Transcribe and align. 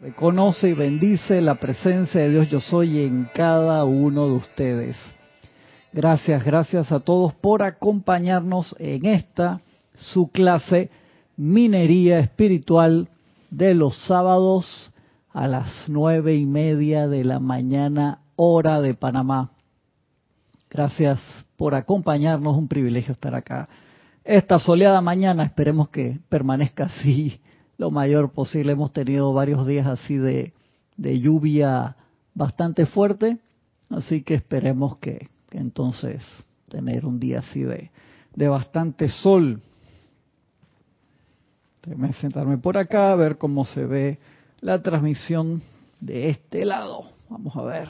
Reconoce 0.00 0.70
y 0.70 0.72
bendice 0.72 1.42
la 1.42 1.56
presencia 1.56 2.22
de 2.22 2.30
Dios 2.30 2.48
yo 2.48 2.58
soy 2.58 3.02
en 3.02 3.28
cada 3.34 3.84
uno 3.84 4.28
de 4.28 4.32
ustedes. 4.32 4.96
Gracias, 5.92 6.42
gracias 6.42 6.90
a 6.90 7.00
todos 7.00 7.34
por 7.34 7.62
acompañarnos 7.62 8.74
en 8.78 9.04
esta, 9.04 9.60
su 9.92 10.30
clase 10.30 10.88
Minería 11.36 12.18
Espiritual 12.18 13.10
de 13.50 13.74
los 13.74 13.94
sábados 14.06 14.90
a 15.34 15.46
las 15.46 15.86
nueve 15.86 16.34
y 16.34 16.46
media 16.46 17.06
de 17.06 17.22
la 17.22 17.38
mañana, 17.38 18.20
hora 18.36 18.80
de 18.80 18.94
Panamá. 18.94 19.50
Gracias 20.70 21.20
por 21.58 21.74
acompañarnos, 21.74 22.56
un 22.56 22.68
privilegio 22.68 23.12
estar 23.12 23.34
acá. 23.34 23.68
Esta 24.24 24.58
soleada 24.58 25.02
mañana, 25.02 25.44
esperemos 25.44 25.90
que 25.90 26.20
permanezca 26.30 26.84
así 26.84 27.42
lo 27.80 27.90
mayor 27.90 28.32
posible. 28.32 28.72
Hemos 28.72 28.92
tenido 28.92 29.32
varios 29.32 29.66
días 29.66 29.86
así 29.86 30.18
de, 30.18 30.52
lluvia 30.98 31.96
bastante 32.34 32.84
fuerte, 32.84 33.38
así 33.88 34.22
que 34.22 34.34
esperemos 34.34 34.98
que, 34.98 35.30
entonces 35.50 36.22
tener 36.68 37.06
un 37.06 37.18
día 37.18 37.38
así 37.38 37.62
de, 37.62 37.90
de 38.36 38.48
bastante 38.48 39.08
sol. 39.08 39.62
Déjame 41.82 42.12
sentarme 42.12 42.58
por 42.58 42.76
acá 42.76 43.12
a 43.12 43.16
ver 43.16 43.38
cómo 43.38 43.64
se 43.64 43.86
ve 43.86 44.18
la 44.60 44.82
transmisión 44.82 45.62
de 46.00 46.28
este 46.28 46.66
lado. 46.66 47.04
Vamos 47.30 47.56
a 47.56 47.62
ver. 47.62 47.88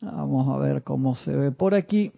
Vamos 0.00 0.48
a 0.48 0.56
ver 0.56 0.82
cómo 0.82 1.14
se 1.14 1.36
ve 1.36 1.52
por 1.52 1.74
aquí. 1.74 2.10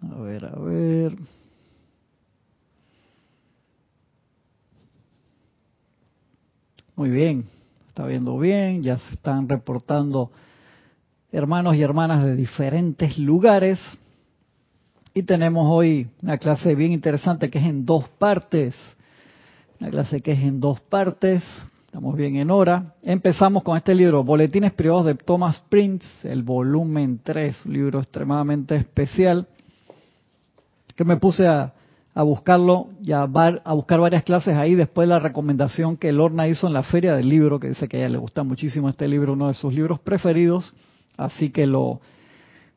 A 0.00 0.20
ver, 0.20 0.44
a 0.44 0.60
ver. 0.60 1.41
Muy 6.94 7.08
bien, 7.08 7.46
está 7.88 8.04
viendo 8.04 8.38
bien, 8.38 8.82
ya 8.82 8.98
se 8.98 9.14
están 9.14 9.48
reportando 9.48 10.30
hermanos 11.30 11.74
y 11.74 11.82
hermanas 11.82 12.22
de 12.22 12.36
diferentes 12.36 13.16
lugares. 13.16 13.80
Y 15.14 15.22
tenemos 15.22 15.66
hoy 15.70 16.10
una 16.20 16.36
clase 16.36 16.74
bien 16.74 16.92
interesante 16.92 17.48
que 17.48 17.58
es 17.60 17.64
en 17.64 17.86
dos 17.86 18.10
partes. 18.10 18.74
Una 19.80 19.88
clase 19.88 20.20
que 20.20 20.32
es 20.32 20.40
en 20.40 20.60
dos 20.60 20.82
partes. 20.82 21.42
Estamos 21.86 22.14
bien 22.14 22.36
en 22.36 22.50
hora. 22.50 22.94
Empezamos 23.02 23.62
con 23.62 23.78
este 23.78 23.94
libro, 23.94 24.22
Boletines 24.22 24.74
Privados 24.74 25.06
de 25.06 25.14
Thomas 25.14 25.64
Prince, 25.70 26.06
el 26.24 26.42
volumen 26.42 27.20
3, 27.22 27.64
libro 27.64 28.00
extremadamente 28.00 28.76
especial, 28.76 29.48
que 30.94 31.04
me 31.04 31.16
puse 31.16 31.46
a, 31.46 31.72
a 32.14 32.22
buscarlo 32.22 32.88
y 33.02 33.12
a, 33.12 33.24
buscar 33.24 34.00
varias 34.00 34.22
clases 34.22 34.56
ahí 34.56 34.74
después 34.74 35.08
de 35.08 35.14
la 35.14 35.18
recomendación 35.18 35.96
que 35.96 36.12
Lorna 36.12 36.46
hizo 36.46 36.66
en 36.66 36.74
la 36.74 36.82
feria 36.82 37.14
del 37.14 37.28
libro, 37.28 37.58
que 37.58 37.68
dice 37.68 37.88
que 37.88 37.96
a 37.96 38.00
ella 38.00 38.10
le 38.10 38.18
gusta 38.18 38.42
muchísimo 38.42 38.88
este 38.88 39.08
libro, 39.08 39.32
uno 39.32 39.48
de 39.48 39.54
sus 39.54 39.72
libros 39.72 39.98
preferidos, 40.00 40.74
así 41.16 41.50
que 41.50 41.66
lo, 41.66 42.00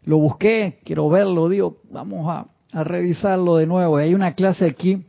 lo 0.04 0.18
busqué, 0.18 0.80
quiero 0.86 1.10
verlo, 1.10 1.50
digo, 1.50 1.78
vamos 1.92 2.30
a, 2.30 2.48
a 2.72 2.84
revisarlo 2.84 3.58
de 3.58 3.68
nuevo. 3.68 4.00
Y 4.00 4.04
hay 4.04 4.14
una 4.14 4.36
clase 4.36 4.66
aquí 4.66 5.04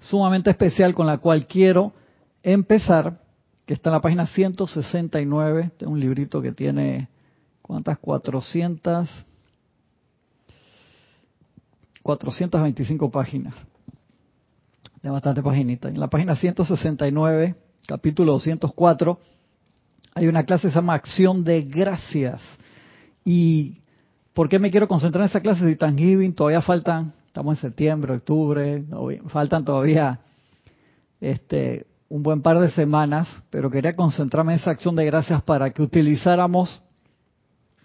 sumamente 0.00 0.50
especial 0.50 0.94
con 0.94 1.06
la 1.06 1.18
cual 1.18 1.46
quiero 1.46 1.92
empezar, 2.44 3.20
que 3.66 3.74
está 3.74 3.90
en 3.90 3.94
la 3.94 4.00
página 4.00 4.26
169, 4.26 5.72
es 5.78 5.86
un 5.86 5.98
librito 5.98 6.40
que 6.40 6.52
tiene, 6.52 7.08
¿cuántas? 7.60 7.98
400 7.98 9.08
425 12.02 13.10
páginas. 13.10 13.54
De 15.02 15.10
bastante 15.10 15.42
paginita. 15.42 15.88
En 15.88 15.98
la 15.98 16.08
página 16.08 16.36
169, 16.36 17.56
capítulo 17.86 18.32
204, 18.32 19.18
hay 20.14 20.28
una 20.28 20.44
clase 20.44 20.68
que 20.68 20.72
se 20.72 20.76
llama 20.76 20.94
Acción 20.94 21.42
de 21.42 21.62
Gracias. 21.62 22.40
¿Y 23.24 23.78
por 24.32 24.48
qué 24.48 24.58
me 24.58 24.70
quiero 24.70 24.88
concentrar 24.88 25.22
en 25.22 25.30
esa 25.30 25.40
clase 25.40 25.64
de 25.64 25.76
Thanksgiving? 25.76 26.34
Todavía 26.34 26.60
faltan, 26.60 27.12
estamos 27.26 27.58
en 27.58 27.62
septiembre, 27.62 28.14
octubre, 28.14 28.84
faltan 29.28 29.64
todavía 29.64 30.20
este, 31.20 31.86
un 32.08 32.22
buen 32.22 32.42
par 32.42 32.60
de 32.60 32.70
semanas, 32.70 33.28
pero 33.50 33.70
quería 33.70 33.96
concentrarme 33.96 34.52
en 34.52 34.60
esa 34.60 34.70
acción 34.70 34.94
de 34.94 35.06
gracias 35.06 35.42
para 35.42 35.70
que 35.70 35.82
utilizáramos 35.82 36.82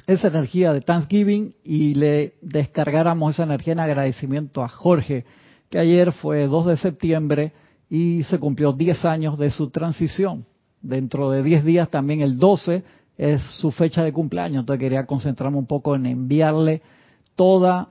esa 0.08 0.30
energía 0.30 0.72
de 0.72 0.80
Thanksgiving 0.80 1.54
y 1.66 1.94
le 1.94 2.36
descargáramos 2.42 3.36
esa 3.36 3.44
energía 3.44 3.74
en 3.74 3.82
agradecimiento 3.82 4.64
a 4.64 4.70
Jorge, 4.70 5.26
que 5.70 5.78
ayer 5.78 6.14
fue 6.14 6.48
2 6.48 6.66
de 6.66 6.78
septiembre 6.78 7.52
y 7.90 8.24
se 8.24 8.40
cumplió 8.40 8.72
10 8.72 9.04
años 9.04 9.38
de 9.38 9.50
su 9.50 9.70
transición. 9.70 10.46
Dentro 10.82 11.30
de 11.30 11.44
10 11.44 11.66
días 11.66 11.90
también 11.90 12.22
el 12.22 12.40
12 12.40 12.84
es 13.18 13.42
su 13.60 13.72
fecha 13.72 14.02
de 14.02 14.14
cumpleaños, 14.14 14.62
entonces 14.62 14.80
quería 14.80 15.06
concentrarme 15.06 15.58
un 15.58 15.66
poco 15.66 15.94
en 15.96 16.06
enviarle 16.06 16.82
toda 17.36 17.90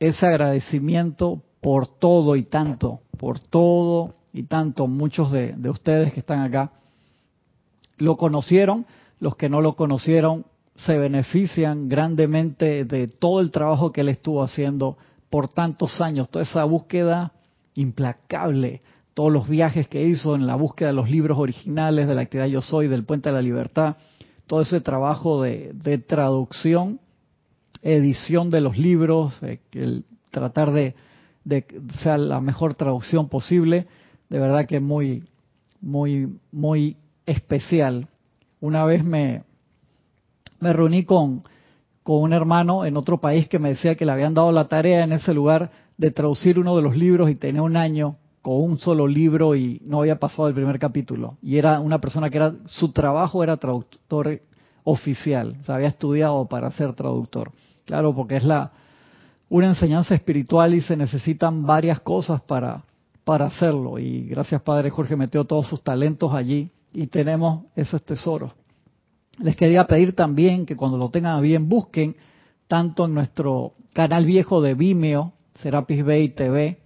ese 0.00 0.26
agradecimiento 0.26 1.42
por 1.60 1.86
todo 1.86 2.34
y 2.34 2.44
tanto, 2.44 3.00
por 3.18 3.38
todo 3.40 4.14
y 4.32 4.44
tanto. 4.44 4.86
Muchos 4.86 5.30
de, 5.30 5.52
de 5.52 5.68
ustedes 5.68 6.14
que 6.14 6.20
están 6.20 6.40
acá 6.40 6.72
lo 7.98 8.16
conocieron, 8.16 8.86
los 9.20 9.36
que 9.36 9.50
no 9.50 9.60
lo 9.60 9.76
conocieron 9.76 10.46
se 10.74 10.96
benefician 10.96 11.88
grandemente 11.88 12.84
de 12.84 13.06
todo 13.06 13.40
el 13.40 13.50
trabajo 13.50 13.92
que 13.92 14.00
él 14.00 14.08
estuvo 14.08 14.42
haciendo 14.42 14.96
por 15.30 15.48
tantos 15.48 16.00
años, 16.00 16.28
toda 16.28 16.44
esa 16.44 16.64
búsqueda 16.64 17.32
implacable, 17.74 18.80
todos 19.14 19.32
los 19.32 19.48
viajes 19.48 19.88
que 19.88 20.04
hizo 20.04 20.34
en 20.34 20.46
la 20.46 20.56
búsqueda 20.56 20.88
de 20.88 20.94
los 20.94 21.10
libros 21.10 21.38
originales 21.38 22.08
de 22.08 22.14
la 22.14 22.22
actividad 22.22 22.46
Yo 22.46 22.62
Soy, 22.62 22.88
del 22.88 23.04
Puente 23.04 23.28
de 23.28 23.34
la 23.34 23.42
Libertad, 23.42 23.96
todo 24.46 24.60
ese 24.60 24.80
trabajo 24.80 25.42
de, 25.42 26.04
traducción, 26.06 27.00
edición 27.82 28.50
de 28.50 28.60
los 28.60 28.76
libros, 28.76 29.34
eh, 29.42 29.60
el 29.72 30.04
tratar 30.30 30.72
de, 30.72 30.94
de 31.44 31.66
sea 32.02 32.18
la 32.18 32.40
mejor 32.40 32.74
traducción 32.74 33.28
posible, 33.28 33.86
de 34.28 34.38
verdad 34.38 34.66
que 34.66 34.80
muy, 34.80 35.24
muy, 35.80 36.38
muy 36.50 36.96
especial. 37.26 38.08
Una 38.60 38.84
vez 38.84 39.04
me, 39.04 39.42
me 40.62 40.72
reuní 40.72 41.04
con, 41.04 41.42
con 42.04 42.22
un 42.22 42.32
hermano 42.32 42.86
en 42.86 42.96
otro 42.96 43.20
país 43.20 43.48
que 43.48 43.58
me 43.58 43.70
decía 43.70 43.96
que 43.96 44.06
le 44.06 44.12
habían 44.12 44.32
dado 44.32 44.52
la 44.52 44.68
tarea 44.68 45.02
en 45.02 45.12
ese 45.12 45.34
lugar 45.34 45.70
de 45.96 46.12
traducir 46.12 46.58
uno 46.58 46.76
de 46.76 46.82
los 46.82 46.96
libros 46.96 47.28
y 47.30 47.34
tenía 47.34 47.62
un 47.62 47.76
año 47.76 48.16
con 48.42 48.62
un 48.62 48.78
solo 48.78 49.08
libro 49.08 49.56
y 49.56 49.82
no 49.84 50.00
había 50.00 50.20
pasado 50.20 50.46
el 50.46 50.54
primer 50.54 50.78
capítulo. 50.78 51.36
Y 51.42 51.58
era 51.58 51.80
una 51.80 52.00
persona 52.00 52.30
que 52.30 52.36
era, 52.36 52.54
su 52.66 52.92
trabajo 52.92 53.42
era 53.42 53.56
traductor 53.56 54.40
oficial, 54.84 55.56
o 55.60 55.64
sea, 55.64 55.74
había 55.76 55.88
estudiado 55.88 56.46
para 56.46 56.70
ser 56.70 56.92
traductor. 56.92 57.50
Claro, 57.84 58.14
porque 58.14 58.36
es 58.36 58.44
la 58.44 58.70
una 59.48 59.66
enseñanza 59.66 60.14
espiritual 60.14 60.74
y 60.74 60.80
se 60.80 60.96
necesitan 60.96 61.66
varias 61.66 62.00
cosas 62.00 62.40
para, 62.40 62.84
para 63.24 63.46
hacerlo. 63.46 63.98
Y 63.98 64.28
gracias 64.28 64.62
Padre 64.62 64.90
Jorge 64.90 65.16
metió 65.16 65.44
todos 65.44 65.66
sus 65.66 65.82
talentos 65.82 66.32
allí 66.32 66.70
y 66.92 67.08
tenemos 67.08 67.64
esos 67.74 68.02
tesoros. 68.04 68.52
Les 69.38 69.56
quería 69.56 69.86
pedir 69.86 70.14
también 70.14 70.66
que 70.66 70.76
cuando 70.76 70.98
lo 70.98 71.10
tengan 71.10 71.40
bien 71.42 71.68
busquen 71.68 72.16
tanto 72.68 73.06
en 73.06 73.14
nuestro 73.14 73.74
canal 73.92 74.26
viejo 74.26 74.60
de 74.60 74.74
Vimeo, 74.74 75.32
Serapis 75.60 76.04
Bay 76.04 76.30
TV, 76.30 76.78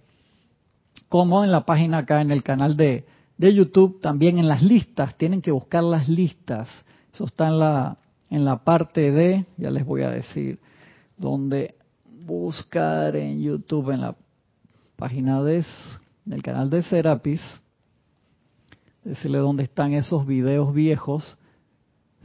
como 1.09 1.43
en 1.43 1.51
la 1.51 1.65
página 1.65 1.99
acá 1.99 2.21
en 2.21 2.31
el 2.31 2.43
canal 2.43 2.77
de, 2.77 3.05
de 3.37 3.53
YouTube, 3.53 4.01
también 4.01 4.39
en 4.39 4.47
las 4.47 4.61
listas, 4.61 5.15
tienen 5.17 5.41
que 5.41 5.51
buscar 5.51 5.83
las 5.83 6.07
listas. 6.07 6.69
Eso 7.13 7.25
está 7.25 7.47
en 7.47 7.59
la, 7.59 7.97
en 8.29 8.45
la 8.45 8.63
parte 8.63 9.11
de, 9.11 9.45
ya 9.57 9.71
les 9.71 9.85
voy 9.85 10.01
a 10.01 10.09
decir, 10.09 10.59
donde 11.17 11.75
buscar 12.25 13.15
en 13.15 13.41
YouTube, 13.41 13.91
en 13.91 14.01
la 14.01 14.15
página 14.95 15.41
de, 15.43 15.65
del 16.25 16.43
canal 16.43 16.69
de 16.69 16.83
Serapis, 16.83 17.41
decirle 19.03 19.37
dónde 19.37 19.63
están 19.63 19.93
esos 19.93 20.25
videos 20.25 20.73
viejos 20.73 21.37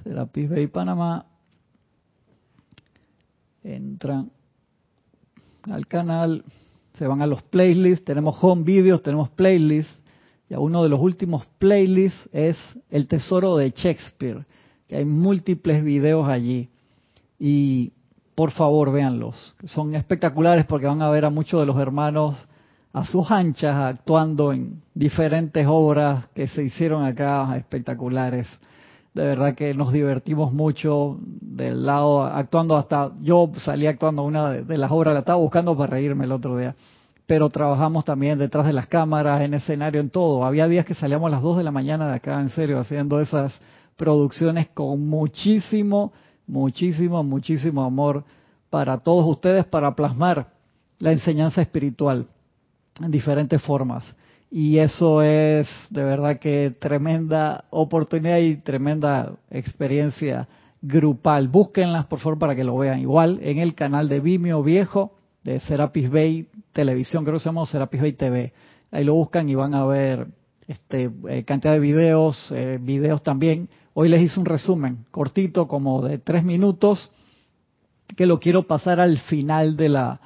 Serapis 0.03 0.51
Bay 0.51 0.67
Panamá, 0.67 1.27
entran 3.63 4.31
al 5.71 5.87
canal, 5.87 6.45
se 6.95 7.07
van 7.07 7.23
a 7.23 7.27
los 7.27 7.43
playlists, 7.43 8.05
tenemos 8.05 8.37
home 8.41 8.65
videos, 8.65 9.03
tenemos 9.03 9.31
playlists, 9.31 10.03
y 10.49 10.55
uno 10.55 10.83
de 10.83 10.89
los 10.89 11.01
últimos 11.01 11.47
playlists 11.59 12.29
es 12.33 12.59
El 12.91 13.07
Tesoro 13.09 13.57
de 13.57 13.71
Shakespeare, 13.71 14.45
que 14.87 14.97
hay 14.97 15.05
múltiples 15.05 15.83
videos 15.83 16.29
allí. 16.29 16.69
Y 17.39 17.93
por 18.35 18.51
favor, 18.51 18.93
véanlos. 18.93 19.55
Son 19.65 19.95
espectaculares 19.95 20.67
porque 20.67 20.87
van 20.87 21.01
a 21.01 21.11
ver 21.11 21.25
a 21.25 21.31
muchos 21.31 21.61
de 21.61 21.67
los 21.67 21.79
hermanos 21.79 22.37
a 22.93 23.07
sus 23.07 23.31
anchas 23.31 23.75
actuando 23.75 24.53
en 24.53 24.83
diferentes 24.95 25.67
obras 25.67 26.27
que 26.35 26.47
se 26.47 26.65
hicieron 26.65 27.05
acá 27.05 27.57
espectaculares 27.57 28.47
de 29.15 29.25
verdad 29.25 29.55
que 29.55 29.75
nos 29.75 29.93
divertimos 29.93 30.53
mucho 30.53 31.19
del 31.21 31.85
lado 31.85 32.25
actuando 32.25 32.77
hasta 32.77 33.13
yo 33.21 33.51
salí 33.57 33.87
actuando 33.87 34.23
una 34.23 34.51
de, 34.51 34.79
las 34.79 34.91
obras 34.91 35.13
la 35.13 35.21
estaba 35.21 35.39
buscando 35.39 35.77
para 35.77 35.93
reírme 35.93 36.25
el 36.25 36.33
otro 36.33 36.57
día 36.57 36.75
pero 37.27 37.49
trabajamos 37.49 38.05
también 38.05 38.39
detrás 38.39 38.67
de 38.67 38.73
las 38.73 38.89
cámaras, 38.89 39.41
en 39.43 39.55
escenario, 39.55 40.01
en 40.01 40.11
todo. 40.11 40.45
Había 40.45 40.67
días 40.67 40.85
que 40.85 40.95
salíamos 40.95 41.29
a 41.29 41.37
las 41.37 41.43
2 41.43 41.59
de 41.59 41.63
la 41.63 41.71
mañana 41.71 42.09
de 42.09 42.17
acá, 42.17 42.39
en 42.41 42.51
serio, 42.51 42.79
haciendo 42.79 43.21
esas 43.21 43.55
producciones 43.97 44.69
con 44.75 45.07
muchísimo, 45.07 46.13
muchísimo, 46.47 47.23
muchísimo 47.23 47.85
amor 47.85 48.25
para 48.69 48.99
todos 48.99 49.25
ustedes, 49.27 49.65
para 49.65 49.95
plasmar 49.95 50.49
la 50.99 51.13
enseñanza 51.13 51.63
espiritual 51.63 52.27
en 53.01 53.11
diferentes 53.11 53.63
formas. 53.63 54.05
Y 54.55 54.81
eso 54.81 55.23
es 55.23 55.67
de 55.89 56.05
verdad 56.05 56.39
que 56.39 56.75
tremenda 56.79 57.65
oportunidad 57.71 58.37
y 58.37 58.57
tremenda 58.57 59.33
experiencia 59.51 60.47
grupal. 60.83 61.49
Búsquenlas, 61.49 62.05
por 62.05 62.19
favor, 62.19 62.39
para 62.39 62.55
que 62.55 62.63
lo 62.63 62.77
vean. 62.77 63.01
Igual 63.01 63.41
en 63.43 63.61
el 63.61 63.75
canal 63.75 64.11
de 64.11 64.21
Vimeo 64.21 64.63
Viejo 64.63 65.15
de 65.43 65.59
Serapis 65.61 66.11
Bay 66.11 66.49
Televisión, 66.75 67.25
creo 67.25 67.37
que 67.37 67.41
se 67.41 67.49
llama 67.49 67.65
Serapis 67.65 68.03
Bay 68.03 68.13
TV. 68.13 68.53
Ahí 68.91 69.05
lo 69.05 69.15
buscan 69.15 69.49
y 69.49 69.55
van 69.55 69.75
a 69.75 69.87
ver 69.87 70.27
este, 70.69 71.11
eh, 71.31 71.45
cantidad 71.45 71.73
de 71.73 71.81
videos, 71.81 72.53
eh, 72.55 72.79
videos 72.79 73.23
también. 73.23 73.71
Hoy 73.95 74.11
les 74.11 74.21
hice 74.21 74.39
un 74.39 74.45
resumen 74.45 75.07
cortito, 75.11 75.67
como 75.67 76.03
de 76.03 76.19
tres 76.19 76.45
minutos, 76.45 77.11
que 78.19 78.27
lo 78.27 78.39
quiero 78.39 78.67
pasar 78.67 79.01
al 79.01 79.17
final 79.17 79.79
de 79.79 79.89
la, 79.89 80.21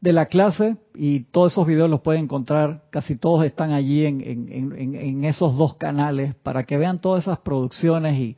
de 0.00 0.12
la 0.12 0.26
clase 0.26 0.76
y 0.94 1.20
todos 1.24 1.52
esos 1.52 1.66
videos 1.66 1.90
los 1.90 2.00
pueden 2.00 2.24
encontrar, 2.24 2.84
casi 2.90 3.16
todos 3.16 3.44
están 3.44 3.72
allí 3.72 4.06
en, 4.06 4.20
en, 4.22 4.94
en, 4.94 5.24
esos 5.24 5.56
dos 5.58 5.76
canales 5.76 6.34
para 6.42 6.64
que 6.64 6.78
vean 6.78 6.98
todas 6.98 7.24
esas 7.24 7.38
producciones 7.40 8.18
y 8.18 8.36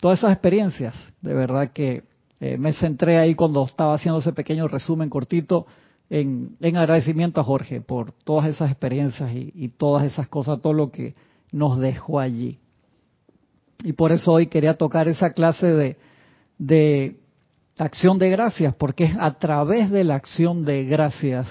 todas 0.00 0.20
esas 0.20 0.32
experiencias. 0.32 0.94
De 1.20 1.34
verdad 1.34 1.72
que 1.72 2.04
eh, 2.38 2.56
me 2.58 2.72
centré 2.72 3.18
ahí 3.18 3.34
cuando 3.34 3.64
estaba 3.64 3.94
haciendo 3.94 4.20
ese 4.20 4.32
pequeño 4.32 4.68
resumen 4.68 5.10
cortito 5.10 5.66
en, 6.08 6.56
agradecimiento 6.62 7.40
a 7.40 7.44
Jorge 7.44 7.80
por 7.80 8.12
todas 8.12 8.46
esas 8.46 8.70
experiencias 8.70 9.30
y, 9.32 9.68
todas 9.68 10.04
esas 10.04 10.28
cosas, 10.28 10.60
todo 10.60 10.72
lo 10.72 10.90
que 10.90 11.14
nos 11.52 11.78
dejó 11.78 12.18
allí. 12.18 12.58
Y 13.82 13.92
por 13.92 14.12
eso 14.12 14.32
hoy 14.32 14.46
quería 14.46 14.74
tocar 14.74 15.08
esa 15.08 15.32
clase 15.32 15.66
de, 15.66 15.96
de 16.58 17.19
acción 17.78 18.18
de 18.18 18.30
gracias, 18.30 18.74
porque 18.76 19.04
es 19.04 19.16
a 19.18 19.38
través 19.38 19.90
de 19.90 20.04
la 20.04 20.16
acción 20.16 20.64
de 20.64 20.84
gracias 20.84 21.46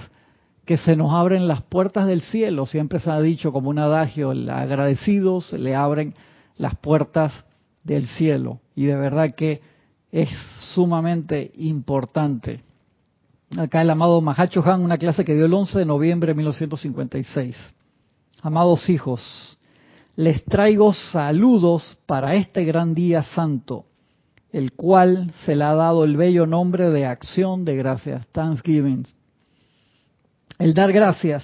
que 0.65 0.77
se 0.77 0.95
nos 0.95 1.11
abren 1.13 1.47
las 1.47 1.63
puertas 1.63 2.05
del 2.05 2.21
cielo. 2.21 2.65
Siempre 2.65 2.99
se 2.99 3.09
ha 3.09 3.19
dicho 3.19 3.51
como 3.51 3.69
un 3.69 3.79
adagio, 3.79 4.31
el 4.31 4.49
agradecido 4.49 5.41
se 5.41 5.57
le 5.57 5.75
abren 5.75 6.13
las 6.57 6.75
puertas 6.75 7.45
del 7.83 8.07
cielo. 8.07 8.59
Y 8.75 8.85
de 8.85 8.95
verdad 8.95 9.31
que 9.31 9.61
es 10.11 10.29
sumamente 10.73 11.51
importante. 11.55 12.61
Acá 13.57 13.81
el 13.81 13.89
amado 13.89 14.21
Mahacho 14.21 14.63
Han, 14.63 14.81
una 14.81 14.99
clase 14.99 15.25
que 15.25 15.33
dio 15.33 15.45
el 15.45 15.53
11 15.53 15.79
de 15.79 15.85
noviembre 15.85 16.27
de 16.27 16.35
1956. 16.35 17.55
Amados 18.43 18.89
hijos, 18.89 19.57
les 20.15 20.45
traigo 20.45 20.93
saludos 20.93 21.97
para 22.05 22.35
este 22.35 22.63
gran 22.63 22.93
día 22.93 23.23
santo, 23.23 23.85
el 24.51 24.73
cual 24.73 25.31
se 25.45 25.55
le 25.55 25.63
ha 25.63 25.75
dado 25.75 26.03
el 26.03 26.17
bello 26.17 26.47
nombre 26.47 26.89
de 26.89 27.05
acción 27.05 27.65
de 27.65 27.75
gracias, 27.75 28.27
Thanksgiving. 28.27 29.05
El 30.57 30.73
dar 30.73 30.91
gracias, 30.91 31.43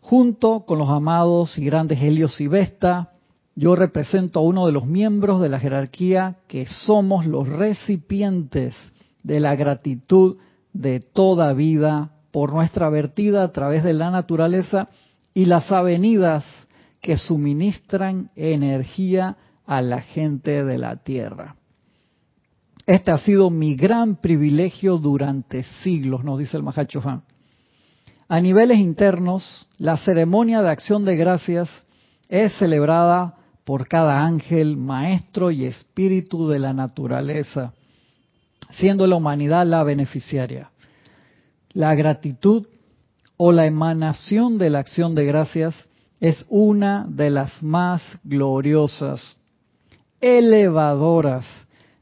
junto 0.00 0.66
con 0.66 0.78
los 0.78 0.88
amados 0.88 1.58
y 1.58 1.64
grandes 1.64 2.00
Helios 2.00 2.40
y 2.40 2.46
Vesta, 2.46 3.12
yo 3.54 3.74
represento 3.74 4.40
a 4.40 4.42
uno 4.42 4.66
de 4.66 4.72
los 4.72 4.86
miembros 4.86 5.40
de 5.40 5.48
la 5.48 5.58
jerarquía 5.58 6.36
que 6.46 6.66
somos 6.66 7.24
los 7.24 7.48
recipientes 7.48 8.74
de 9.22 9.40
la 9.40 9.56
gratitud 9.56 10.36
de 10.74 11.00
toda 11.00 11.54
vida 11.54 12.10
por 12.30 12.52
nuestra 12.52 12.90
vertida 12.90 13.42
a 13.42 13.52
través 13.52 13.82
de 13.82 13.94
la 13.94 14.10
naturaleza 14.10 14.88
y 15.32 15.46
las 15.46 15.72
avenidas 15.72 16.44
que 17.00 17.16
suministran 17.16 18.30
energía 18.36 19.38
a 19.66 19.82
la 19.82 20.00
gente 20.00 20.64
de 20.64 20.78
la 20.78 20.96
tierra. 20.96 21.56
Este 22.86 23.10
ha 23.10 23.18
sido 23.18 23.50
mi 23.50 23.74
gran 23.74 24.16
privilegio 24.16 24.98
durante 24.98 25.64
siglos, 25.82 26.22
nos 26.22 26.38
dice 26.38 26.56
el 26.56 26.62
Mahacho 26.62 27.02
A 28.28 28.40
niveles 28.40 28.78
internos, 28.78 29.66
la 29.78 29.96
ceremonia 29.96 30.62
de 30.62 30.70
acción 30.70 31.04
de 31.04 31.16
gracias 31.16 31.68
es 32.28 32.52
celebrada 32.58 33.34
por 33.64 33.88
cada 33.88 34.24
ángel, 34.24 34.76
maestro 34.76 35.50
y 35.50 35.64
espíritu 35.64 36.48
de 36.48 36.60
la 36.60 36.72
naturaleza, 36.72 37.72
siendo 38.70 39.08
la 39.08 39.16
humanidad 39.16 39.66
la 39.66 39.82
beneficiaria. 39.82 40.70
La 41.72 41.96
gratitud 41.96 42.68
o 43.36 43.50
la 43.50 43.66
emanación 43.66 44.58
de 44.58 44.70
la 44.70 44.78
acción 44.78 45.16
de 45.16 45.26
gracias 45.26 45.74
es 46.20 46.46
una 46.48 47.04
de 47.08 47.30
las 47.30 47.62
más 47.62 48.02
gloriosas, 48.22 49.36
elevadoras 50.20 51.44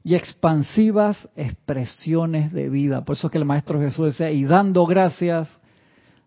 y 0.03 0.15
expansivas 0.15 1.29
expresiones 1.35 2.53
de 2.53 2.69
vida. 2.69 3.05
Por 3.05 3.17
eso 3.17 3.29
es 3.29 3.31
que 3.31 3.39
el 3.39 3.45
Maestro 3.45 3.81
Jesús 3.81 4.07
decía, 4.07 4.31
y 4.31 4.45
dando 4.45 4.85
gracias, 4.87 5.49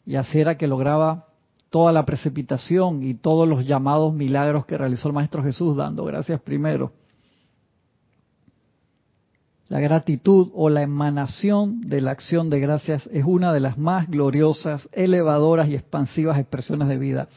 y 0.05 0.15
así 0.15 0.39
era 0.39 0.57
que 0.57 0.67
lograba 0.67 1.27
toda 1.69 1.91
la 1.91 2.05
precipitación 2.05 3.03
y 3.03 3.13
todos 3.13 3.47
los 3.47 3.65
llamados 3.65 4.13
milagros 4.13 4.65
que 4.65 4.77
realizó 4.77 5.09
el 5.09 5.13
Maestro 5.13 5.43
Jesús, 5.43 5.75
dando 5.77 6.05
gracias 6.05 6.41
primero. 6.41 6.91
La 9.69 9.79
gratitud 9.81 10.49
o 10.53 10.69
la 10.69 10.81
emanación 10.81 11.81
de 11.81 11.99
la 11.99 12.11
acción 12.11 12.49
de 12.49 12.61
gracias 12.61 13.07
es 13.11 13.25
una 13.25 13.51
de 13.51 13.59
las 13.59 13.77
más 13.77 14.09
gloriosas, 14.09 14.87
elevadoras 14.93 15.67
y 15.67 15.75
expansivas 15.75 16.39
expresiones 16.39 16.87
de 16.87 16.97
vida. 16.97 17.27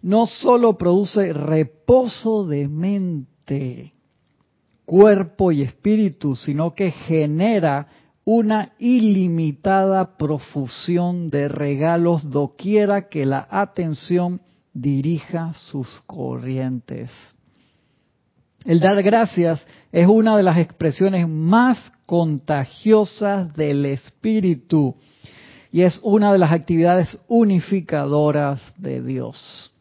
No 0.00 0.26
solo 0.26 0.78
produce 0.78 1.32
reposo 1.32 2.46
de 2.46 2.68
mente, 2.68 3.91
cuerpo 4.84 5.52
y 5.52 5.62
espíritu, 5.62 6.36
sino 6.36 6.74
que 6.74 6.90
genera 6.90 7.88
una 8.24 8.72
ilimitada 8.78 10.16
profusión 10.16 11.30
de 11.30 11.48
regalos 11.48 12.30
doquiera 12.30 13.08
que 13.08 13.26
la 13.26 13.46
atención 13.50 14.40
dirija 14.72 15.54
sus 15.54 15.88
corrientes. 16.06 17.10
El 18.64 18.78
dar 18.78 19.02
gracias 19.02 19.66
es 19.90 20.06
una 20.06 20.36
de 20.36 20.44
las 20.44 20.58
expresiones 20.58 21.28
más 21.28 21.78
contagiosas 22.06 23.54
del 23.54 23.86
espíritu 23.86 24.94
y 25.72 25.82
es 25.82 25.98
una 26.02 26.32
de 26.32 26.38
las 26.38 26.52
actividades 26.52 27.18
unificadoras 27.26 28.60
de 28.76 29.02
Dios. 29.02 29.72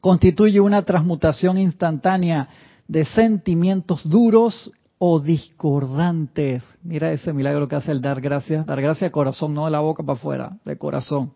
Constituye 0.00 0.60
una 0.60 0.82
transmutación 0.82 1.58
instantánea 1.58 2.48
de 2.90 3.04
sentimientos 3.04 4.02
duros 4.02 4.72
o 4.98 5.20
discordantes. 5.20 6.64
Mira 6.82 7.12
ese 7.12 7.32
milagro 7.32 7.68
que 7.68 7.76
hace 7.76 7.92
el 7.92 8.00
dar 8.00 8.20
gracias, 8.20 8.66
dar 8.66 8.82
gracias 8.82 9.08
de 9.08 9.12
corazón, 9.12 9.54
no 9.54 9.66
de 9.66 9.70
la 9.70 9.78
boca 9.78 10.02
para 10.02 10.18
afuera, 10.18 10.58
de 10.64 10.76
corazón. 10.76 11.32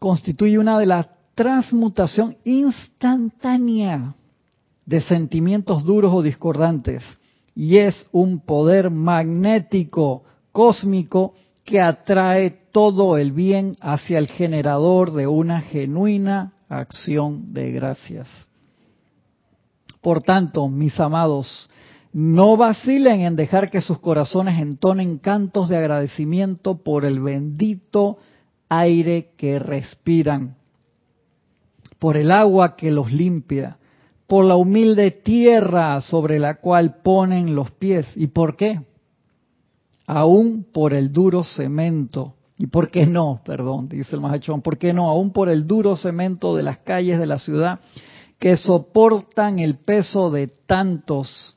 Constituye 0.00 0.58
una 0.58 0.80
de 0.80 0.86
las 0.86 1.06
transmutación 1.36 2.36
instantánea 2.44 4.14
de 4.84 5.00
sentimientos 5.00 5.84
duros 5.84 6.12
o 6.12 6.22
discordantes 6.22 7.04
y 7.54 7.78
es 7.78 8.08
un 8.10 8.40
poder 8.40 8.90
magnético 8.90 10.24
cósmico 10.50 11.34
que 11.64 11.80
atrae 11.80 12.50
todo 12.72 13.16
el 13.16 13.30
bien 13.30 13.76
hacia 13.80 14.18
el 14.18 14.26
generador 14.26 15.12
de 15.12 15.28
una 15.28 15.60
genuina 15.60 16.52
acción 16.68 17.54
de 17.54 17.70
gracias. 17.70 18.49
Por 20.00 20.22
tanto, 20.22 20.68
mis 20.68 20.98
amados, 20.98 21.68
no 22.12 22.56
vacilen 22.56 23.20
en 23.20 23.36
dejar 23.36 23.70
que 23.70 23.80
sus 23.80 23.98
corazones 23.98 24.60
entonen 24.60 25.18
cantos 25.18 25.68
de 25.68 25.76
agradecimiento 25.76 26.82
por 26.82 27.04
el 27.04 27.20
bendito 27.20 28.18
aire 28.68 29.32
que 29.36 29.58
respiran, 29.58 30.56
por 31.98 32.16
el 32.16 32.30
agua 32.30 32.76
que 32.76 32.90
los 32.90 33.12
limpia, 33.12 33.76
por 34.26 34.44
la 34.44 34.56
humilde 34.56 35.10
tierra 35.10 36.00
sobre 36.00 36.38
la 36.38 36.54
cual 36.54 36.96
ponen 37.02 37.54
los 37.54 37.70
pies. 37.72 38.12
¿Y 38.16 38.28
por 38.28 38.56
qué? 38.56 38.80
Aún 40.06 40.66
por 40.72 40.94
el 40.94 41.12
duro 41.12 41.44
cemento. 41.44 42.34
¿Y 42.56 42.66
por 42.66 42.90
qué 42.90 43.06
no? 43.06 43.40
Perdón, 43.44 43.88
dice 43.88 44.14
el 44.14 44.20
Mahachón. 44.20 44.62
¿Por 44.62 44.78
qué 44.78 44.92
no? 44.92 45.08
Aún 45.08 45.32
por 45.32 45.48
el 45.48 45.66
duro 45.66 45.96
cemento 45.96 46.54
de 46.54 46.62
las 46.62 46.78
calles 46.78 47.18
de 47.18 47.26
la 47.26 47.38
ciudad 47.38 47.80
que 48.40 48.56
soportan 48.56 49.58
el 49.58 49.76
peso 49.76 50.30
de 50.30 50.48
tantos 50.48 51.54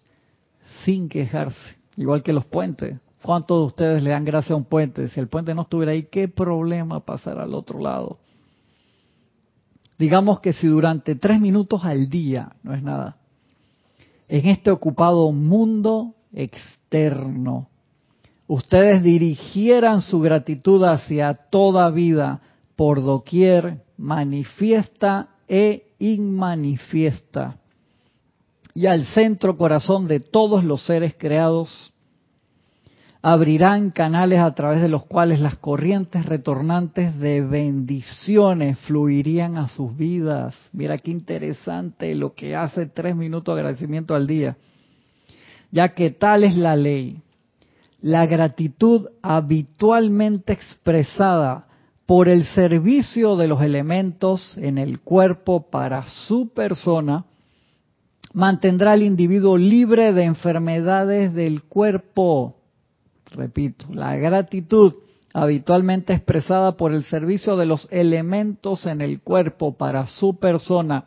sin 0.83 1.07
quejarse, 1.07 1.77
igual 1.95 2.21
que 2.21 2.33
los 2.33 2.45
puentes. 2.45 2.99
¿Cuántos 3.21 3.57
de 3.61 3.65
ustedes 3.67 4.03
le 4.03 4.09
dan 4.09 4.25
gracias 4.25 4.51
a 4.51 4.57
un 4.57 4.65
puente? 4.65 5.07
Si 5.07 5.17
el 5.17 5.29
puente 5.29 5.55
no 5.55 5.61
estuviera 5.61 5.93
ahí, 5.93 6.03
¿qué 6.11 6.27
problema 6.27 6.99
pasar 6.99 7.39
al 7.39 7.53
otro 7.55 7.79
lado? 7.79 8.19
Digamos 9.97 10.41
que 10.41 10.51
si 10.51 10.67
durante 10.67 11.15
tres 11.15 11.39
minutos 11.39 11.85
al 11.85 12.09
día, 12.09 12.51
no 12.63 12.73
es 12.73 12.83
nada, 12.83 13.15
en 14.27 14.47
este 14.47 14.69
ocupado 14.69 15.31
mundo 15.31 16.15
externo, 16.33 17.69
ustedes 18.45 19.01
dirigieran 19.01 20.01
su 20.01 20.19
gratitud 20.19 20.83
hacia 20.83 21.33
toda 21.33 21.89
vida, 21.91 22.41
por 22.75 23.01
doquier, 23.01 23.85
manifiesta 23.95 25.29
e 25.47 25.92
inmanifiesta, 26.03 27.57
y 28.75 28.87
al 28.87 29.05
centro 29.05 29.55
corazón 29.55 30.07
de 30.07 30.19
todos 30.19 30.63
los 30.63 30.85
seres 30.85 31.15
creados, 31.17 31.93
abrirán 33.21 33.91
canales 33.91 34.39
a 34.39 34.53
través 34.53 34.81
de 34.81 34.89
los 34.89 35.05
cuales 35.05 35.39
las 35.39 35.55
corrientes 35.55 36.25
retornantes 36.25 37.17
de 37.19 37.41
bendiciones 37.41 38.77
fluirían 38.79 39.57
a 39.57 39.69
sus 39.69 39.95
vidas. 39.95 40.55
Mira 40.73 40.97
qué 40.97 41.11
interesante 41.11 42.13
lo 42.15 42.33
que 42.33 42.53
hace 42.55 42.85
tres 42.87 43.15
minutos 43.15 43.55
de 43.55 43.61
agradecimiento 43.61 44.13
al 44.13 44.27
día. 44.27 44.57
Ya 45.71 45.89
que 45.89 46.09
tal 46.11 46.43
es 46.43 46.57
la 46.57 46.75
ley. 46.75 47.21
La 48.01 48.25
gratitud 48.25 49.07
habitualmente 49.21 50.51
expresada 50.51 51.67
por 52.13 52.29
el 52.29 52.45
servicio 52.45 53.35
de 53.37 53.47
los 53.47 53.59
elementos 53.63 54.55
en 54.59 54.77
el 54.77 54.99
cuerpo 54.99 55.71
para 55.71 56.05
su 56.27 56.53
persona 56.53 57.25
mantendrá 58.33 58.91
al 58.91 59.01
individuo 59.01 59.57
libre 59.57 60.13
de 60.13 60.25
enfermedades 60.25 61.33
del 61.33 61.63
cuerpo 61.63 62.57
repito, 63.31 63.87
la 63.91 64.15
gratitud 64.15 64.93
habitualmente 65.33 66.13
expresada 66.13 66.77
por 66.77 66.93
el 66.93 67.03
servicio 67.03 67.57
de 67.57 67.65
los 67.65 67.87
elementos 67.89 68.85
en 68.85 69.01
el 69.01 69.21
cuerpo 69.21 69.75
para 69.75 70.05
su 70.05 70.37
persona, 70.37 71.05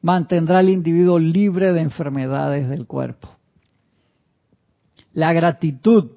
mantendrá 0.00 0.60
al 0.60 0.70
individuo 0.70 1.18
libre 1.18 1.74
de 1.74 1.82
enfermedades 1.82 2.70
del 2.70 2.86
cuerpo. 2.86 3.28
La 5.12 5.34
gratitud 5.34 6.12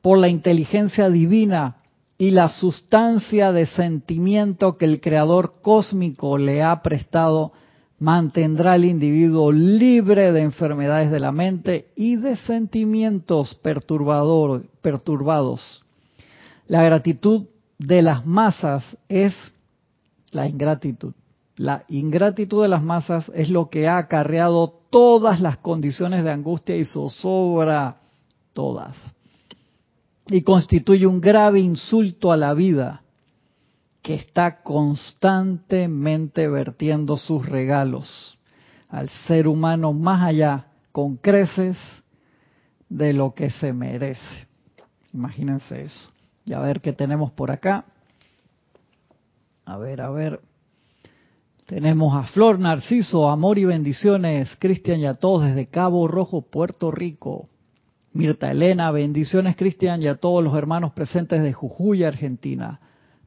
por 0.00 0.16
la 0.16 0.28
inteligencia 0.28 1.10
divina 1.10 1.79
y 2.20 2.30
la 2.32 2.50
sustancia 2.50 3.50
de 3.50 3.64
sentimiento 3.64 4.76
que 4.76 4.84
el 4.84 5.00
Creador 5.00 5.54
cósmico 5.62 6.36
le 6.36 6.62
ha 6.62 6.82
prestado 6.82 7.52
mantendrá 7.98 8.74
al 8.74 8.84
individuo 8.84 9.50
libre 9.50 10.30
de 10.30 10.42
enfermedades 10.42 11.10
de 11.10 11.18
la 11.18 11.32
mente 11.32 11.88
y 11.96 12.16
de 12.16 12.36
sentimientos 12.36 13.54
perturbados. 13.54 15.82
La 16.66 16.82
gratitud 16.82 17.46
de 17.78 18.02
las 18.02 18.26
masas 18.26 18.84
es 19.08 19.34
la 20.30 20.46
ingratitud. 20.46 21.14
La 21.56 21.84
ingratitud 21.88 22.60
de 22.60 22.68
las 22.68 22.82
masas 22.82 23.32
es 23.34 23.48
lo 23.48 23.70
que 23.70 23.88
ha 23.88 23.96
acarreado 23.96 24.74
todas 24.90 25.40
las 25.40 25.56
condiciones 25.56 26.22
de 26.22 26.32
angustia 26.32 26.76
y 26.76 26.84
zozobra, 26.84 27.96
todas. 28.52 29.16
Y 30.30 30.42
constituye 30.42 31.06
un 31.06 31.20
grave 31.20 31.60
insulto 31.60 32.32
a 32.32 32.38
la 32.38 32.54
vida 32.54 33.02
que 34.00 34.14
está 34.14 34.62
constantemente 34.62 36.48
vertiendo 36.48 37.18
sus 37.18 37.44
regalos 37.44 38.38
al 38.88 39.08
ser 39.26 39.46
humano 39.46 39.92
más 39.92 40.22
allá, 40.22 40.66
con 40.92 41.16
creces 41.16 41.76
de 42.88 43.12
lo 43.12 43.34
que 43.34 43.50
se 43.50 43.72
merece. 43.72 44.48
Imagínense 45.12 45.82
eso. 45.82 46.10
Y 46.44 46.52
a 46.52 46.60
ver 46.60 46.80
qué 46.80 46.92
tenemos 46.92 47.30
por 47.32 47.50
acá. 47.50 47.84
A 49.64 49.78
ver, 49.78 50.00
a 50.00 50.10
ver. 50.10 50.40
Tenemos 51.66 52.16
a 52.16 52.26
Flor 52.28 52.58
Narciso, 52.58 53.28
amor 53.28 53.58
y 53.58 53.64
bendiciones, 53.64 54.50
Cristian 54.58 54.98
y 54.98 55.06
a 55.06 55.14
todos 55.14 55.44
desde 55.44 55.66
Cabo 55.66 56.08
Rojo, 56.08 56.42
Puerto 56.42 56.90
Rico. 56.90 57.48
Mirta 58.12 58.50
Elena, 58.50 58.90
bendiciones 58.90 59.54
Cristian 59.54 60.02
y 60.02 60.08
a 60.08 60.16
todos 60.16 60.42
los 60.42 60.56
hermanos 60.56 60.92
presentes 60.92 61.42
de 61.42 61.52
Jujuy, 61.52 62.02
Argentina. 62.02 62.80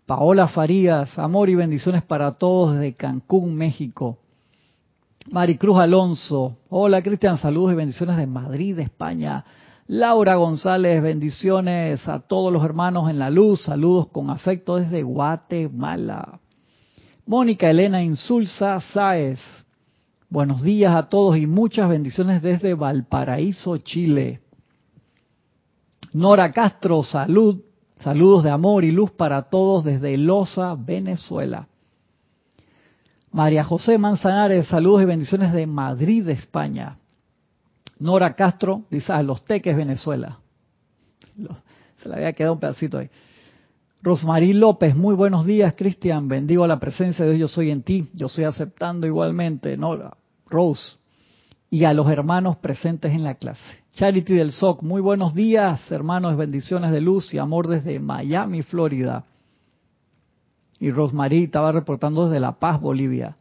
Paola 0.05 0.49
Farías, 0.49 1.17
amor 1.17 1.49
y 1.49 1.55
bendiciones 1.55 2.03
para 2.03 2.33
todos 2.33 2.73
desde 2.75 2.93
Cancún, 2.93 3.55
México. 3.55 4.17
Maricruz 5.31 5.79
Alonso, 5.79 6.57
hola 6.67 7.01
Cristian, 7.01 7.37
saludos 7.37 7.71
y 7.71 7.75
bendiciones 7.75 8.17
de 8.17 8.27
Madrid, 8.27 8.77
España. 8.79 9.45
Laura 9.87 10.35
González, 10.35 11.01
bendiciones 11.01 12.05
a 12.09 12.19
todos 12.19 12.51
los 12.51 12.65
hermanos 12.65 13.09
en 13.09 13.19
la 13.19 13.29
luz, 13.29 13.61
saludos 13.61 14.07
con 14.07 14.29
afecto 14.29 14.75
desde 14.75 15.01
Guatemala. 15.01 16.41
Mónica 17.25 17.69
Elena 17.69 18.03
Insulza 18.03 18.81
Sáez, 18.81 19.39
buenos 20.29 20.61
días 20.61 20.93
a 20.93 21.03
todos 21.03 21.37
y 21.37 21.47
muchas 21.47 21.87
bendiciones 21.87 22.41
desde 22.41 22.73
Valparaíso, 22.73 23.77
Chile. 23.77 24.42
Nora 26.13 26.51
Castro, 26.51 27.03
salud 27.03 27.61
Saludos 28.03 28.43
de 28.43 28.49
amor 28.49 28.83
y 28.83 28.91
luz 28.91 29.11
para 29.11 29.43
todos 29.43 29.85
desde 29.85 30.17
Loza, 30.17 30.75
Venezuela. 30.75 31.69
María 33.31 33.63
José 33.63 33.97
Manzanares, 33.97 34.67
saludos 34.67 35.03
y 35.03 35.05
bendiciones 35.05 35.53
de 35.53 35.65
Madrid, 35.65 36.27
España. 36.27 36.97
Nora 37.99 38.35
Castro, 38.35 38.83
dice, 38.89 39.13
a 39.13 39.23
Los 39.23 39.45
Teques, 39.45 39.77
Venezuela. 39.77 40.39
Se 42.03 42.09
le 42.09 42.15
había 42.15 42.33
quedado 42.33 42.55
un 42.55 42.59
pedacito 42.59 42.97
ahí. 42.97 43.09
Rosmarí 44.01 44.51
López, 44.51 44.97
muy 44.97 45.15
buenos 45.15 45.45
días, 45.45 45.73
Cristian. 45.77 46.27
Bendigo 46.27 46.67
la 46.67 46.79
presencia 46.79 47.23
de 47.23 47.35
Dios, 47.35 47.51
yo 47.51 47.55
soy 47.55 47.71
en 47.71 47.83
ti. 47.83 48.09
Yo 48.13 48.27
estoy 48.27 48.43
aceptando 48.43 49.07
igualmente, 49.07 49.77
Nora, 49.77 50.17
Rose. 50.47 50.97
Y 51.69 51.85
a 51.85 51.93
los 51.93 52.09
hermanos 52.11 52.57
presentes 52.57 53.13
en 53.13 53.23
la 53.23 53.35
clase. 53.35 53.82
Charity 53.93 54.33
del 54.33 54.51
SOC, 54.51 54.81
muy 54.81 55.01
buenos 55.01 55.35
días, 55.35 55.91
hermanos, 55.91 56.35
bendiciones 56.35 56.91
de 56.91 56.99
luz 56.99 57.31
y 57.31 57.37
amor 57.37 57.67
desde 57.67 57.99
Miami, 57.99 58.63
Florida. 58.63 59.25
Y 60.79 60.89
Rosmarie 60.89 61.43
estaba 61.43 61.71
reportando 61.71 62.25
desde 62.27 62.39
La 62.39 62.53
Paz, 62.53 62.81
Bolivia. 62.81 63.37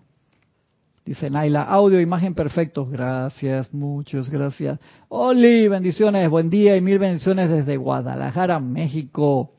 Dice 1.07 1.31
Naila, 1.31 1.63
audio, 1.63 2.03
imagen 2.03 2.35
perfectos. 2.35 2.91
Gracias, 2.91 3.73
muchas 3.73 4.29
gracias. 4.29 4.79
Oli, 5.09 5.69
bendiciones, 5.69 6.29
buen 6.29 6.51
día 6.51 6.77
y 6.77 6.83
mil 6.83 6.99
bendiciones 6.99 7.49
desde 7.49 7.79
Guadalajara, 7.79 8.61
México. 8.61 9.53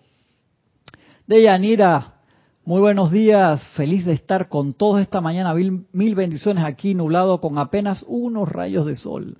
Deyanira, 1.26 2.18
muy 2.66 2.82
buenos 2.82 3.12
días, 3.12 3.64
feliz 3.70 4.06
de 4.06 4.14
estar 4.14 4.48
con 4.48 4.76
todos 4.76 5.02
esta 5.02 5.22
mañana. 5.22 5.56
mil 5.56 6.14
bendiciones 6.14 6.64
aquí, 6.64 6.94
nublado 6.94 7.42
con 7.42 7.58
apenas 7.58 8.06
unos 8.08 8.48
rayos 8.48 8.86
de 8.86 8.94
sol. 8.94 9.38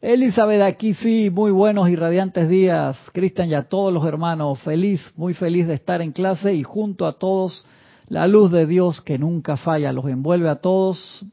Elizabeth, 0.00 0.62
aquí 0.62 0.94
sí, 0.94 1.28
muy 1.28 1.50
buenos 1.50 1.88
y 1.90 1.96
radiantes 1.96 2.48
días. 2.48 2.96
Cristian 3.12 3.48
y 3.48 3.54
a 3.54 3.64
todos 3.64 3.92
los 3.92 4.06
hermanos, 4.06 4.60
feliz, 4.60 5.00
muy 5.16 5.34
feliz 5.34 5.66
de 5.66 5.74
estar 5.74 6.00
en 6.00 6.12
clase 6.12 6.54
y 6.54 6.62
junto 6.62 7.04
a 7.04 7.14
todos 7.14 7.64
la 8.06 8.28
luz 8.28 8.52
de 8.52 8.66
Dios 8.66 9.00
que 9.00 9.18
nunca 9.18 9.56
falla, 9.56 9.92
los 9.92 10.06
envuelve 10.06 10.48
a 10.48 10.54
todos. 10.56 11.26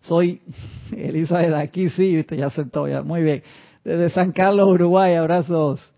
Soy 0.00 0.40
Elizabeth, 0.96 1.52
aquí 1.52 1.90
sí, 1.90 2.24
ya 2.30 2.46
aceptó, 2.46 2.88
ya, 2.88 3.02
muy 3.02 3.22
bien. 3.22 3.42
Desde 3.84 4.08
San 4.08 4.32
Carlos, 4.32 4.70
Uruguay, 4.70 5.14
abrazos. 5.14 5.92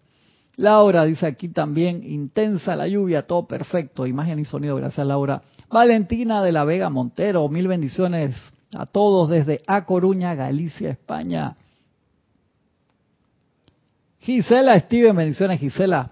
Laura 0.57 1.05
dice 1.05 1.25
aquí 1.25 1.49
también, 1.51 2.03
intensa 2.03 2.75
la 2.75 2.89
lluvia, 2.89 3.29
todo 3.29 3.47
perfecto, 3.47 4.09
imagen 4.09 4.41
y 4.41 4.45
sonido, 4.45 4.75
gracias 4.75 5.07
Laura. 5.07 5.43
Valentina 5.71 6.43
de 6.43 6.51
la 6.51 6.65
Vega 6.65 6.91
Montero, 6.91 7.49
mil 7.49 7.69
bendiciones 7.69 8.35
a 8.75 8.87
todos 8.87 9.29
desde 9.29 9.61
A 9.69 9.85
Coruña, 9.85 10.35
Galicia, 10.35 10.91
España. 10.91 11.57
Gisela 14.29 14.79
Steven, 14.79 15.17
bendiciones 15.17 15.59
Gisela. 15.59 16.11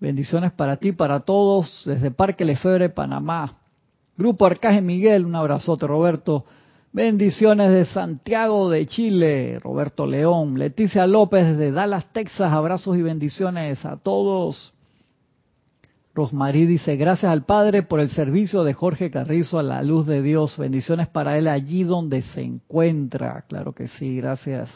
Bendiciones 0.00 0.50
para 0.50 0.78
ti, 0.78 0.90
para 0.90 1.20
todos, 1.20 1.82
desde 1.84 2.10
Parque 2.10 2.44
Lefebre, 2.44 2.88
Panamá. 2.88 3.58
Grupo 4.18 4.46
Arcaje 4.46 4.80
Miguel, 4.80 5.24
un 5.24 5.36
abrazote 5.36 5.86
Roberto. 5.86 6.44
Bendiciones 6.92 7.70
de 7.70 7.84
Santiago 7.84 8.68
de 8.68 8.84
Chile, 8.86 9.60
Roberto 9.60 10.06
León. 10.06 10.58
Leticia 10.58 11.06
López 11.06 11.46
desde 11.46 11.70
Dallas, 11.70 12.12
Texas, 12.12 12.52
abrazos 12.52 12.96
y 12.96 13.02
bendiciones 13.02 13.84
a 13.84 13.96
todos. 13.96 14.74
Rosmarí 16.16 16.66
dice, 16.66 16.96
gracias 16.96 17.30
al 17.30 17.44
Padre 17.44 17.84
por 17.84 18.00
el 18.00 18.10
servicio 18.10 18.64
de 18.64 18.74
Jorge 18.74 19.08
Carrizo 19.08 19.60
a 19.60 19.62
la 19.62 19.84
luz 19.84 20.04
de 20.04 20.20
Dios. 20.20 20.58
Bendiciones 20.58 21.06
para 21.06 21.38
él 21.38 21.46
allí 21.46 21.84
donde 21.84 22.22
se 22.22 22.42
encuentra. 22.42 23.44
Claro 23.46 23.72
que 23.72 23.86
sí, 23.86 24.16
gracias. 24.16 24.68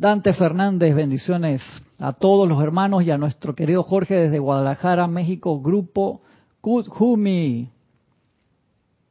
Dante 0.00 0.32
Fernández, 0.32 0.94
bendiciones 0.94 1.60
a 1.98 2.14
todos 2.14 2.48
los 2.48 2.62
hermanos 2.62 3.04
y 3.04 3.10
a 3.10 3.18
nuestro 3.18 3.54
querido 3.54 3.82
Jorge 3.82 4.14
desde 4.14 4.38
Guadalajara, 4.38 5.06
México, 5.06 5.60
grupo 5.60 6.22
Kudhumi. 6.62 7.68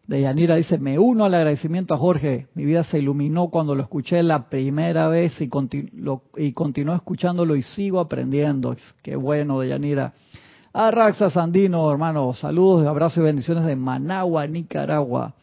De 0.08 0.22
Yanira 0.22 0.56
dice, 0.56 0.80
me 0.80 0.98
uno 0.98 1.26
al 1.26 1.36
agradecimiento 1.36 1.94
a 1.94 1.98
Jorge. 2.00 2.48
Mi 2.56 2.66
vida 2.66 2.84
se 2.84 2.98
iluminó 2.98 3.50
cuando 3.50 3.76
lo 3.76 3.84
escuché 3.84 4.24
la 4.24 4.50
primera 4.50 5.08
vez 5.10 5.40
y, 5.40 5.48
continu 5.48 6.94
escuchándolo 6.96 7.56
y 7.56 7.62
sigo 7.62 8.00
aprendiendo. 8.00 8.76
Qué 9.04 9.16
bueno, 9.16 9.60
de 9.60 9.70
Yanira. 9.70 10.14
A 10.74 10.90
Raxa 10.90 11.30
Sandino, 11.30 11.92
hermano, 11.92 12.34
saludos, 12.34 12.88
abrazos 12.88 13.20
y 13.20 13.26
bendiciones 13.26 13.64
de 13.66 13.76
Managua, 13.76 14.48
Nicaragua. 14.48 15.36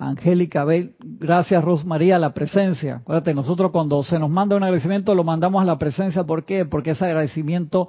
Angélica 0.00 0.64
Bell, 0.64 0.94
gracias 0.98 1.62
Rosmaría, 1.62 2.18
la 2.18 2.32
presencia. 2.32 2.96
Acuérdate, 2.96 3.34
nosotros 3.34 3.70
cuando 3.70 4.02
se 4.02 4.18
nos 4.18 4.30
manda 4.30 4.56
un 4.56 4.62
agradecimiento 4.62 5.14
lo 5.14 5.24
mandamos 5.24 5.60
a 5.60 5.66
la 5.66 5.78
presencia. 5.78 6.24
¿Por 6.24 6.44
qué? 6.44 6.64
Porque 6.64 6.92
ese 6.92 7.04
agradecimiento 7.04 7.88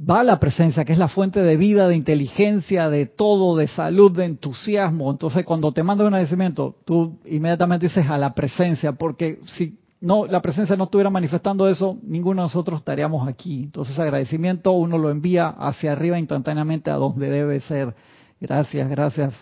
va 0.00 0.20
a 0.20 0.24
la 0.24 0.40
presencia, 0.40 0.86
que 0.86 0.94
es 0.94 0.98
la 0.98 1.08
fuente 1.08 1.42
de 1.42 1.58
vida, 1.58 1.86
de 1.86 1.96
inteligencia, 1.96 2.88
de 2.88 3.04
todo, 3.04 3.58
de 3.58 3.68
salud, 3.68 4.10
de 4.10 4.24
entusiasmo. 4.24 5.10
Entonces, 5.10 5.44
cuando 5.44 5.70
te 5.72 5.82
manda 5.82 6.04
un 6.04 6.14
agradecimiento, 6.14 6.76
tú 6.86 7.18
inmediatamente 7.26 7.88
dices 7.88 8.08
a 8.08 8.16
la 8.16 8.32
presencia, 8.34 8.92
porque 8.92 9.38
si 9.44 9.78
no 10.00 10.26
la 10.26 10.40
presencia 10.40 10.76
no 10.76 10.84
estuviera 10.84 11.10
manifestando 11.10 11.68
eso, 11.68 11.98
ninguno 12.02 12.40
de 12.40 12.46
nosotros 12.46 12.80
estaríamos 12.80 13.28
aquí. 13.28 13.64
Entonces, 13.64 13.98
agradecimiento 13.98 14.72
uno 14.72 14.96
lo 14.96 15.10
envía 15.10 15.48
hacia 15.48 15.92
arriba 15.92 16.18
instantáneamente 16.18 16.90
a 16.90 16.94
donde 16.94 17.28
debe 17.28 17.60
ser. 17.60 17.94
Gracias, 18.40 18.88
gracias, 18.88 19.34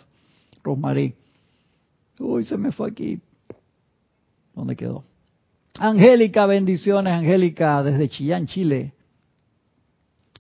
Rosmarie. 0.65 1.15
Uy, 2.21 2.45
se 2.45 2.59
me 2.59 2.71
fue 2.71 2.91
aquí. 2.91 3.19
¿Dónde 4.55 4.77
quedó? 4.77 5.03
Angélica, 5.79 6.45
bendiciones, 6.45 7.15
Angélica, 7.15 7.83
desde 7.83 8.11
Chillán, 8.11 8.47
Chile. 8.47 8.93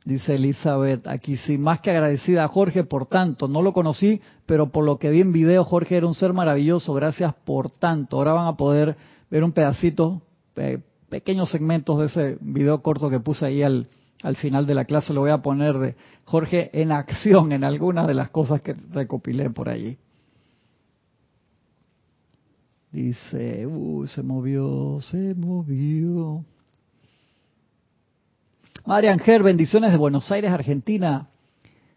Dice 0.04 0.34
Elizabeth, 0.34 1.06
aquí 1.06 1.36
sí, 1.36 1.56
más 1.56 1.80
que 1.80 1.90
agradecida 1.90 2.44
a 2.44 2.48
Jorge 2.48 2.84
por 2.84 3.06
tanto. 3.06 3.48
No 3.48 3.62
lo 3.62 3.72
conocí, 3.72 4.20
pero 4.44 4.70
por 4.70 4.84
lo 4.84 4.98
que 4.98 5.08
vi 5.08 5.22
en 5.22 5.32
video, 5.32 5.64
Jorge 5.64 5.96
era 5.96 6.06
un 6.06 6.14
ser 6.14 6.34
maravilloso. 6.34 6.92
Gracias 6.92 7.34
por 7.44 7.70
tanto. 7.70 8.18
Ahora 8.18 8.32
van 8.34 8.46
a 8.48 8.56
poder 8.56 8.96
ver 9.30 9.42
un 9.42 9.52
pedacito, 9.52 10.20
pequeños 11.08 11.50
segmentos 11.50 11.98
de 11.98 12.06
ese 12.06 12.38
video 12.42 12.82
corto 12.82 13.08
que 13.08 13.20
puse 13.20 13.46
ahí 13.46 13.62
al, 13.62 13.88
al 14.22 14.36
final 14.36 14.66
de 14.66 14.74
la 14.74 14.84
clase. 14.84 15.14
Lo 15.14 15.20
voy 15.20 15.30
a 15.30 15.42
poner 15.42 15.78
de 15.78 15.96
Jorge 16.24 16.70
en 16.78 16.92
acción 16.92 17.52
en 17.52 17.64
algunas 17.64 18.06
de 18.06 18.14
las 18.14 18.28
cosas 18.28 18.60
que 18.60 18.74
recopilé 18.74 19.48
por 19.48 19.70
allí. 19.70 19.96
Dice, 22.92 23.64
uh, 23.66 24.04
se 24.08 24.20
movió, 24.24 24.98
se 25.00 25.34
movió. 25.36 26.44
María 28.84 29.12
Ángel, 29.12 29.44
bendiciones 29.44 29.92
de 29.92 29.96
Buenos 29.96 30.32
Aires, 30.32 30.50
Argentina. 30.50 31.28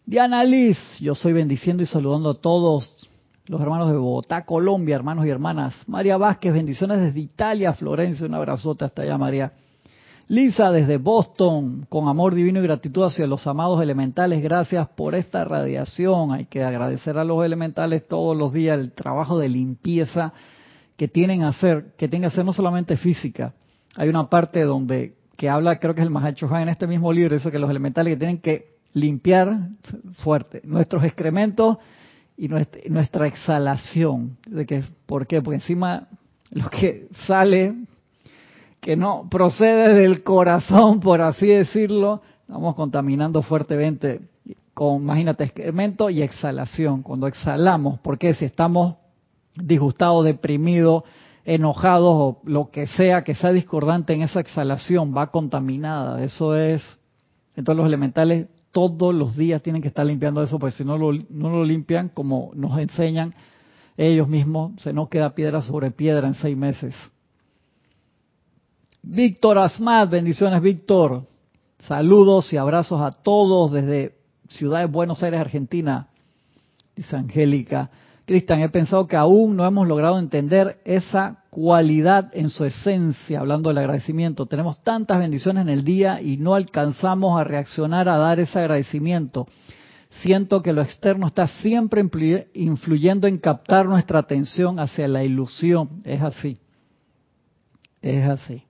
Diana 0.06 0.44
Liz, 0.44 0.78
yo 1.00 1.16
soy 1.16 1.34
bendiciendo 1.34 1.82
y 1.82 1.88
saludando 1.88 2.30
a 2.30 2.34
todos 2.36 3.10
los 3.48 3.60
hermanos 3.60 3.90
de 3.90 3.98
Bogotá, 3.98 4.46
Colombia, 4.46 4.96
hermanos 4.96 5.26
y 5.26 5.30
hermanas. 5.30 5.74
María 5.88 6.18
Vázquez, 6.18 6.54
bendiciones 6.54 7.00
desde 7.00 7.22
Italia, 7.22 7.74
Florencia, 7.74 8.28
un 8.28 8.36
abrazote 8.36 8.86
hasta 8.86 9.02
allá, 9.02 9.18
María. 9.18 9.52
Lisa, 10.28 10.72
desde 10.72 10.98
Boston, 10.98 11.88
con 11.90 12.08
amor 12.08 12.36
divino 12.36 12.60
y 12.60 12.64
gratitud 12.64 13.06
hacia 13.06 13.26
los 13.26 13.48
amados 13.48 13.82
elementales, 13.82 14.44
gracias 14.44 14.88
por 14.90 15.16
esta 15.16 15.44
radiación. 15.44 16.34
Hay 16.34 16.46
que 16.46 16.64
agradecer 16.64 17.18
a 17.18 17.24
los 17.24 17.44
elementales 17.44 18.08
todos 18.08 18.38
los 18.38 18.54
días 18.54 18.78
el 18.78 18.92
trabajo 18.92 19.40
de 19.40 19.50
limpieza 19.50 20.34
que 20.98 21.08
tienen 21.08 21.44
hacer, 21.44 21.94
que 21.98 22.08
tienen 22.08 22.30
que 22.30 22.34
hacer 22.34 22.46
no 22.46 22.54
solamente 22.54 22.98
física. 22.98 23.54
Hay 23.96 24.10
una 24.10 24.30
parte 24.30 24.64
donde 24.64 25.16
que 25.38 25.50
habla, 25.50 25.80
creo 25.80 25.94
que 25.96 26.02
es 26.02 26.06
el 26.06 26.12
Mahacho 26.12 26.56
en 26.58 26.70
este 26.70 26.88
mismo 26.88 27.12
libro, 27.12 27.36
eso 27.36 27.52
que 27.52 27.60
los 27.60 27.70
elementales 27.70 28.14
que 28.14 28.18
tienen 28.18 28.38
que 28.40 28.74
limpiar 28.94 29.70
fuerte 30.20 30.62
nuestros 30.64 31.04
excrementos 31.04 31.78
y 32.38 32.48
nuestra, 32.48 33.28
exhalación. 33.28 34.38
De 34.48 34.66
que, 34.66 34.84
¿Por 35.06 35.28
qué? 35.28 35.42
Porque 35.42 35.56
encima 35.56 36.08
lo 36.52 36.70
que 36.70 37.08
sale, 37.26 37.76
que 38.80 38.96
no 38.96 39.28
procede 39.30 39.94
del 39.94 40.24
corazón, 40.24 41.00
por 41.00 41.22
así 41.22 41.48
decirlo, 41.48 42.22
vamos 42.48 42.76
contaminando 42.76 43.42
fuertemente 43.42 44.22
con, 44.74 45.02
imagínate, 45.02 45.44
excremento 45.44 46.10
y 46.10 46.22
exhalación. 46.22 47.02
Cuando 47.02 47.28
exhalamos, 47.28 48.00
porque 48.00 48.34
si 48.34 48.46
estamos 48.46 48.96
disgustados, 49.56 50.26
deprimidos, 50.26 51.04
enojados 51.46 52.14
o 52.16 52.42
lo 52.46 52.70
que 52.72 52.88
sea 52.88 53.24
que 53.24 53.36
sea 53.36 53.52
discordante 53.52 54.14
en 54.14 54.22
esa 54.22 54.40
exhalación 54.40 55.16
va 55.16 55.32
contaminada. 55.32 56.24
Eso 56.24 56.56
es, 56.56 57.00
entonces 57.56 57.78
los 57.78 57.88
elementales 57.88 58.48
todos 58.72 59.14
los 59.14 59.38
días 59.38 59.62
tienen 59.62 59.82
que 59.82 59.88
estar 59.88 60.06
limpiando 60.06 60.42
eso, 60.42 60.58
porque 60.58 60.76
si 60.76 60.84
no 60.84 60.98
lo, 60.98 61.14
no 61.30 61.50
lo 61.50 61.64
limpian, 61.64 62.10
como 62.10 62.52
nos 62.56 62.78
enseñan 62.80 63.34
ellos 63.98 64.28
mismos, 64.28 64.82
se 64.82 64.92
nos 64.92 65.10
queda 65.10 65.36
piedra 65.36 65.62
sobre 65.62 65.92
piedra 65.92 66.28
en 66.28 66.34
seis 66.34 66.58
meses. 66.58 66.96
Víctor 69.04 69.60
Asmat, 69.60 70.10
bendiciones 70.10 70.62
Víctor. 70.62 71.24
Saludos 71.88 72.52
y 72.54 72.58
abrazos 72.58 73.02
a 73.02 73.12
todos 73.12 73.72
desde 73.72 74.16
Ciudad 74.48 74.80
de 74.80 74.86
Buenos 74.86 75.22
Aires, 75.22 75.42
Argentina. 75.42 76.08
Dice 76.96 77.16
Angélica. 77.16 77.92
Cristian, 78.26 78.62
he 78.62 78.70
pensado 78.70 79.06
que 79.06 79.18
aún 79.18 79.58
no 79.58 79.66
hemos 79.66 79.88
logrado 79.88 80.18
entender 80.18 80.80
esa 80.86 81.44
cualidad 81.50 82.32
en 82.34 82.50
su 82.50 82.64
esencia, 82.64 83.42
hablando 83.42 83.70
del 83.70 83.80
agradecimiento. 83.80 84.46
Tenemos 84.46 84.82
tantas 84.82 85.20
bendiciones 85.20 85.64
en 85.64 85.70
el 85.70 85.84
día 85.84 86.22
y 86.22 86.38
no 86.38 86.56
alcanzamos 86.56 87.40
a 87.40 87.44
reaccionar 87.44 88.08
a 88.08 88.18
dar 88.18 88.40
ese 88.40 88.60
agradecimiento. 88.60 89.48
Siento 90.22 90.62
que 90.62 90.74
lo 90.74 90.82
externo 90.82 91.28
está 91.28 91.48
siempre 91.48 92.02
influyendo 92.54 93.28
en 93.28 93.38
captar 93.40 93.88
nuestra 93.88 94.20
atención 94.20 94.80
hacia 94.80 95.08
la 95.08 95.24
ilusión. 95.24 96.02
Es 96.06 96.22
así. 96.22 96.58
Es 98.02 98.28
así. 98.28 98.64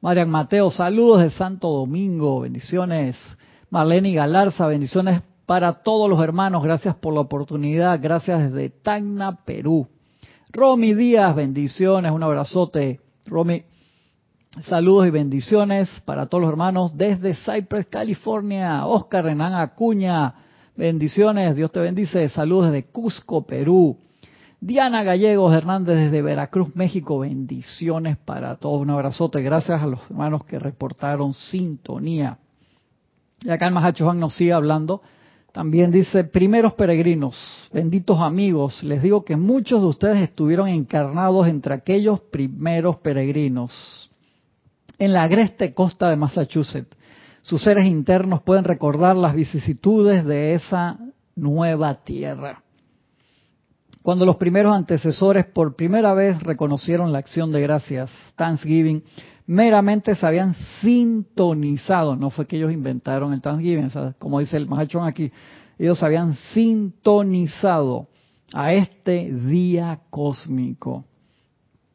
Marian 0.00 0.30
Mateo, 0.30 0.70
saludos 0.70 1.22
de 1.22 1.30
Santo 1.30 1.68
Domingo, 1.68 2.40
bendiciones. 2.40 3.16
Marlene 3.70 4.12
Galarza, 4.12 4.66
bendiciones 4.66 5.22
para 5.46 5.72
todos 5.72 6.10
los 6.10 6.20
hermanos. 6.20 6.62
Gracias 6.62 6.96
por 6.96 7.14
la 7.14 7.20
oportunidad. 7.20 7.98
Gracias 8.02 8.52
desde 8.52 8.68
Tacna, 8.68 9.44
Perú. 9.44 9.88
Romy 10.50 10.92
Díaz, 10.94 11.34
bendiciones. 11.34 12.10
Un 12.12 12.22
abrazote. 12.22 13.00
Romy, 13.26 13.62
saludos 14.64 15.06
y 15.06 15.10
bendiciones 15.10 15.88
para 16.04 16.26
todos 16.26 16.42
los 16.42 16.50
hermanos 16.50 16.96
desde 16.96 17.34
Cypress, 17.34 17.86
California. 17.86 18.86
Oscar 18.86 19.24
Renan 19.24 19.54
Acuña, 19.54 20.34
bendiciones. 20.76 21.54
Dios 21.54 21.70
te 21.70 21.80
bendice. 21.80 22.28
Saludos 22.28 22.72
desde 22.72 22.88
Cusco, 22.88 23.46
Perú. 23.46 23.98
Diana 24.58 25.04
Gallegos 25.04 25.54
Hernández 25.54 25.96
desde 25.96 26.22
Veracruz, 26.22 26.74
México. 26.74 27.20
Bendiciones 27.20 28.16
para 28.16 28.56
todos. 28.56 28.80
Un 28.80 28.90
abrazote. 28.90 29.42
Gracias 29.42 29.80
a 29.80 29.86
los 29.86 30.00
hermanos 30.10 30.44
que 30.44 30.58
reportaron 30.58 31.34
sintonía. 31.34 32.38
Y 33.42 33.50
acá 33.50 33.66
el 33.66 33.74
Mahacho 33.74 34.06
Juan 34.06 34.18
nos 34.18 34.34
sigue 34.34 34.52
hablando 34.52 35.02
también 35.56 35.90
dice, 35.90 36.22
primeros 36.22 36.74
peregrinos, 36.74 37.66
benditos 37.72 38.20
amigos, 38.20 38.82
les 38.82 39.02
digo 39.02 39.24
que 39.24 39.36
muchos 39.36 39.80
de 39.80 39.86
ustedes 39.86 40.22
estuvieron 40.22 40.68
encarnados 40.68 41.48
entre 41.48 41.72
aquellos 41.72 42.20
primeros 42.20 42.96
peregrinos 42.96 44.10
en 44.98 45.14
la 45.14 45.22
agreste 45.22 45.72
costa 45.72 46.10
de 46.10 46.16
Massachusetts. 46.16 46.94
Sus 47.40 47.62
seres 47.62 47.86
internos 47.86 48.42
pueden 48.42 48.64
recordar 48.64 49.16
las 49.16 49.34
vicisitudes 49.34 50.26
de 50.26 50.52
esa 50.52 50.98
nueva 51.34 52.04
tierra. 52.04 52.62
Cuando 54.02 54.26
los 54.26 54.36
primeros 54.36 54.76
antecesores 54.76 55.46
por 55.46 55.74
primera 55.74 56.12
vez 56.12 56.38
reconocieron 56.42 57.12
la 57.12 57.18
acción 57.20 57.50
de 57.50 57.62
gracias, 57.62 58.10
Thanksgiving, 58.36 59.02
meramente 59.46 60.14
se 60.14 60.26
habían 60.26 60.54
sintonizado, 60.80 62.16
no 62.16 62.30
fue 62.30 62.46
que 62.46 62.56
ellos 62.56 62.72
inventaron 62.72 63.32
el 63.32 63.40
Thanksgiving, 63.40 63.90
como 64.18 64.40
dice 64.40 64.56
el 64.56 64.66
Mahachón 64.66 65.06
aquí, 65.06 65.30
ellos 65.78 65.98
se 65.98 66.06
habían 66.06 66.34
sintonizado 66.34 68.08
a 68.52 68.72
este 68.72 69.32
día 69.32 70.00
cósmico. 70.10 71.04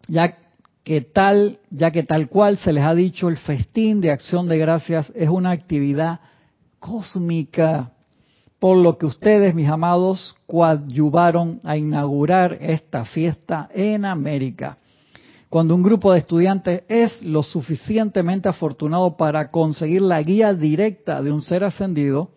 Ya 0.07 0.37
que 0.83 1.01
tal, 1.01 1.59
ya 1.69 1.91
que 1.91 2.03
tal 2.03 2.27
cual 2.27 2.57
se 2.57 2.73
les 2.73 2.83
ha 2.83 2.95
dicho, 2.95 3.29
el 3.29 3.37
festín 3.37 4.01
de 4.01 4.11
acción 4.11 4.47
de 4.47 4.57
gracias 4.57 5.11
es 5.15 5.29
una 5.29 5.51
actividad 5.51 6.19
cósmica, 6.79 7.91
por 8.59 8.77
lo 8.77 8.97
que 8.97 9.05
ustedes, 9.05 9.55
mis 9.55 9.69
amados, 9.69 10.35
coadyuvaron 10.45 11.59
a 11.63 11.77
inaugurar 11.77 12.57
esta 12.61 13.05
fiesta 13.05 13.69
en 13.73 14.05
América. 14.05 14.77
Cuando 15.51 15.75
un 15.75 15.83
grupo 15.83 16.13
de 16.13 16.19
estudiantes 16.19 16.83
es 16.87 17.21
lo 17.23 17.43
suficientemente 17.43 18.47
afortunado 18.47 19.17
para 19.17 19.51
conseguir 19.51 20.01
la 20.01 20.21
guía 20.23 20.53
directa 20.53 21.21
de 21.21 21.29
un 21.29 21.41
ser 21.41 21.65
ascendido, 21.65 22.29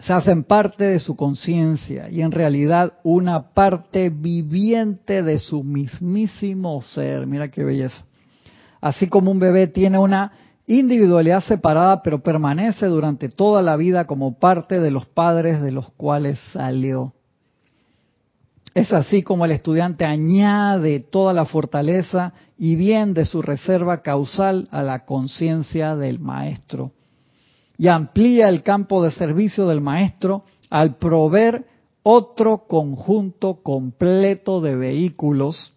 se 0.00 0.12
hacen 0.12 0.42
parte 0.42 0.82
de 0.82 0.98
su 0.98 1.14
conciencia 1.14 2.10
y 2.10 2.22
en 2.22 2.32
realidad 2.32 2.94
una 3.04 3.50
parte 3.54 4.10
viviente 4.10 5.22
de 5.22 5.38
su 5.38 5.62
mismísimo 5.62 6.82
ser. 6.82 7.24
Mira 7.28 7.52
qué 7.52 7.62
belleza. 7.62 8.04
Así 8.80 9.06
como 9.06 9.30
un 9.30 9.38
bebé 9.38 9.68
tiene 9.68 9.96
una 9.96 10.32
individualidad 10.66 11.44
separada, 11.44 12.02
pero 12.02 12.20
permanece 12.20 12.86
durante 12.86 13.28
toda 13.28 13.62
la 13.62 13.76
vida 13.76 14.08
como 14.08 14.40
parte 14.40 14.80
de 14.80 14.90
los 14.90 15.06
padres 15.06 15.62
de 15.62 15.70
los 15.70 15.88
cuales 15.92 16.40
salió. 16.52 17.12
Es 18.76 18.92
así 18.92 19.22
como 19.22 19.46
el 19.46 19.52
estudiante 19.52 20.04
añade 20.04 21.00
toda 21.00 21.32
la 21.32 21.46
fortaleza 21.46 22.34
y 22.58 22.76
bien 22.76 23.14
de 23.14 23.24
su 23.24 23.40
reserva 23.40 24.02
causal 24.02 24.68
a 24.70 24.82
la 24.82 25.06
conciencia 25.06 25.96
del 25.96 26.18
maestro. 26.18 26.92
Y 27.78 27.88
amplía 27.88 28.50
el 28.50 28.62
campo 28.62 29.02
de 29.02 29.12
servicio 29.12 29.66
del 29.66 29.80
maestro 29.80 30.44
al 30.68 30.96
proveer 30.96 31.64
otro 32.02 32.66
conjunto 32.68 33.62
completo 33.62 34.60
de 34.60 34.76
vehículos 34.76 35.72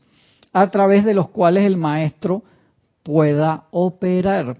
a 0.51 0.69
través 0.69 1.05
de 1.05 1.13
los 1.13 1.29
cuales 1.29 1.63
el 1.63 1.77
maestro 1.77 2.43
pueda 3.03 3.67
operar. 3.71 4.57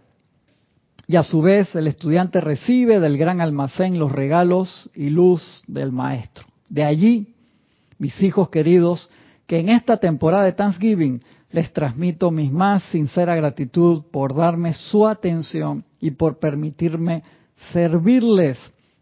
Y 1.07 1.17
a 1.17 1.23
su 1.23 1.41
vez 1.41 1.75
el 1.75 1.87
estudiante 1.87 2.39
recibe 2.39 3.01
del 3.01 3.17
gran 3.17 3.41
almacén 3.41 3.99
los 3.99 4.13
regalos 4.13 4.89
y 4.95 5.09
luz 5.09 5.61
del 5.67 5.91
maestro. 5.91 6.45
De 6.69 6.85
allí, 6.85 7.35
mis 7.99 8.19
hijos 8.23 8.49
queridos, 8.49 9.09
que 9.45 9.59
en 9.59 9.69
esta 9.69 9.97
temporada 9.97 10.45
de 10.45 10.53
Thanksgiving 10.53 11.21
les 11.51 11.71
transmito 11.73 12.31
mi 12.31 12.49
más 12.49 12.83
sincera 12.85 13.35
gratitud 13.35 14.03
por 14.11 14.35
darme 14.35 14.73
su 14.73 15.07
atención 15.07 15.83
y 15.99 16.11
por 16.11 16.39
permitirme 16.39 17.23
servirles. 17.73 18.57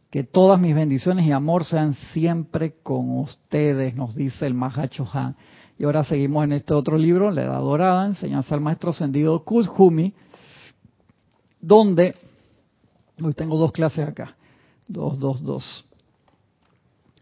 Que 0.09 0.23
todas 0.23 0.59
mis 0.59 0.73
bendiciones 0.73 1.25
y 1.25 1.33
amor 1.33 1.65
sean 1.65 1.93
siempre 2.13 2.75
con 2.81 3.19
ustedes, 3.19 3.93
nos 3.93 4.15
dice 4.15 4.47
el 4.47 4.53
Mahacho 4.53 5.07
Han. 5.11 5.35
Y 5.77 5.83
ahora 5.83 6.03
seguimos 6.05 6.45
en 6.45 6.53
este 6.53 6.73
otro 6.73 6.97
libro, 6.97 7.29
La 7.29 7.43
Edad 7.43 7.59
Dorada, 7.59 8.05
Enseñanza 8.05 8.55
al 8.55 8.61
Maestro 8.61 8.91
Ascendido 8.91 9.43
Kuzhumi, 9.43 10.13
donde, 11.59 12.15
hoy 13.21 13.33
tengo 13.33 13.57
dos 13.57 13.73
clases 13.73 14.07
acá, 14.07 14.37
dos, 14.87 15.19
dos, 15.19 15.43
dos, 15.43 15.85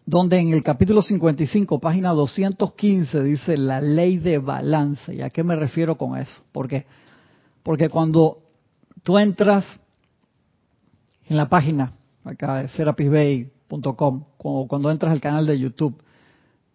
donde 0.05 0.37
en 0.37 0.53
el 0.53 0.61
capítulo 0.61 1.01
55, 1.01 1.79
página 1.79 2.11
215, 2.11 3.23
dice 3.23 3.57
la 3.57 3.81
ley 3.81 4.17
de 4.17 4.37
balance. 4.37 5.13
¿Y 5.13 5.21
a 5.21 5.31
qué 5.31 5.43
me 5.43 5.55
refiero 5.55 5.97
con 5.97 6.17
eso? 6.17 6.43
¿Por 6.51 6.67
qué? 6.67 6.85
Porque 7.63 7.89
cuando 7.89 8.39
tú 9.03 9.17
entras 9.17 9.65
en 11.27 11.37
la 11.37 11.49
página 11.49 11.93
acá 12.23 12.61
de 12.61 12.67
serapisbay.com, 12.69 14.23
o 14.37 14.67
cuando 14.67 14.91
entras 14.91 15.11
al 15.11 15.21
canal 15.21 15.47
de 15.47 15.59
YouTube 15.59 15.99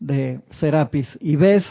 de 0.00 0.40
Serapis 0.58 1.16
y 1.20 1.36
ves 1.36 1.64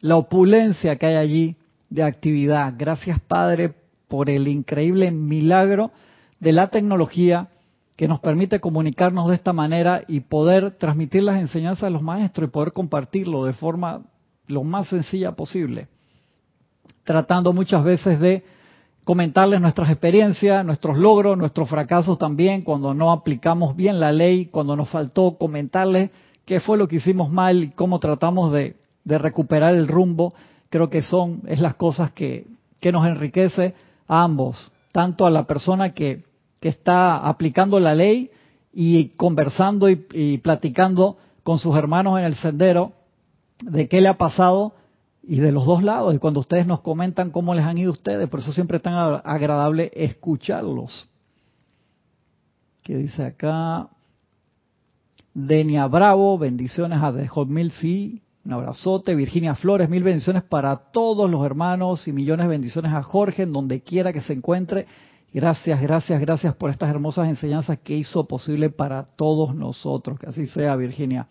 la 0.00 0.16
opulencia 0.16 0.96
que 0.96 1.06
hay 1.06 1.14
allí 1.14 1.56
de 1.88 2.02
actividad. 2.02 2.74
Gracias 2.76 3.18
Padre 3.20 3.72
por 4.08 4.28
el 4.28 4.46
increíble 4.48 5.10
milagro 5.10 5.90
de 6.38 6.52
la 6.52 6.68
tecnología 6.68 7.48
que 7.96 8.08
nos 8.08 8.20
permite 8.20 8.60
comunicarnos 8.60 9.28
de 9.28 9.34
esta 9.34 9.52
manera 9.52 10.02
y 10.08 10.20
poder 10.20 10.72
transmitir 10.72 11.22
las 11.22 11.40
enseñanzas 11.40 11.88
de 11.88 11.90
los 11.90 12.02
maestros 12.02 12.48
y 12.48 12.50
poder 12.50 12.72
compartirlo 12.72 13.44
de 13.44 13.52
forma 13.52 14.02
lo 14.46 14.64
más 14.64 14.88
sencilla 14.88 15.32
posible, 15.32 15.88
tratando 17.04 17.52
muchas 17.52 17.84
veces 17.84 18.18
de 18.20 18.44
comentarles 19.04 19.60
nuestras 19.60 19.90
experiencias, 19.90 20.64
nuestros 20.64 20.96
logros, 20.96 21.36
nuestros 21.36 21.68
fracasos 21.68 22.18
también, 22.18 22.62
cuando 22.62 22.94
no 22.94 23.10
aplicamos 23.10 23.76
bien 23.76 24.00
la 24.00 24.12
ley, 24.12 24.46
cuando 24.46 24.76
nos 24.76 24.88
faltó 24.88 25.36
comentarles 25.36 26.10
qué 26.44 26.60
fue 26.60 26.78
lo 26.78 26.88
que 26.88 26.96
hicimos 26.96 27.30
mal 27.30 27.64
y 27.64 27.70
cómo 27.70 27.98
tratamos 27.98 28.52
de, 28.52 28.76
recuperar 29.04 29.74
el 29.74 29.88
rumbo, 29.88 30.32
creo 30.70 30.88
que 30.88 31.02
son, 31.02 31.42
es 31.46 31.60
las 31.60 31.74
cosas 31.74 32.12
que, 32.12 32.46
que 32.80 32.92
nos 32.92 33.06
enriquece 33.06 33.74
a 34.06 34.22
ambos, 34.22 34.70
tanto 34.92 35.26
a 35.26 35.30
la 35.30 35.44
persona 35.44 35.92
que, 35.92 36.22
que 36.62 36.68
está 36.68 37.16
aplicando 37.16 37.80
la 37.80 37.92
ley 37.92 38.30
y 38.72 39.08
conversando 39.16 39.90
y, 39.90 40.38
platicando 40.38 41.18
con 41.42 41.58
sus 41.58 41.76
hermanos 41.76 42.20
en 42.20 42.24
el 42.24 42.36
sendero 42.36 42.92
de 43.60 43.88
qué 43.88 44.00
le 44.00 44.06
ha 44.06 44.16
pasado 44.16 44.72
y 45.24 45.40
de 45.40 45.50
los 45.50 45.66
dos 45.66 45.82
lados, 45.82 46.14
y 46.14 46.18
cuando 46.18 46.38
ustedes 46.38 46.66
nos 46.66 46.80
comentan 46.80 47.30
cómo 47.30 47.52
les 47.54 47.64
han 47.64 47.78
ido 47.78 47.90
ustedes, 47.90 48.28
por 48.28 48.40
eso 48.40 48.52
siempre 48.52 48.76
es 48.76 48.82
tan 48.82 48.94
agradable 48.94 49.90
escucharlos. 49.94 51.08
¿Qué 52.84 52.96
dice 52.96 53.24
acá? 53.24 53.88
Denia 55.34 55.88
Bravo, 55.88 56.38
bendiciones 56.38 57.02
a 57.02 57.12
The 57.12 57.26
Hot 57.26 57.48
Mil 57.48 57.72
sí, 57.72 58.22
un 58.44 58.52
abrazote. 58.52 59.16
Virginia 59.16 59.56
Flores, 59.56 59.88
mil 59.88 60.04
bendiciones 60.04 60.44
para 60.44 60.76
todos 60.76 61.28
los 61.28 61.44
hermanos 61.44 62.06
y 62.06 62.12
millones 62.12 62.46
de 62.46 62.50
bendiciones 62.50 62.92
a 62.92 63.02
Jorge 63.02 63.42
en 63.42 63.52
donde 63.52 63.80
quiera 63.80 64.12
que 64.12 64.20
se 64.20 64.32
encuentre. 64.32 64.86
Gracias, 65.32 65.80
gracias, 65.80 66.20
gracias 66.20 66.54
por 66.54 66.70
estas 66.70 66.90
hermosas 66.90 67.28
enseñanzas 67.28 67.78
que 67.78 67.96
hizo 67.96 68.26
posible 68.26 68.68
para 68.70 69.04
todos 69.04 69.54
nosotros. 69.54 70.18
Que 70.18 70.26
así 70.26 70.46
sea, 70.46 70.76
Virginia. 70.76 71.26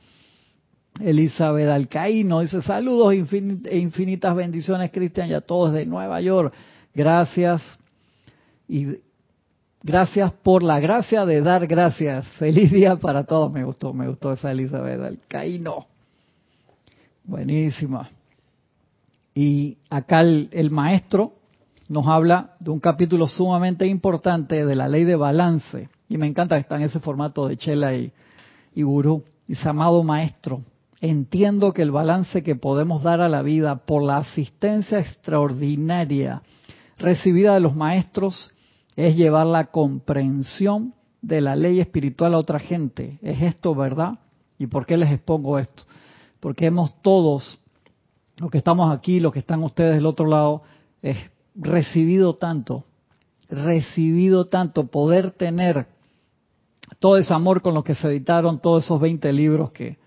Elizabeth 1.00 1.70
Alcaíno 1.70 2.42
dice 2.42 2.62
saludos 2.62 3.14
e 3.14 3.78
infinitas 3.78 4.36
bendiciones, 4.36 4.92
Cristian, 4.92 5.30
y 5.30 5.34
a 5.34 5.42
todos 5.42 5.72
de 5.74 5.86
Nueva 5.86 6.20
York. 6.20 6.54
Gracias 6.94 7.62
y 8.68 8.98
gracias 9.84 10.32
por 10.32 10.64
la 10.64 10.80
gracia 10.80 11.26
de 11.26 11.42
dar 11.42 11.68
gracias. 11.68 12.28
Feliz 12.40 12.72
día 12.72 12.96
para 12.96 13.24
todos. 13.24 13.52
Me 13.52 13.64
gustó, 13.64 13.94
me 13.94 14.08
gustó 14.08 14.34
esa 14.34 14.52
Elizabeth 14.52 15.02
Alcaíno. 15.02 15.88
Buenísima. 17.24 18.10
Y 19.34 19.78
acá 19.90 20.22
el, 20.22 20.72
maestro 20.72 21.34
nos 21.91 22.08
habla 22.08 22.56
de 22.62 22.71
un 22.71 22.80
capítulo 22.80 23.27
sumamente 23.27 23.86
importante 23.86 24.65
de 24.65 24.75
la 24.75 24.88
ley 24.88 25.04
de 25.04 25.17
balance. 25.17 25.89
Y 26.08 26.17
me 26.17 26.25
encanta 26.25 26.56
que 26.56 26.62
está 26.62 26.77
en 26.77 26.84
ese 26.84 27.01
formato 27.01 27.49
de 27.49 27.58
Chela 27.58 27.93
y, 27.93 28.13
y 28.73 28.84
Gurú. 28.84 29.25
Dice, 29.45 29.67
amado 29.67 30.01
maestro, 30.01 30.62
entiendo 31.01 31.73
que 31.73 31.82
el 31.82 31.91
balance 31.91 32.43
que 32.43 32.56
podemos 32.56 33.04
dar 33.04 33.19
a 33.19 33.27
la 33.27 33.41
vida 33.41 33.75
por 33.86 34.04
la 34.04 34.19
asistencia 34.19 34.99
extraordinaria 34.99 36.43
recibida 36.97 37.56
de 37.56 37.60
los 37.60 37.75
maestros 37.75 38.51
es 38.95 39.17
llevar 39.17 39.47
la 39.47 39.65
comprensión 39.65 40.93
de 41.21 41.41
la 41.41 41.58
ley 41.58 41.82
espiritual 41.82 42.36
a 42.36 42.38
otra 42.38 42.60
gente. 42.60 43.19
¿Es 43.21 43.41
esto 43.41 43.75
verdad? 43.75 44.19
¿Y 44.58 44.67
por 44.67 44.86
qué 44.86 44.95
les 44.95 45.12
expongo 45.12 45.60
esto? 45.60 45.84
Porque 46.39 46.67
hemos 46.67 47.01
todos, 47.01 47.60
los 48.38 48.49
que 48.49 48.60
estamos 48.60 48.97
aquí, 48.97 49.19
los 49.19 49.34
que 49.34 49.39
están 49.39 49.62
ustedes 49.62 49.95
del 49.95 50.06
otro 50.06 50.25
lado, 50.25 50.62
recibido 51.56 52.36
tanto, 52.36 52.86
recibido 53.50 54.46
tanto, 54.46 54.88
poder 54.88 55.32
tener 55.32 55.88
todo 57.00 57.18
ese 57.18 57.34
amor 57.34 57.62
con 57.62 57.74
lo 57.74 57.84
que 57.84 57.96
se 57.96 58.08
editaron 58.08 58.60
todos 58.60 58.86
esos 58.86 59.00
20 59.00 59.32
libros 59.34 59.72
que, 59.72 59.98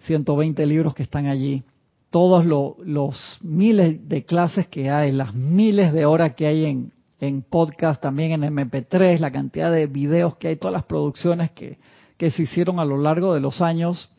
120 0.00 0.66
libros 0.66 0.94
que 0.94 1.02
están 1.02 1.26
allí, 1.26 1.62
todos 2.10 2.46
los 2.46 3.38
miles 3.42 4.08
de 4.08 4.24
clases 4.24 4.68
que 4.68 4.90
hay, 4.90 5.10
las 5.10 5.34
miles 5.34 5.92
de 5.92 6.06
horas 6.06 6.34
que 6.34 6.46
hay 6.46 6.64
en, 6.64 6.92
en 7.18 7.42
podcast, 7.42 8.00
también 8.00 8.32
en 8.32 8.54
MP3, 8.54 9.18
la 9.18 9.32
cantidad 9.32 9.72
de 9.72 9.86
videos 9.86 10.36
que 10.36 10.48
hay, 10.48 10.56
todas 10.56 10.72
las 10.72 10.84
producciones 10.84 11.50
que, 11.50 11.78
que 12.16 12.30
se 12.30 12.42
hicieron 12.42 12.78
a 12.78 12.84
lo 12.84 12.98
largo 12.98 13.34
de 13.34 13.40
los 13.40 13.60
años, 13.60 14.10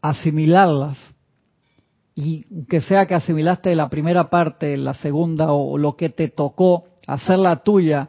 asimilarlas 0.00 0.96
y 2.20 2.64
que 2.64 2.80
sea 2.80 3.06
que 3.06 3.14
asimilaste 3.14 3.76
la 3.76 3.88
primera 3.88 4.28
parte, 4.28 4.76
la 4.76 4.92
segunda 4.92 5.52
o 5.52 5.78
lo 5.78 5.94
que 5.94 6.08
te 6.08 6.26
tocó, 6.26 6.86
hacerla 7.06 7.62
tuya 7.62 8.08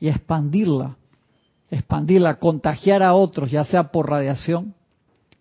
y 0.00 0.08
expandirla, 0.08 0.96
expandirla, 1.70 2.38
contagiar 2.38 3.02
a 3.02 3.12
otros, 3.12 3.50
ya 3.50 3.66
sea 3.66 3.92
por 3.92 4.08
radiación, 4.08 4.72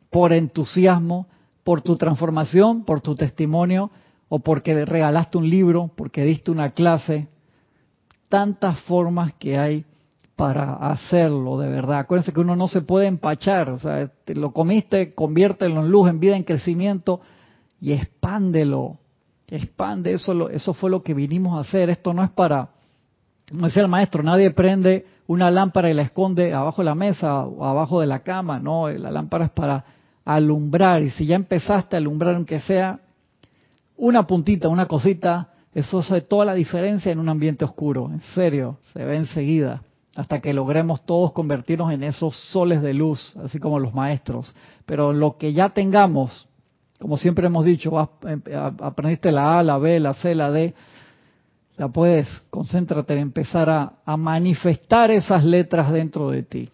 por 0.09 0.33
entusiasmo, 0.33 1.27
por 1.63 1.81
tu 1.81 1.95
transformación, 1.95 2.83
por 2.83 2.99
tu 2.99 3.15
testimonio, 3.15 3.89
o 4.27 4.39
porque 4.39 4.83
regalaste 4.83 5.37
un 5.37 5.49
libro, 5.49 5.89
porque 5.95 6.25
diste 6.25 6.51
una 6.51 6.71
clase. 6.71 7.29
Tantas 8.27 8.81
formas 8.81 9.31
que 9.39 9.57
hay 9.57 9.85
para 10.35 10.73
hacerlo 10.73 11.57
de 11.57 11.69
verdad. 11.69 11.99
Acuérdense 11.99 12.33
que 12.33 12.41
uno 12.41 12.57
no 12.57 12.67
se 12.67 12.81
puede 12.81 13.07
empachar, 13.07 13.69
o 13.69 13.79
sea, 13.79 14.11
te 14.25 14.35
lo 14.35 14.51
comiste, 14.51 15.13
conviértelo 15.13 15.85
en 15.85 15.89
luz, 15.89 16.09
en 16.09 16.19
vida, 16.19 16.35
en 16.35 16.43
crecimiento 16.43 17.21
y 17.81 17.93
expándelo. 17.93 18.97
Expande, 19.47 20.13
eso, 20.13 20.49
eso 20.49 20.73
fue 20.73 20.89
lo 20.89 21.01
que 21.01 21.13
vinimos 21.13 21.57
a 21.57 21.61
hacer. 21.61 21.89
Esto 21.89 22.13
no 22.13 22.23
es 22.23 22.29
para, 22.29 22.69
como 23.49 23.65
decía 23.65 23.81
el 23.81 23.87
maestro, 23.87 24.21
nadie 24.21 24.51
prende 24.51 25.05
una 25.29 25.51
lámpara 25.51 25.89
y 25.89 25.93
la 25.93 26.01
esconde 26.01 26.53
abajo 26.53 26.81
de 26.81 26.85
la 26.85 26.95
mesa 26.95 27.45
o 27.45 27.63
abajo 27.63 28.01
de 28.01 28.07
la 28.07 28.19
cama, 28.19 28.59
no, 28.59 28.89
la 28.89 29.11
lámpara 29.11 29.45
es 29.45 29.51
para 29.51 29.85
alumbrar. 30.25 31.03
Y 31.03 31.11
si 31.11 31.25
ya 31.25 31.35
empezaste 31.35 31.95
a 31.95 31.99
alumbrar, 31.99 32.35
aunque 32.35 32.59
sea 32.61 32.99
una 33.95 34.25
puntita, 34.25 34.69
una 34.69 34.87
cosita, 34.87 35.49
eso 35.73 35.99
hace 35.99 36.21
toda 36.21 36.45
la 36.45 36.55
diferencia 36.55 37.11
en 37.11 37.19
un 37.19 37.29
ambiente 37.29 37.63
oscuro. 37.63 38.09
En 38.11 38.21
serio, 38.33 38.79
se 38.93 39.05
ve 39.05 39.17
enseguida. 39.17 39.83
Hasta 40.15 40.41
que 40.41 40.51
logremos 40.53 41.05
todos 41.05 41.31
convertirnos 41.31 41.93
en 41.93 42.03
esos 42.03 42.35
soles 42.35 42.81
de 42.81 42.93
luz, 42.93 43.35
así 43.43 43.59
como 43.59 43.79
los 43.79 43.93
maestros. 43.93 44.53
Pero 44.85 45.13
lo 45.13 45.37
que 45.37 45.53
ya 45.53 45.69
tengamos, 45.69 46.48
como 46.99 47.17
siempre 47.17 47.47
hemos 47.47 47.65
dicho, 47.65 47.91
em, 48.23 48.41
aprendiste 48.81 49.31
la 49.31 49.59
A, 49.59 49.63
la 49.63 49.77
B, 49.77 49.99
la 49.99 50.13
C, 50.13 50.35
la 50.35 50.51
D, 50.51 50.73
ya 51.77 51.87
puedes, 51.87 52.27
concéntrate 52.49 53.13
en 53.13 53.19
empezar 53.19 53.69
a, 53.69 53.93
a 54.05 54.17
manifestar 54.17 55.09
esas 55.11 55.45
letras 55.45 55.91
dentro 55.93 56.29
de 56.29 56.43
ti 56.43 56.69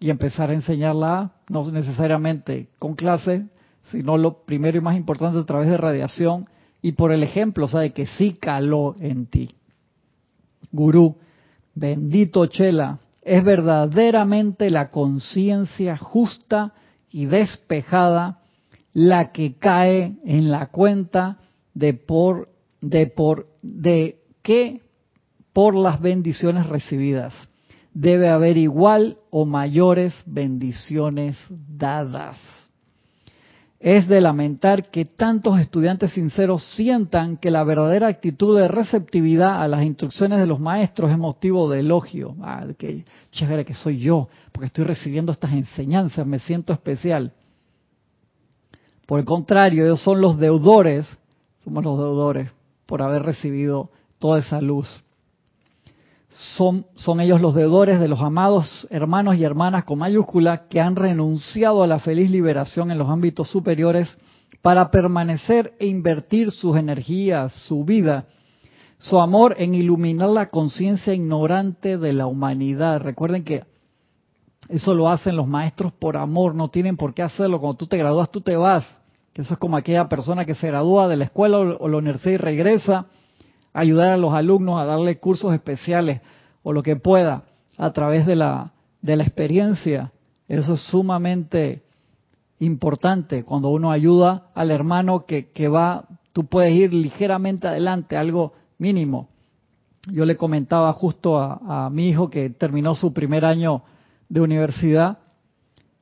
y 0.00 0.10
empezar 0.10 0.50
a 0.50 0.54
enseñarla, 0.54 1.30
no 1.48 1.70
necesariamente 1.70 2.68
con 2.78 2.94
clase, 2.94 3.46
sino 3.90 4.18
lo 4.18 4.44
primero 4.44 4.78
y 4.78 4.80
más 4.80 4.96
importante 4.96 5.38
a 5.38 5.44
través 5.44 5.68
de 5.68 5.76
radiación 5.76 6.46
y 6.82 6.92
por 6.92 7.12
el 7.12 7.22
ejemplo, 7.22 7.66
o 7.66 7.68
sea, 7.68 7.80
de 7.80 7.92
que 7.92 8.06
sí 8.06 8.34
caló 8.34 8.96
en 8.98 9.26
ti. 9.26 9.54
Gurú, 10.72 11.16
bendito 11.74 12.44
Chela, 12.46 12.98
es 13.22 13.44
verdaderamente 13.44 14.68
la 14.70 14.90
conciencia 14.90 15.96
justa 15.96 16.74
y 17.10 17.26
despejada 17.26 18.40
la 18.94 19.32
que 19.32 19.58
cae 19.58 20.16
en 20.24 20.50
la 20.50 20.66
cuenta 20.66 21.38
de 21.74 21.92
por 21.94 22.48
de 22.80 23.06
por 23.06 23.48
que 24.42 24.80
por 25.52 25.74
las 25.74 26.00
bendiciones 26.00 26.66
recibidas 26.66 27.34
debe 27.92 28.28
haber 28.28 28.56
igual 28.56 29.18
o 29.30 29.44
mayores 29.44 30.14
bendiciones 30.26 31.36
dadas. 31.48 32.38
Es 33.80 34.08
de 34.08 34.20
lamentar 34.20 34.90
que 34.90 35.04
tantos 35.04 35.60
estudiantes 35.60 36.12
sinceros 36.12 36.64
sientan 36.74 37.36
que 37.36 37.50
la 37.50 37.64
verdadera 37.64 38.08
actitud 38.08 38.58
de 38.58 38.66
receptividad 38.66 39.62
a 39.62 39.68
las 39.68 39.84
instrucciones 39.84 40.38
de 40.38 40.46
los 40.46 40.58
maestros 40.58 41.10
es 41.10 41.18
motivo 41.18 41.70
de 41.70 41.80
elogio. 41.80 42.34
Ah, 42.40 42.66
que 42.78 43.04
chévere 43.30 43.64
que 43.64 43.74
soy 43.74 43.98
yo, 43.98 44.28
porque 44.52 44.66
estoy 44.66 44.84
recibiendo 44.84 45.32
estas 45.32 45.52
enseñanzas, 45.52 46.26
me 46.26 46.38
siento 46.38 46.72
especial. 46.72 47.32
Por 49.06 49.20
el 49.20 49.24
contrario, 49.24 49.84
ellos 49.84 50.02
son 50.02 50.20
los 50.20 50.38
deudores, 50.38 51.06
somos 51.62 51.84
los 51.84 51.98
deudores 51.98 52.50
por 52.86 53.02
haber 53.02 53.22
recibido 53.22 53.90
toda 54.18 54.38
esa 54.38 54.60
luz 54.60 55.04
son, 56.56 56.84
ellos 57.20 57.40
los 57.40 57.54
deudores 57.54 58.00
de 58.00 58.08
los 58.08 58.20
amados 58.20 58.86
hermanos 58.90 59.36
y 59.36 59.44
hermanas 59.44 59.84
con 59.84 59.98
mayúscula 59.98 60.66
que 60.68 60.80
han 60.80 60.96
renunciado 60.96 61.82
a 61.82 61.86
la 61.86 62.00
feliz 62.00 62.30
liberación 62.30 62.90
en 62.90 62.98
los 62.98 63.08
ámbitos 63.08 63.48
superiores 63.48 64.18
para 64.60 64.90
permanecer 64.90 65.74
e 65.78 65.86
invertir 65.86 66.50
sus 66.50 66.76
energías, 66.76 67.52
su 67.52 67.84
vida, 67.84 68.26
su 68.98 69.20
amor 69.20 69.54
en 69.58 69.74
iluminar 69.74 70.30
la 70.30 70.50
conciencia 70.50 71.14
ignorante 71.14 71.98
de 71.98 72.12
la 72.12 72.26
humanidad. 72.26 73.00
Recuerden 73.02 73.44
que 73.44 73.64
eso 74.68 74.94
lo 74.94 75.08
hacen 75.08 75.36
los 75.36 75.46
maestros 75.46 75.92
por 75.92 76.16
amor, 76.16 76.54
no 76.54 76.68
tienen 76.68 76.96
por 76.96 77.14
qué 77.14 77.22
hacerlo. 77.22 77.60
Cuando 77.60 77.76
tú 77.76 77.86
te 77.86 77.96
gradúas, 77.96 78.30
tú 78.30 78.40
te 78.40 78.56
vas. 78.56 78.84
Eso 79.34 79.54
es 79.54 79.58
como 79.58 79.76
aquella 79.76 80.08
persona 80.08 80.44
que 80.44 80.54
se 80.54 80.68
gradúa 80.68 81.08
de 81.08 81.16
la 81.16 81.24
escuela 81.24 81.58
o 81.58 81.88
la 81.88 81.96
universidad 81.96 82.34
y 82.34 82.36
regresa 82.36 83.06
ayudar 83.72 84.12
a 84.12 84.16
los 84.16 84.32
alumnos 84.32 84.80
a 84.80 84.84
darle 84.84 85.18
cursos 85.18 85.52
especiales 85.52 86.20
o 86.62 86.72
lo 86.72 86.82
que 86.82 86.96
pueda 86.96 87.42
a 87.76 87.92
través 87.92 88.26
de 88.26 88.36
la, 88.36 88.72
de 89.02 89.16
la 89.16 89.24
experiencia. 89.24 90.12
Eso 90.46 90.74
es 90.74 90.80
sumamente 90.82 91.82
importante 92.60 93.44
cuando 93.44 93.70
uno 93.70 93.90
ayuda 93.90 94.50
al 94.54 94.70
hermano 94.70 95.26
que, 95.26 95.50
que 95.50 95.66
va, 95.68 96.04
tú 96.32 96.46
puedes 96.46 96.72
ir 96.72 96.94
ligeramente 96.94 97.66
adelante, 97.66 98.16
algo 98.16 98.52
mínimo. 98.78 99.28
Yo 100.06 100.24
le 100.24 100.36
comentaba 100.36 100.92
justo 100.92 101.38
a, 101.38 101.86
a 101.86 101.90
mi 101.90 102.08
hijo 102.08 102.30
que 102.30 102.50
terminó 102.50 102.94
su 102.94 103.12
primer 103.12 103.44
año 103.44 103.82
de 104.28 104.40
universidad 104.40 105.18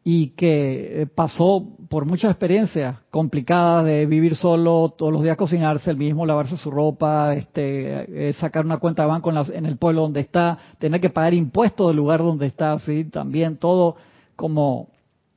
y 0.04 0.28
que 0.30 1.02
eh, 1.02 1.06
pasó 1.06 1.64
por 1.88 2.06
muchas 2.06 2.30
experiencias 2.30 2.96
complicadas 3.10 3.84
de 3.84 4.06
vivir 4.06 4.34
solo, 4.34 4.94
todos 4.96 5.12
los 5.12 5.22
días 5.22 5.36
cocinarse 5.36 5.90
el 5.90 5.96
mismo, 5.96 6.26
lavarse 6.26 6.56
su 6.56 6.70
ropa, 6.70 7.34
este, 7.34 8.28
eh, 8.28 8.32
sacar 8.32 8.64
una 8.64 8.78
cuenta 8.78 9.02
de 9.02 9.08
banco 9.08 9.30
en, 9.30 9.66
el 9.66 9.76
pueblo 9.76 10.02
donde 10.02 10.20
está, 10.20 10.58
tener 10.78 11.00
que 11.00 11.10
pagar 11.10 11.34
impuestos 11.34 11.88
del 11.88 11.96
lugar 11.96 12.20
donde 12.20 12.46
está, 12.46 12.78
sí, 12.80 13.04
también 13.04 13.58
todo 13.58 13.96
como, 14.34 14.88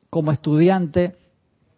como 0.10 0.32
estudiante, 0.32 1.16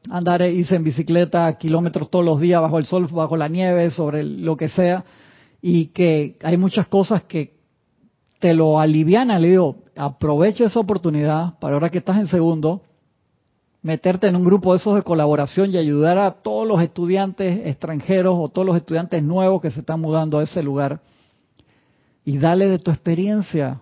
andar 0.09 0.41
e 0.41 0.53
irse 0.53 0.75
en 0.75 0.83
bicicleta 0.83 1.51
kilómetros 1.57 2.09
todos 2.09 2.23
los 2.23 2.39
días 2.39 2.61
bajo 2.61 2.77
el 2.77 2.85
sol, 2.85 3.07
bajo 3.11 3.35
la 3.35 3.49
nieve, 3.49 3.91
sobre 3.91 4.23
lo 4.23 4.55
que 4.55 4.69
sea, 4.69 5.03
y 5.61 5.87
que 5.87 6.37
hay 6.43 6.55
muchas 6.55 6.87
cosas 6.87 7.23
que 7.23 7.56
te 8.39 8.53
lo 8.53 8.79
aliviana, 8.79 9.39
le 9.39 9.49
digo, 9.49 9.77
aprovecha 9.95 10.65
esa 10.65 10.79
oportunidad 10.79 11.57
para 11.59 11.73
ahora 11.73 11.89
que 11.89 11.97
estás 11.97 12.17
en 12.17 12.27
segundo, 12.27 12.81
meterte 13.81 14.27
en 14.27 14.35
un 14.35 14.43
grupo 14.43 14.73
de 14.73 14.77
esos 14.77 14.95
de 14.95 15.01
colaboración 15.01 15.71
y 15.71 15.77
ayudar 15.77 16.17
a 16.17 16.31
todos 16.31 16.67
los 16.67 16.81
estudiantes 16.81 17.65
extranjeros 17.65 18.35
o 18.37 18.49
todos 18.49 18.65
los 18.65 18.77
estudiantes 18.77 19.23
nuevos 19.23 19.61
que 19.61 19.71
se 19.71 19.79
están 19.79 20.01
mudando 20.01 20.39
a 20.39 20.43
ese 20.43 20.61
lugar 20.61 20.99
y 22.25 22.37
dale 22.37 22.67
de 22.67 22.79
tu 22.79 22.91
experiencia. 22.91 23.79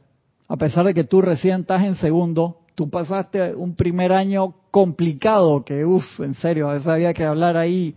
A 0.48 0.56
pesar 0.58 0.86
de 0.86 0.94
que 0.94 1.04
tú 1.04 1.22
recién 1.22 1.62
estás 1.62 1.84
en 1.84 1.96
segundo, 1.96 2.60
tú 2.76 2.90
pasaste 2.90 3.56
un 3.56 3.74
primer 3.76 4.14
año 4.14 4.54
complicado 4.70 5.66
que, 5.66 5.84
uff, 5.84 6.20
en 6.20 6.36
serio, 6.36 6.70
a 6.70 6.74
veces 6.74 6.88
había 6.88 7.14
que 7.14 7.24
hablar 7.24 7.58
ahí, 7.58 7.96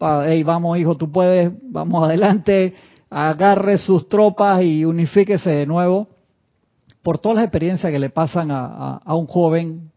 hey, 0.00 0.42
vamos 0.44 0.78
hijo, 0.78 0.96
tú 0.96 1.12
puedes, 1.12 1.52
vamos 1.64 2.02
adelante, 2.08 2.72
agarre 3.12 3.76
sus 3.76 4.08
tropas 4.08 4.62
y 4.62 4.86
unifíquese 4.86 5.50
de 5.50 5.66
nuevo 5.66 6.08
por 7.02 7.18
todas 7.18 7.36
las 7.36 7.44
experiencias 7.44 7.92
que 7.92 7.98
le 7.98 8.08
pasan 8.08 8.50
a, 8.50 9.00
un 9.14 9.26
joven 9.26 9.90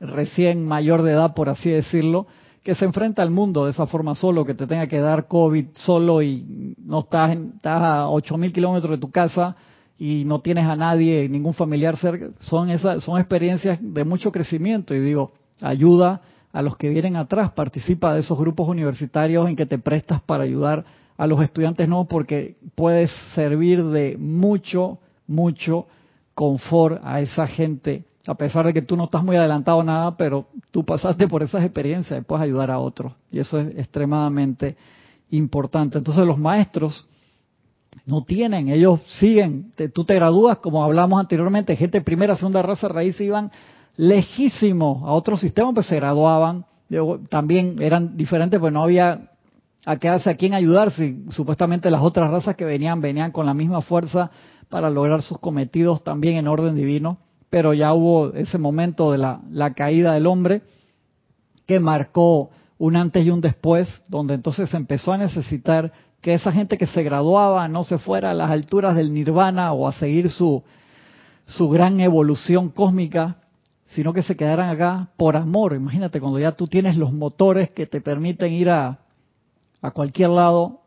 recién 0.00 0.64
mayor 0.64 1.02
de 1.02 1.12
edad, 1.12 1.34
por 1.34 1.48
así 1.48 1.70
decirlo, 1.70 2.26
que 2.64 2.74
se 2.74 2.84
enfrenta 2.84 3.22
al 3.22 3.30
mundo 3.30 3.66
de 3.66 3.70
esa 3.70 3.86
forma 3.86 4.14
solo, 4.14 4.44
que 4.44 4.54
te 4.54 4.66
tenga 4.66 4.88
que 4.88 4.98
dar 4.98 5.28
COVID 5.28 5.66
solo 5.74 6.22
y 6.22 6.74
no 6.84 7.00
estás, 7.00 7.36
estás 7.36 7.82
a 7.82 8.06
8.000 8.08 8.52
kilómetros 8.52 8.92
de 8.92 8.98
tu 8.98 9.10
casa 9.10 9.54
y 9.98 10.24
no 10.26 10.40
tienes 10.40 10.66
a 10.66 10.76
nadie, 10.76 11.28
ningún 11.28 11.54
familiar 11.54 11.96
son, 12.40 12.70
esas, 12.70 13.04
son 13.04 13.18
experiencias 13.18 13.78
de 13.80 14.04
mucho 14.04 14.32
crecimiento 14.32 14.94
y 14.94 15.00
digo, 15.00 15.32
ayuda 15.60 16.20
a 16.52 16.62
los 16.62 16.76
que 16.76 16.88
vienen 16.88 17.16
atrás, 17.16 17.52
participa 17.52 18.14
de 18.14 18.20
esos 18.20 18.38
grupos 18.38 18.66
universitarios 18.66 19.48
en 19.48 19.54
que 19.54 19.66
te 19.66 19.78
prestas 19.78 20.20
para 20.22 20.44
ayudar 20.44 20.84
a 21.18 21.26
los 21.26 21.42
estudiantes 21.42 21.88
no, 21.88 22.06
porque 22.06 22.56
puedes 22.76 23.10
servir 23.34 23.84
de 23.84 24.16
mucho, 24.16 25.00
mucho 25.26 25.86
confort 26.32 27.00
a 27.04 27.20
esa 27.20 27.46
gente, 27.48 28.04
a 28.26 28.36
pesar 28.36 28.64
de 28.64 28.72
que 28.72 28.82
tú 28.82 28.96
no 28.96 29.04
estás 29.04 29.24
muy 29.24 29.34
adelantado 29.34 29.82
nada, 29.82 30.16
pero 30.16 30.46
tú 30.70 30.84
pasaste 30.84 31.26
por 31.26 31.42
esas 31.42 31.64
experiencias 31.64 32.20
y 32.20 32.24
puedes 32.24 32.44
ayudar 32.44 32.70
a 32.70 32.78
otros. 32.78 33.12
Y 33.32 33.40
eso 33.40 33.58
es 33.58 33.76
extremadamente 33.76 34.76
importante. 35.30 35.98
Entonces 35.98 36.24
los 36.24 36.38
maestros 36.38 37.04
no 38.06 38.22
tienen, 38.22 38.68
ellos 38.68 39.00
siguen, 39.18 39.72
tú 39.92 40.04
te 40.04 40.14
gradúas, 40.14 40.58
como 40.58 40.84
hablamos 40.84 41.18
anteriormente, 41.18 41.74
gente 41.74 42.00
primera, 42.00 42.36
segunda 42.36 42.62
raza 42.62 42.86
raíz 42.86 43.20
iban 43.20 43.50
lejísimos 43.96 45.02
a 45.02 45.12
otro 45.12 45.36
sistema, 45.36 45.72
pues 45.74 45.86
se 45.86 45.96
graduaban, 45.96 46.64
también 47.28 47.82
eran 47.82 48.16
diferentes, 48.16 48.60
pues 48.60 48.72
no 48.72 48.84
había 48.84 49.32
a 49.84 49.96
quedarse 49.96 50.30
a 50.30 50.36
quién 50.36 50.54
ayudar 50.54 50.90
si 50.90 51.24
supuestamente 51.30 51.90
las 51.90 52.02
otras 52.02 52.30
razas 52.30 52.56
que 52.56 52.64
venían 52.64 53.00
venían 53.00 53.32
con 53.32 53.46
la 53.46 53.54
misma 53.54 53.80
fuerza 53.80 54.30
para 54.68 54.90
lograr 54.90 55.22
sus 55.22 55.38
cometidos 55.38 56.04
también 56.04 56.36
en 56.36 56.48
orden 56.48 56.74
divino, 56.74 57.18
pero 57.50 57.72
ya 57.72 57.94
hubo 57.94 58.34
ese 58.34 58.58
momento 58.58 59.12
de 59.12 59.18
la, 59.18 59.40
la 59.50 59.72
caída 59.74 60.12
del 60.12 60.26
hombre 60.26 60.62
que 61.66 61.80
marcó 61.80 62.50
un 62.78 62.96
antes 62.96 63.24
y 63.24 63.30
un 63.30 63.40
después, 63.40 64.02
donde 64.08 64.34
entonces 64.34 64.70
se 64.70 64.76
empezó 64.76 65.12
a 65.12 65.18
necesitar 65.18 65.92
que 66.20 66.34
esa 66.34 66.52
gente 66.52 66.78
que 66.78 66.86
se 66.86 67.02
graduaba 67.02 67.68
no 67.68 67.84
se 67.84 67.98
fuera 67.98 68.30
a 68.30 68.34
las 68.34 68.50
alturas 68.50 68.94
del 68.96 69.12
nirvana 69.12 69.72
o 69.72 69.88
a 69.88 69.92
seguir 69.92 70.30
su, 70.30 70.62
su 71.46 71.68
gran 71.68 72.00
evolución 72.00 72.70
cósmica, 72.70 73.36
sino 73.86 74.12
que 74.12 74.22
se 74.22 74.36
quedaran 74.36 74.68
acá 74.68 75.08
por 75.16 75.36
amor. 75.36 75.74
Imagínate 75.74 76.20
cuando 76.20 76.38
ya 76.38 76.52
tú 76.52 76.66
tienes 76.66 76.96
los 76.96 77.12
motores 77.12 77.70
que 77.70 77.86
te 77.86 78.00
permiten 78.00 78.52
ir 78.52 78.70
a, 78.70 78.98
a 79.80 79.90
cualquier 79.90 80.30
lado, 80.30 80.80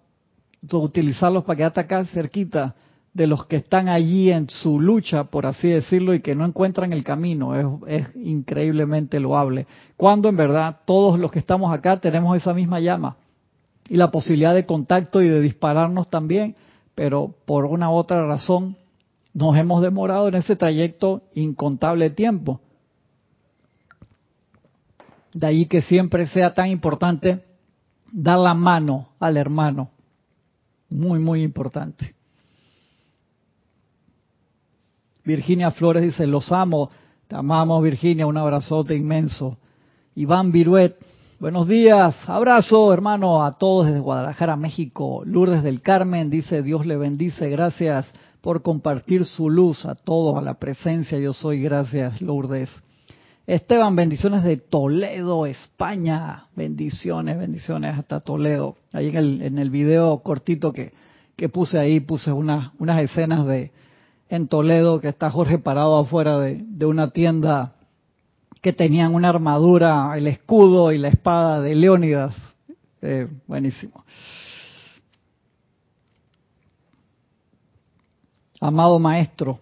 utilizarlos 0.72 1.44
para 1.44 1.58
quedarte 1.58 1.80
acá 1.80 2.06
cerquita 2.06 2.76
de 3.14 3.28
los 3.28 3.46
que 3.46 3.58
están 3.58 3.90
allí 3.90 4.32
en 4.32 4.50
su 4.50 4.80
lucha, 4.80 5.26
por 5.26 5.46
así 5.46 5.68
decirlo, 5.68 6.14
y 6.14 6.22
que 6.22 6.36
no 6.36 6.46
encuentran 6.46 6.94
el 6.94 7.04
camino. 7.04 7.82
Es, 7.86 8.06
es, 8.08 8.16
increíblemente 8.16 9.20
loable. 9.20 9.68
Cuando 9.98 10.30
en 10.30 10.38
verdad 10.38 10.80
todos 10.86 11.20
los 11.20 11.32
que 11.32 11.40
estamos 11.40 11.74
acá 11.74 12.00
tenemos 12.00 12.38
esa 12.38 12.54
misma 12.54 12.80
llama 12.80 13.18
y 13.90 13.98
la 13.98 14.12
posibilidad 14.12 14.54
de 14.54 14.66
contacto 14.66 15.22
y 15.22 15.28
de 15.28 15.42
dispararnos 15.42 16.10
también, 16.10 16.56
pero 16.96 17.36
por 17.46 17.66
una 17.66 17.90
u 17.90 17.94
otra 17.94 18.26
razón 18.26 18.78
nos 19.34 19.58
hemos 19.58 19.82
demorado 19.82 20.28
en 20.28 20.36
ese 20.36 20.56
trayecto 20.56 21.24
incontable 21.34 22.10
tiempo. 22.10 22.62
De 25.34 25.48
ahí 25.48 25.66
que 25.66 25.82
siempre 25.82 26.28
sea 26.28 26.54
tan 26.54 26.70
importante 26.70 27.44
dar 28.12 28.40
la 28.40 28.54
mano 28.54 29.10
al 29.20 29.38
hermano. 29.38 29.90
Muy, 30.90 31.20
muy 31.20 31.44
importante. 31.44 32.16
Virginia 35.24 35.72
Flores 35.72 36.04
dice, 36.04 36.28
los 36.28 36.52
amo, 36.52 36.90
te 37.28 37.36
amamos 37.36 37.84
Virginia, 37.84 38.26
un 38.28 38.38
abrazote 38.38 38.96
inmenso. 38.96 39.58
Iván 40.16 40.52
Viruet, 40.52 40.98
buenos 41.40 41.68
días, 41.68 42.16
abrazo 42.28 42.92
hermano 42.92 43.46
a 43.46 43.58
todos 43.58 43.86
desde 43.86 44.00
Guadalajara, 44.00 44.58
México. 44.58 45.22
Lourdes 45.26 45.64
del 45.64 45.82
Carmen 45.82 46.30
dice, 46.30 46.64
Dios 46.64 46.86
le 46.86 46.98
bendice, 46.98 47.50
gracias 47.50 48.12
por 48.42 48.64
compartir 48.64 49.26
su 49.26 49.50
luz 49.50 49.86
a 49.86 49.96
todos, 49.96 50.38
a 50.38 50.42
la 50.42 50.56
presencia, 50.56 51.20
yo 51.20 51.34
soy, 51.34 51.62
gracias 51.62 52.20
Lourdes. 52.22 52.70
Esteban, 53.48 53.96
bendiciones 53.96 54.44
de 54.44 54.58
Toledo, 54.58 55.46
España. 55.46 56.46
Bendiciones, 56.56 57.38
bendiciones 57.38 57.98
hasta 57.98 58.20
Toledo. 58.20 58.78
Ahí 58.94 59.10
en 59.10 59.16
el, 59.18 59.42
en 59.42 59.58
el 59.58 59.70
video 59.70 60.20
cortito 60.20 60.72
que, 60.72 60.94
que 61.36 61.50
puse 61.50 61.80
ahí, 61.80 62.00
puse 62.00 62.32
unas, 62.32 62.72
unas 62.80 63.02
escenas 63.02 63.46
de 63.48 63.72
en 64.30 64.48
Toledo 64.48 65.02
que 65.02 65.10
está 65.10 65.30
Jorge 65.30 65.58
parado 65.58 65.98
afuera 65.98 66.40
de, 66.40 66.64
de 66.66 66.86
una 66.86 67.10
tienda 67.10 67.74
que 68.62 68.72
tenían 68.72 69.14
una 69.14 69.30
armadura, 69.30 70.14
el 70.16 70.28
escudo 70.28 70.92
y 70.92 71.00
la 71.00 71.10
espada 71.10 71.60
de 71.60 71.76
Leónidas. 71.76 72.56
Eh, 73.02 73.28
buenísimo. 73.48 74.06
Amado 78.62 79.00
Maestro, 79.00 79.60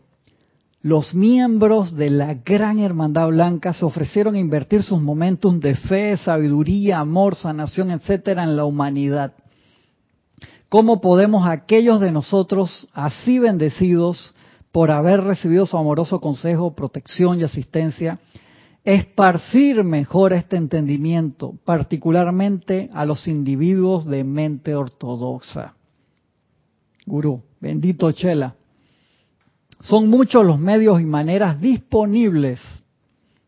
los 0.81 1.13
miembros 1.13 1.95
de 1.95 2.09
la 2.09 2.35
Gran 2.35 2.79
Hermandad 2.79 3.27
Blanca 3.27 3.73
se 3.73 3.83
ofrecieron 3.83 4.35
a 4.35 4.39
invertir 4.39 4.81
sus 4.81 5.01
momentos 5.01 5.59
de 5.59 5.75
fe, 5.75 6.15
sabiduría, 6.15 6.99
amor, 6.99 7.35
sanación, 7.35 7.91
etcétera, 7.91 8.43
en 8.43 8.55
la 8.55 8.63
humanidad. 8.63 9.33
¿Cómo 10.69 11.01
podemos 11.01 11.47
aquellos 11.47 11.99
de 11.99 12.11
nosotros, 12.11 12.87
así 12.93 13.39
bendecidos 13.39 14.33
por 14.71 14.91
haber 14.91 15.21
recibido 15.21 15.65
su 15.65 15.75
amoroso 15.75 16.21
consejo, 16.21 16.75
protección 16.75 17.39
y 17.39 17.43
asistencia, 17.43 18.19
esparcir 18.85 19.83
mejor 19.83 20.31
este 20.31 20.55
entendimiento, 20.55 21.55
particularmente 21.65 22.89
a 22.93 23.03
los 23.03 23.27
individuos 23.27 24.05
de 24.05 24.23
mente 24.23 24.75
ortodoxa? 24.75 25.73
Gurú, 27.05 27.41
bendito 27.59 28.11
Chela. 28.13 28.55
Son 29.79 30.09
muchos 30.09 30.45
los 30.45 30.59
medios 30.59 31.01
y 31.01 31.05
maneras 31.05 31.61
disponibles, 31.61 32.59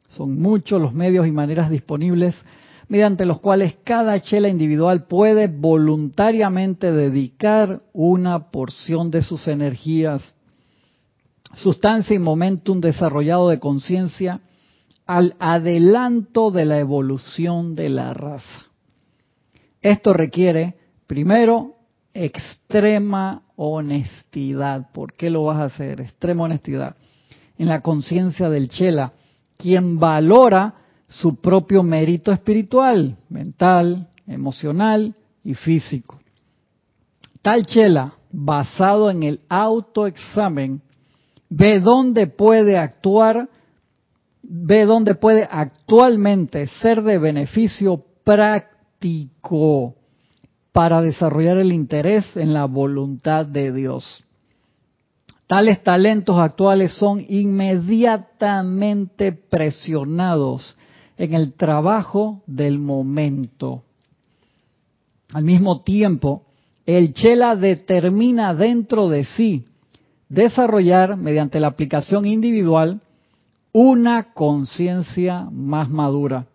son 0.08 0.40
muchos 0.40 0.82
los 0.82 0.94
medios 0.94 1.28
y 1.28 1.32
maneras 1.32 1.70
disponibles 1.70 2.36
mediante 2.88 3.26
los 3.26 3.40
cuales 3.40 3.76
cada 3.86 4.22
chela 4.22 4.50
individual 4.50 5.06
puede 5.06 5.48
voluntariamente 5.48 6.92
dedicar 6.92 7.82
una 7.94 8.52
porción 8.52 9.12
de 9.12 9.22
sus 9.22 9.48
energías, 9.48 10.34
sustancia 11.54 12.16
y 12.16 12.20
momentum 12.20 12.82
desarrollado 12.82 13.48
de 13.48 13.60
conciencia 13.60 14.42
al 15.06 15.36
adelanto 15.40 16.52
de 16.52 16.66
la 16.66 16.80
evolución 16.80 17.76
de 17.76 17.90
la 17.90 18.14
raza. 18.14 18.66
Esto 19.82 20.12
requiere, 20.12 20.76
primero, 21.08 21.76
extrema 22.14 23.44
honestidad. 23.56 24.92
¿Por 24.92 25.14
qué 25.14 25.30
lo 25.30 25.44
vas 25.44 25.58
a 25.58 25.66
hacer? 25.66 26.02
Extrema 26.02 26.44
honestidad. 26.44 26.96
En 27.58 27.68
la 27.68 27.82
conciencia 27.82 28.50
del 28.50 28.70
Chela, 28.70 29.14
quien 29.58 30.00
valora 30.00 30.74
su 31.08 31.40
propio 31.42 31.84
mérito 31.84 32.32
espiritual, 32.32 33.18
mental, 33.30 34.08
emocional 34.28 35.14
y 35.44 35.54
físico. 35.54 36.20
Tal 37.42 37.66
Chela, 37.66 38.14
basado 38.32 39.10
en 39.10 39.24
el 39.24 39.42
autoexamen, 39.50 40.82
ve 41.50 41.80
dónde 41.80 42.28
puede 42.28 42.78
actuar, 42.78 43.50
ve 44.42 44.86
dónde 44.86 45.16
puede 45.16 45.48
actualmente 45.50 46.68
ser 46.68 47.04
de 47.04 47.18
beneficio 47.18 48.06
práctico 48.24 49.96
para 50.72 51.02
desarrollar 51.02 51.58
el 51.58 51.72
interés 51.72 52.38
en 52.38 52.54
la 52.54 52.66
voluntad 52.66 53.46
de 53.46 53.74
Dios. 53.74 54.24
Tales 55.48 55.84
talentos 55.84 56.40
actuales 56.40 56.94
son 56.94 57.26
inmediatamente 57.28 59.34
presionados 59.34 60.78
en 61.18 61.34
el 61.34 61.54
trabajo 61.54 62.42
del 62.48 62.80
momento. 62.80 63.84
Al 65.34 65.44
mismo 65.44 65.82
tiempo, 65.82 66.44
el 66.86 67.14
Chela 67.14 67.56
determina 67.56 68.54
dentro 68.54 69.10
de 69.10 69.26
sí 69.26 69.66
desarrollar, 70.30 71.18
mediante 71.18 71.60
la 71.60 71.68
aplicación 71.68 72.26
individual, 72.26 73.02
una 73.74 74.34
conciencia 74.34 75.48
más 75.52 75.90
madura, 75.90 76.46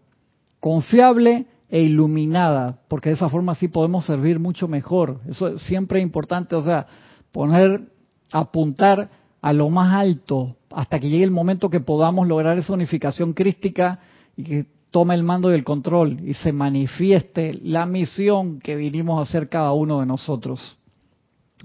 confiable 0.59 1.47
e 1.69 1.81
iluminada, 1.83 2.79
porque 2.89 3.09
de 3.09 3.17
esa 3.17 3.29
forma 3.29 3.55
sí 3.55 3.69
podemos 3.69 4.07
servir 4.07 4.39
mucho 4.39 4.69
mejor. 4.69 5.21
Eso 5.29 5.49
es 5.49 5.63
siempre 5.63 6.01
importante, 6.01 6.55
o 6.55 6.63
sea, 6.63 6.87
poner, 7.33 7.89
apuntar 8.33 9.11
a 9.41 9.53
lo 9.53 9.69
más 9.69 9.95
alto 9.95 10.57
hasta 10.71 10.99
que 10.99 11.09
llegue 11.09 11.25
el 11.25 11.31
momento 11.31 11.71
que 11.71 11.81
podamos 11.81 12.27
lograr 12.29 12.59
esa 12.59 12.73
unificación 12.73 13.33
crística 13.33 14.01
y 14.37 14.45
que 14.45 14.67
tome 14.91 15.15
el 15.15 15.23
mando 15.23 15.51
y 15.51 15.55
el 15.55 15.65
control 15.65 16.21
y 16.25 16.35
se 16.35 16.53
manifieste 16.53 17.59
la 17.63 17.87
misión 17.87 18.61
que 18.61 18.77
vinimos 18.77 19.19
a 19.19 19.23
hacer 19.23 19.49
cada 19.49 19.73
uno 19.73 20.01
de 20.01 20.07
nosotros. 20.07 20.77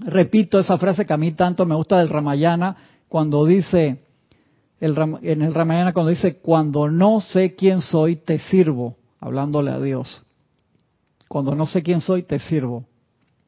Repito 0.00 0.58
esa 0.58 0.78
frase 0.78 1.06
que 1.06 1.12
a 1.12 1.18
mí 1.18 1.32
tanto 1.32 1.64
me 1.64 1.74
gusta 1.74 1.98
del 1.98 2.08
Ramayana 2.08 2.76
cuando 3.08 3.44
dice, 3.44 4.02
el, 4.80 4.96
en 5.22 5.42
el 5.42 5.54
Ramayana 5.54 5.92
cuando 5.92 6.10
dice, 6.10 6.38
cuando 6.38 6.88
no 6.88 7.20
sé 7.20 7.54
quién 7.54 7.80
soy, 7.80 8.16
te 8.16 8.38
sirvo 8.38 8.96
hablándole 9.22 9.70
a 9.70 9.80
Dios. 9.80 10.24
Cuando 11.28 11.54
no 11.54 11.64
sé 11.64 11.82
quién 11.82 12.00
soy, 12.00 12.24
te 12.24 12.38
sirvo. 12.40 12.84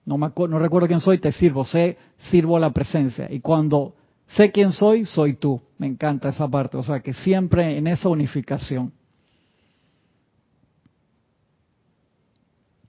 No, 0.07 0.17
me 0.17 0.31
no 0.49 0.59
recuerdo 0.59 0.87
quién 0.87 1.01
soy, 1.01 1.19
te 1.19 1.33
sirvo. 1.33 1.65
Sé, 1.65 1.99
sirvo 2.31 2.57
a 2.57 2.61
la 2.61 2.71
presencia. 2.71 3.31
Y 3.31 3.41
cuando 3.41 3.95
sé 4.29 4.53
quién 4.53 4.71
soy, 4.71 5.05
soy 5.05 5.35
tú. 5.35 5.61
Me 5.79 5.89
encanta 5.89 6.29
esa 6.29 6.47
parte. 6.49 6.77
O 6.77 6.83
sea, 6.83 7.01
que 7.01 7.13
siempre 7.13 7.77
en 7.77 7.89
esa 7.89 8.09
unificación. 8.09 8.93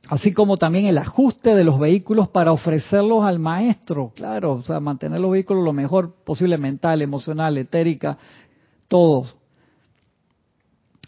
Así 0.08 0.34
como 0.34 0.56
también 0.58 0.86
el 0.86 1.00
ajuste 1.00 1.56
de 1.56 1.63
los 1.63 1.80
vehículos 1.80 2.30
para 2.30 2.52
ofrecerlos 2.52 3.24
al 3.24 3.39
maestro. 3.39 4.12
Claro, 4.15 4.54
o 4.54 4.63
sea, 4.63 4.80
mantener 4.80 5.19
los 5.19 5.32
vehículos 5.32 5.63
lo 5.63 5.74
mejor 5.74 6.13
posible, 6.24 6.60
mental, 6.60 7.02
emocional, 7.02 7.58
etérica, 7.58 8.19
todos 8.88 9.36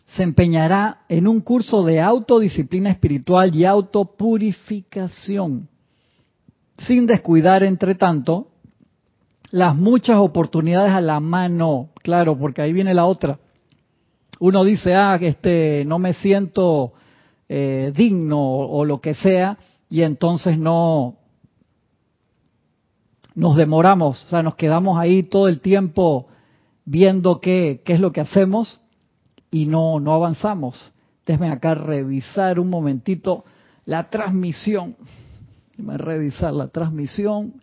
se 0.08 0.24
empeñará 0.24 1.02
en 1.10 1.28
un 1.28 1.41
curso 1.41 1.84
de 1.84 2.02
autodisciplina 2.02 2.89
espiritual 2.89 3.54
y 3.54 3.65
autopurificación, 3.65 5.67
sin 6.78 7.06
descuidar, 7.06 7.63
entre 7.63 7.96
tanto, 7.96 8.48
las 9.52 9.76
muchas 9.76 10.17
oportunidades 10.17 10.93
a 10.93 11.02
la 11.02 11.20
mano, 11.20 11.89
claro, 12.04 12.38
porque 12.38 12.62
ahí 12.62 12.72
viene 12.74 12.93
la 12.93 13.06
otra. 13.06 13.39
Uno 14.39 14.63
dice, 14.63 14.96
ah, 14.96 15.17
este, 15.20 15.84
no 15.86 16.00
me 16.00 16.13
siento 16.13 16.93
eh, 17.50 17.91
digno 17.96 18.39
o, 18.39 18.80
o 18.80 18.86
lo 18.86 19.02
que 19.02 19.13
sea, 19.13 19.58
y 19.89 20.04
entonces 20.04 20.58
no 20.58 21.15
nos 23.36 23.56
demoramos, 23.56 24.26
o 24.26 24.30
sea, 24.30 24.41
nos 24.41 24.56
quedamos 24.56 24.98
ahí 24.98 25.24
todo 25.24 25.48
el 25.48 25.62
tiempo 25.62 26.28
viendo 26.86 27.39
qué, 27.39 27.82
qué 27.86 27.93
es 27.93 28.00
lo 28.00 28.12
que 28.12 28.22
hacemos 28.22 28.82
y 29.58 29.65
no, 29.65 29.98
avanzamos. 30.13 30.93
Déjenme 31.26 31.50
acá 31.50 31.74
revisar 31.74 32.60
un 32.60 32.70
momentito 32.70 33.43
la 33.86 34.10
transmisión. 34.10 34.96
Déjenme 35.72 35.98
revisar 35.98 36.54
la 36.54 36.67
transmisión, 36.67 37.60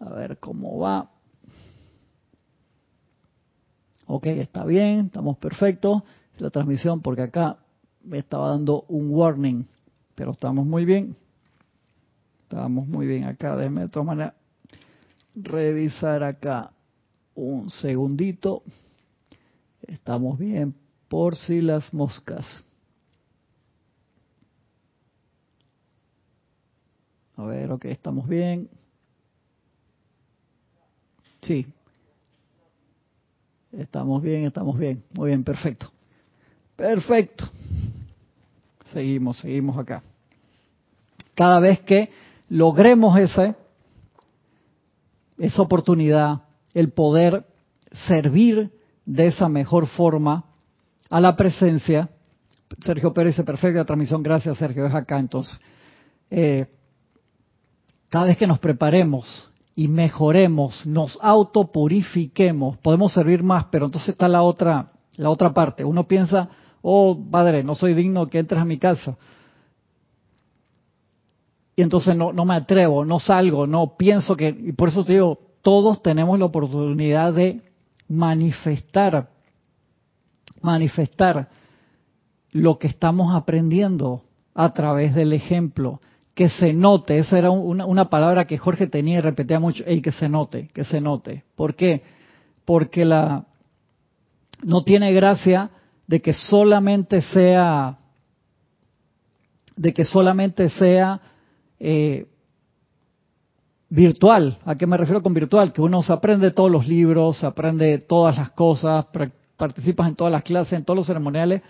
a 0.00 0.10
ver 0.10 0.38
cómo 0.38 0.80
va. 0.80 1.08
Ok, 4.06 4.26
está 4.26 4.64
bien, 4.64 5.06
estamos 5.06 5.38
perfectos. 5.38 6.02
La 6.38 6.50
transmisión, 6.50 7.00
porque 7.00 7.22
acá 7.22 7.58
me 8.02 8.18
estaba 8.18 8.48
dando 8.50 8.84
un 8.88 9.10
warning, 9.10 9.64
pero 10.16 10.32
estamos 10.32 10.66
muy 10.66 10.84
bien. 10.84 11.14
Estamos 12.42 12.88
muy 12.88 13.06
bien 13.06 13.24
acá. 13.24 13.56
Déjenme 13.56 13.82
de 13.82 13.88
todas 13.88 14.06
maneras 14.06 14.34
revisar 15.36 16.24
acá 16.24 16.72
un 17.36 17.70
segundito. 17.70 18.64
Estamos 19.82 20.38
bien 20.38 20.74
por 21.08 21.36
si 21.36 21.60
las 21.60 21.92
moscas. 21.92 22.62
A 27.36 27.44
ver, 27.44 27.70
ok, 27.70 27.84
estamos 27.86 28.26
bien. 28.26 28.68
Sí. 31.42 31.66
Estamos 33.72 34.22
bien, 34.22 34.44
estamos 34.44 34.78
bien. 34.78 35.04
Muy 35.12 35.28
bien, 35.28 35.44
perfecto. 35.44 35.92
Perfecto. 36.76 37.48
Seguimos, 38.92 39.38
seguimos 39.38 39.76
acá. 39.76 40.02
Cada 41.34 41.60
vez 41.60 41.80
que 41.80 42.10
logremos 42.48 43.18
ese, 43.18 43.54
esa 45.38 45.62
oportunidad, 45.62 46.42
el 46.72 46.90
poder 46.90 47.44
servir 48.06 48.72
de 49.04 49.26
esa 49.26 49.48
mejor 49.48 49.86
forma 49.86 50.44
a 51.10 51.20
la 51.20 51.36
presencia. 51.36 52.08
Sergio 52.80 53.12
Pérez 53.12 53.34
dice, 53.34 53.44
perfecta 53.44 53.84
transmisión, 53.84 54.22
gracias 54.22 54.58
Sergio, 54.58 54.86
es 54.86 54.94
acá 54.94 55.18
entonces. 55.18 55.58
Eh, 56.30 56.66
cada 58.08 58.26
vez 58.26 58.36
que 58.36 58.46
nos 58.46 58.58
preparemos 58.58 59.50
y 59.74 59.88
mejoremos, 59.88 60.86
nos 60.86 61.18
autopurifiquemos, 61.20 62.78
podemos 62.78 63.12
servir 63.12 63.42
más, 63.42 63.66
pero 63.70 63.86
entonces 63.86 64.10
está 64.10 64.28
la 64.28 64.42
otra, 64.42 64.92
la 65.16 65.30
otra 65.30 65.52
parte. 65.52 65.84
Uno 65.84 66.08
piensa, 66.08 66.48
oh 66.82 67.18
padre, 67.30 67.62
no 67.62 67.74
soy 67.74 67.94
digno 67.94 68.28
que 68.28 68.38
entres 68.38 68.60
a 68.60 68.64
mi 68.64 68.78
casa. 68.78 69.16
Y 71.76 71.82
entonces 71.82 72.16
no, 72.16 72.32
no 72.32 72.46
me 72.46 72.54
atrevo, 72.54 73.04
no 73.04 73.20
salgo, 73.20 73.66
no 73.66 73.96
pienso 73.98 74.34
que, 74.34 74.48
y 74.48 74.72
por 74.72 74.88
eso 74.88 75.04
te 75.04 75.12
digo, 75.12 75.38
todos 75.60 76.02
tenemos 76.02 76.38
la 76.38 76.46
oportunidad 76.46 77.34
de 77.34 77.60
manifestar, 78.08 79.28
manifestar 80.60 81.48
lo 82.52 82.78
que 82.78 82.86
estamos 82.86 83.34
aprendiendo 83.34 84.22
a 84.54 84.72
través 84.72 85.14
del 85.14 85.32
ejemplo, 85.32 86.00
que 86.34 86.48
se 86.48 86.72
note, 86.72 87.18
esa 87.18 87.38
era 87.38 87.50
una, 87.50 88.10
palabra 88.10 88.46
que 88.46 88.58
Jorge 88.58 88.86
tenía 88.86 89.18
y 89.18 89.20
repetía 89.20 89.60
mucho, 89.60 89.84
y 89.86 90.00
que 90.00 90.12
se 90.12 90.28
note, 90.28 90.68
que 90.72 90.84
se 90.84 91.00
note. 91.00 91.44
¿Por 91.54 91.74
qué? 91.74 92.02
Porque 92.64 93.04
la 93.04 93.46
no 94.62 94.82
tiene 94.82 95.12
gracia 95.12 95.70
de 96.06 96.22
que 96.22 96.32
solamente 96.32 97.20
sea 97.20 97.98
de 99.76 99.92
que 99.92 100.04
solamente 100.06 100.70
sea 100.70 101.20
eh, 101.78 102.26
virtual. 103.90 104.58
¿A 104.64 104.74
qué 104.76 104.86
me 104.86 104.96
refiero 104.96 105.22
con 105.22 105.34
virtual? 105.34 105.72
Que 105.72 105.82
uno 105.82 106.02
se 106.02 106.12
aprende 106.12 106.50
todos 106.50 106.70
los 106.70 106.88
libros, 106.88 107.38
se 107.38 107.46
aprende 107.46 107.98
todas 107.98 108.38
las 108.38 108.50
cosas, 108.52 109.06
participas 109.56 110.08
en 110.08 110.14
todas 110.14 110.32
las 110.32 110.42
clases, 110.42 110.74
en 110.74 110.84
todos 110.84 110.96
los 110.96 111.06
ceremoniales, 111.06 111.62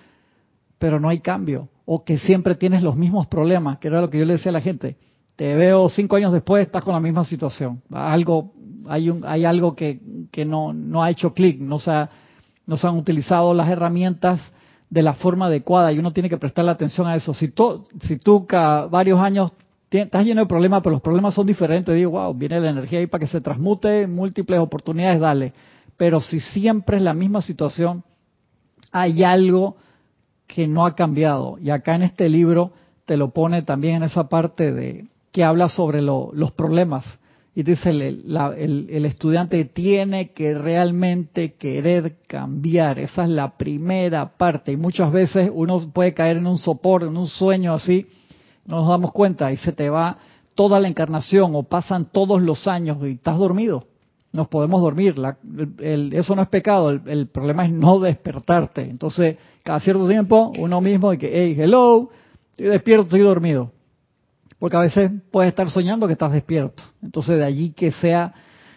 pero 0.79 1.01
no 1.01 1.09
hay 1.09 1.21
cambio. 1.21 1.69
O 1.85 2.05
que 2.05 2.19
siempre 2.19 2.55
tienes 2.55 2.83
los 2.83 2.97
mismos 2.97 3.27
problemas, 3.27 3.79
que 3.79 3.89
era 3.89 4.01
lo 4.01 4.11
que 4.11 4.19
yo 4.19 4.25
le 4.25 4.35
decía 4.35 4.51
a 4.51 4.55
la 4.55 4.61
gente. 4.61 4.97
Te 5.37 5.55
veo 5.55 5.89
cinco 5.89 6.17
años 6.17 6.33
después, 6.33 6.67
estás 6.67 6.83
con 6.83 6.95
la 6.95 7.01
misma 7.01 7.25
situación. 7.25 7.83
Algo, 7.93 8.53
hay, 8.89 9.11
un, 9.11 9.23
hay 9.25 9.45
algo 9.45 9.77
que, 9.77 10.01
no, 10.47 11.03
ha 11.03 11.11
hecho 11.11 11.33
clic, 11.33 11.61
no 11.61 11.79
se, 11.79 12.09
no 12.67 12.77
se 12.77 12.87
han 12.87 12.97
utilizado 12.97 13.55
las 13.55 13.69
herramientas 13.69 14.41
de 14.89 15.03
la 15.03 15.15
forma 15.15 15.47
adecuada 15.47 15.93
y 15.93 15.99
uno 15.99 16.13
tiene 16.13 16.29
que 16.29 16.39
prestarle 16.39 16.71
atención 16.71 17.07
a 17.07 17.17
eso. 17.17 17.35
Si, 17.35 17.49
tú, 17.49 17.87
si 18.03 18.17
tú 18.17 18.47
cada 18.47 18.87
varios 18.87 19.21
años 19.21 19.53
estás 19.91 20.25
lleno 20.25 20.43
de 20.43 20.47
problemas, 20.47 20.83
pero 20.83 20.95
los 20.95 21.03
problemas 21.03 21.35
son 21.35 21.47
diferentes, 21.47 21.95
digo, 21.95 22.13
wow, 22.13 22.35
viene 22.35 22.61
la 22.61 22.71
energía 22.71 22.99
ahí 22.99 23.07
para 23.07 23.21
que 23.21 23.31
se 23.31 23.41
transmute, 23.41 24.07
múltiples 24.07 24.61
oportunidades, 24.61 25.21
dale. 25.21 25.53
Pero 25.97 26.21
si 26.21 26.41
siempre 26.41 26.99
es 26.99 27.03
la 27.03 27.15
misma 27.15 27.43
situación, 27.43 28.05
hay 28.93 29.25
algo 29.25 29.77
que 30.47 30.67
no 30.67 30.87
ha 30.87 30.95
cambiado. 30.95 31.59
Y 31.59 31.71
acá 31.71 31.95
en 31.95 32.03
este 32.03 32.29
libro 32.29 32.73
te 33.05 33.17
lo 33.17 33.31
pone 33.31 33.63
también 33.63 33.97
en 33.97 34.03
esa 34.05 34.29
parte 34.29 34.73
de 34.73 35.07
que 35.33 35.45
habla 35.45 35.69
sobre 35.69 36.03
los 36.03 36.53
problemas. 36.53 37.05
Y 37.55 37.63
dice, 37.63 37.89
el, 37.89 38.87
el, 38.91 39.07
estudiante 39.07 39.65
tiene 39.65 40.33
que 40.33 40.53
realmente 40.53 41.55
querer 41.55 42.17
cambiar. 42.27 42.99
Esa 42.99 43.25
es 43.25 43.31
la 43.31 43.57
primera 43.57 44.37
parte. 44.37 44.73
Y 44.73 44.77
muchas 44.77 45.11
veces 45.11 45.51
uno 45.53 45.81
puede 45.91 46.13
caer 46.13 46.37
en 46.37 46.47
un 46.47 46.59
soporte, 46.59 47.07
en 47.07 47.17
un 47.17 47.27
sueño 47.27 47.73
así, 47.73 48.07
no 48.67 48.77
nos 48.77 48.89
damos 48.89 49.13
cuenta 49.13 49.51
y 49.53 49.57
se 49.57 49.73
te 49.73 49.89
va 49.89 50.19
toda 50.55 50.81
la 50.81 50.89
encarnación 50.89 51.55
o 51.55 51.63
pasan 51.63 52.07
todos 52.07 52.43
los 52.43 52.67
años 52.67 52.99
y 53.03 53.13
estás 53.13 53.39
dormido. 53.39 53.85
Nos 54.37 54.49
podemos 54.49 54.83
dormir, 54.83 55.15
eso 56.13 56.37
no 56.37 56.43
es 56.43 56.49
pecado, 56.49 56.91
el, 56.91 57.27
problema 57.29 57.65
es 57.65 57.73
no 57.73 57.99
despertarte. 57.99 58.83
Entonces, 58.83 59.39
cada 59.63 59.81
cierto 59.81 60.07
tiempo, 60.07 60.53
uno 60.59 60.81
mismo, 60.81 61.13
y 61.13 61.19
que, 61.19 61.31
hey, 61.33 61.57
hello, 61.59 62.11
estoy 62.51 62.67
despierto, 62.67 63.05
estoy 63.05 63.21
dormido. 63.21 63.73
Porque 64.59 64.77
a 64.77 64.81
veces 64.81 65.11
puedes 65.31 65.49
estar 65.49 65.71
soñando 65.71 66.07
que 66.07 66.13
estás 66.13 66.33
despierto. 66.33 66.83
Entonces, 67.03 67.39
de 67.39 67.45
allí 67.45 67.71
que 67.71 67.91
sea 67.93 68.35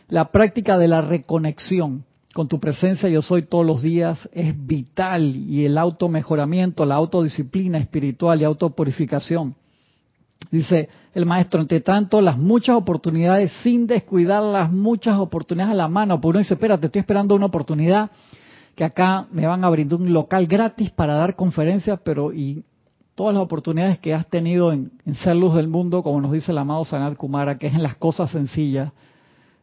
la 0.07 0.31
práctica 0.31 0.77
de 0.77 0.87
la 0.87 1.01
reconexión 1.01 2.05
con 2.33 2.47
tu 2.47 2.59
presencia 2.59 3.09
yo 3.09 3.21
soy 3.21 3.41
todos 3.41 3.65
los 3.65 3.81
días 3.81 4.29
es 4.31 4.53
vital 4.65 5.35
y 5.35 5.65
el 5.65 5.77
automejoramiento, 5.77 6.85
la 6.85 6.95
autodisciplina 6.95 7.79
espiritual 7.79 8.39
y 8.39 8.45
autopurificación 8.45 9.55
Dice 10.51 10.89
el 11.13 11.25
maestro, 11.25 11.61
entre 11.61 11.81
tanto, 11.81 12.21
las 12.21 12.37
muchas 12.37 12.75
oportunidades 12.75 13.51
sin 13.61 13.85
descuidar 13.85 14.41
las 14.41 14.71
muchas 14.71 15.19
oportunidades 15.19 15.73
a 15.73 15.77
la 15.77 15.87
mano. 15.87 16.19
Porque 16.19 16.29
uno 16.29 16.39
dice, 16.39 16.55
espérate, 16.55 16.87
estoy 16.87 17.01
esperando 17.01 17.35
una 17.35 17.47
oportunidad 17.47 18.09
que 18.75 18.83
acá 18.83 19.27
me 19.31 19.45
van 19.45 19.63
a 19.63 19.69
brindar 19.69 19.99
un 19.99 20.13
local 20.13 20.47
gratis 20.47 20.89
para 20.91 21.13
dar 21.13 21.35
conferencias, 21.35 21.99
pero 22.03 22.31
y 22.31 22.63
todas 23.13 23.33
las 23.33 23.43
oportunidades 23.43 23.99
que 23.99 24.13
has 24.13 24.25
tenido 24.27 24.71
en, 24.71 24.91
ser 25.21 25.35
luz 25.35 25.53
del 25.53 25.67
mundo, 25.67 26.01
como 26.01 26.21
nos 26.21 26.31
dice 26.31 26.53
el 26.53 26.57
amado 26.57 26.85
Sanat 26.85 27.17
Kumara, 27.17 27.57
que 27.57 27.67
es 27.67 27.73
en 27.73 27.83
las 27.83 27.97
cosas 27.97 28.31
sencillas, 28.31 28.93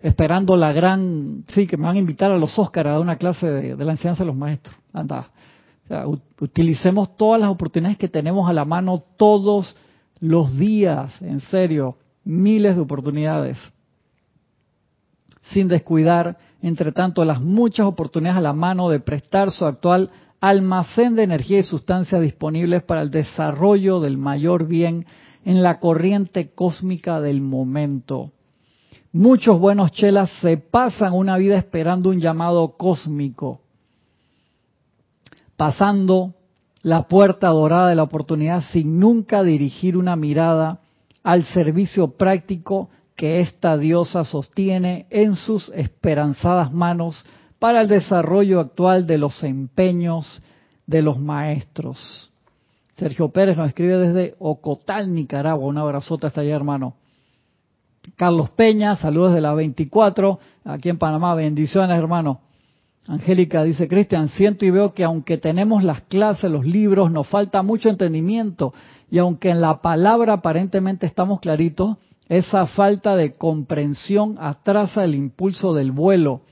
esperando 0.03 0.57
la 0.59 0.74
gran, 0.74 1.45
sí, 1.49 1.66
que 1.66 1.79
me 1.79 1.85
van 1.85 1.97
a 1.97 1.99
invitar 1.99 2.31
a 2.31 2.37
los 2.37 2.59
Óscar 2.59 2.87
a 2.87 2.93
dar 2.93 3.01
una 3.01 3.16
clase 3.16 3.47
de, 3.47 3.83
la 3.83 3.93
enseñanza 3.93 4.24
de 4.24 4.27
los 4.27 4.37
maestros. 4.37 4.77
Anda, 4.93 5.31
utilicemos 6.39 7.16
todas 7.16 7.41
las 7.41 7.49
oportunidades 7.49 7.97
que 7.97 8.09
tenemos 8.09 8.47
a 8.51 8.53
la 8.53 8.66
mano 8.66 9.03
todos 9.16 9.74
los 10.21 10.57
días, 10.57 11.21
en 11.21 11.41
serio, 11.41 11.97
miles 12.25 12.77
de 12.77 12.83
oportunidades, 12.83 13.59
sin 15.53 15.69
descuidar, 15.69 16.39
entre 16.62 16.93
tanto, 16.93 17.25
las 17.25 17.41
muchas 17.41 17.87
oportunidades 17.87 18.39
a 18.39 18.43
la 18.43 18.53
mano 18.53 18.89
de 18.89 19.01
prestar 19.01 19.51
su 19.51 19.64
actual 19.64 20.11
almacén 20.41 21.17
de 21.17 21.23
energía 21.23 21.61
y 21.61 21.62
sustancia 21.62 22.21
disponibles 22.21 22.83
para 22.83 23.03
el 23.03 23.11
desarrollo 23.11 24.01
del 24.01 24.19
mayor 24.19 24.67
bien 24.67 25.07
en 25.45 25.62
la 25.62 25.79
corriente 25.79 26.53
cósmica 26.55 27.21
del 27.21 27.41
momento. 27.41 28.33
Muchos 29.12 29.59
buenos 29.59 29.93
chelas 29.93 30.31
se 30.41 30.59
pasan 30.59 31.12
una 31.14 31.37
vida 31.39 31.57
esperando 31.57 32.11
un 32.11 32.21
llamado 32.21 32.77
cósmico, 32.77 33.61
pasando 35.57 36.35
la 36.87 37.09
puerta 37.09 37.49
dorada 37.49 37.89
de 37.89 37.97
la 37.97 38.05
oportunidad 38.05 38.62
sin 38.70 39.01
nunca 39.01 39.43
dirigir 39.43 39.97
una 39.97 40.14
mirada 40.14 40.78
al 41.24 41.45
servicio 41.47 42.12
práctico 42.12 42.91
que 43.16 43.41
esta 43.41 43.76
diosa 43.76 44.24
sostiene 44.24 45.07
en 45.11 45.34
sus 45.34 45.68
esperanzadas 45.70 46.72
manos 46.72 47.26
para 47.59 47.80
el 47.80 47.89
desarrollo 47.89 48.61
actual 48.61 49.05
de 49.05 49.18
los 49.18 49.43
empeños 49.43 50.41
de 50.87 51.03
los 51.03 51.18
maestros. 51.18 52.30
Sergio 52.97 53.30
Pérez 53.30 53.57
nos 53.57 53.66
escribe 53.66 53.99
desde 53.99 54.37
Ocotal, 54.39 55.12
Nicaragua. 55.12 55.66
Un 55.66 55.78
abrazote 55.78 56.28
hasta 56.28 56.43
allá, 56.43 56.55
hermano. 56.55 56.95
Carlos 58.14 58.51
Peña, 58.51 58.95
saludos 58.95 59.34
de 59.34 59.41
la 59.41 59.55
24, 59.55 60.39
aquí 60.64 60.89
en 60.89 60.99
Panamá. 60.99 61.34
Bendiciones, 61.34 61.99
hermano. 61.99 62.46
Angélica 63.09 63.63
dice, 63.63 63.89
Cristian, 63.89 64.29
siento 64.31 64.65
y 64.65 64.71
veo 64.71 64.93
que 64.93 65.05
aunque 65.05 65.39
tenemos 65.39 65.85
las 65.85 66.03
clases, 66.03 66.51
los 66.51 66.67
libros, 66.67 67.11
nos 67.11 67.27
falta 67.29 67.63
mucho 67.63 67.89
entendimiento 67.89 68.75
y 69.11 69.19
aunque 69.19 69.51
en 69.51 69.61
la 69.61 69.81
palabra 69.81 70.35
aparentemente 70.35 71.07
estamos 71.07 71.41
claritos, 71.41 71.97
esa 72.29 72.67
falta 72.67 73.15
de 73.15 73.35
comprensión 73.37 74.37
atrasa 74.41 75.05
el 75.05 75.15
impulso 75.15 75.75
del 75.75 75.93
vuelo. 75.93 76.43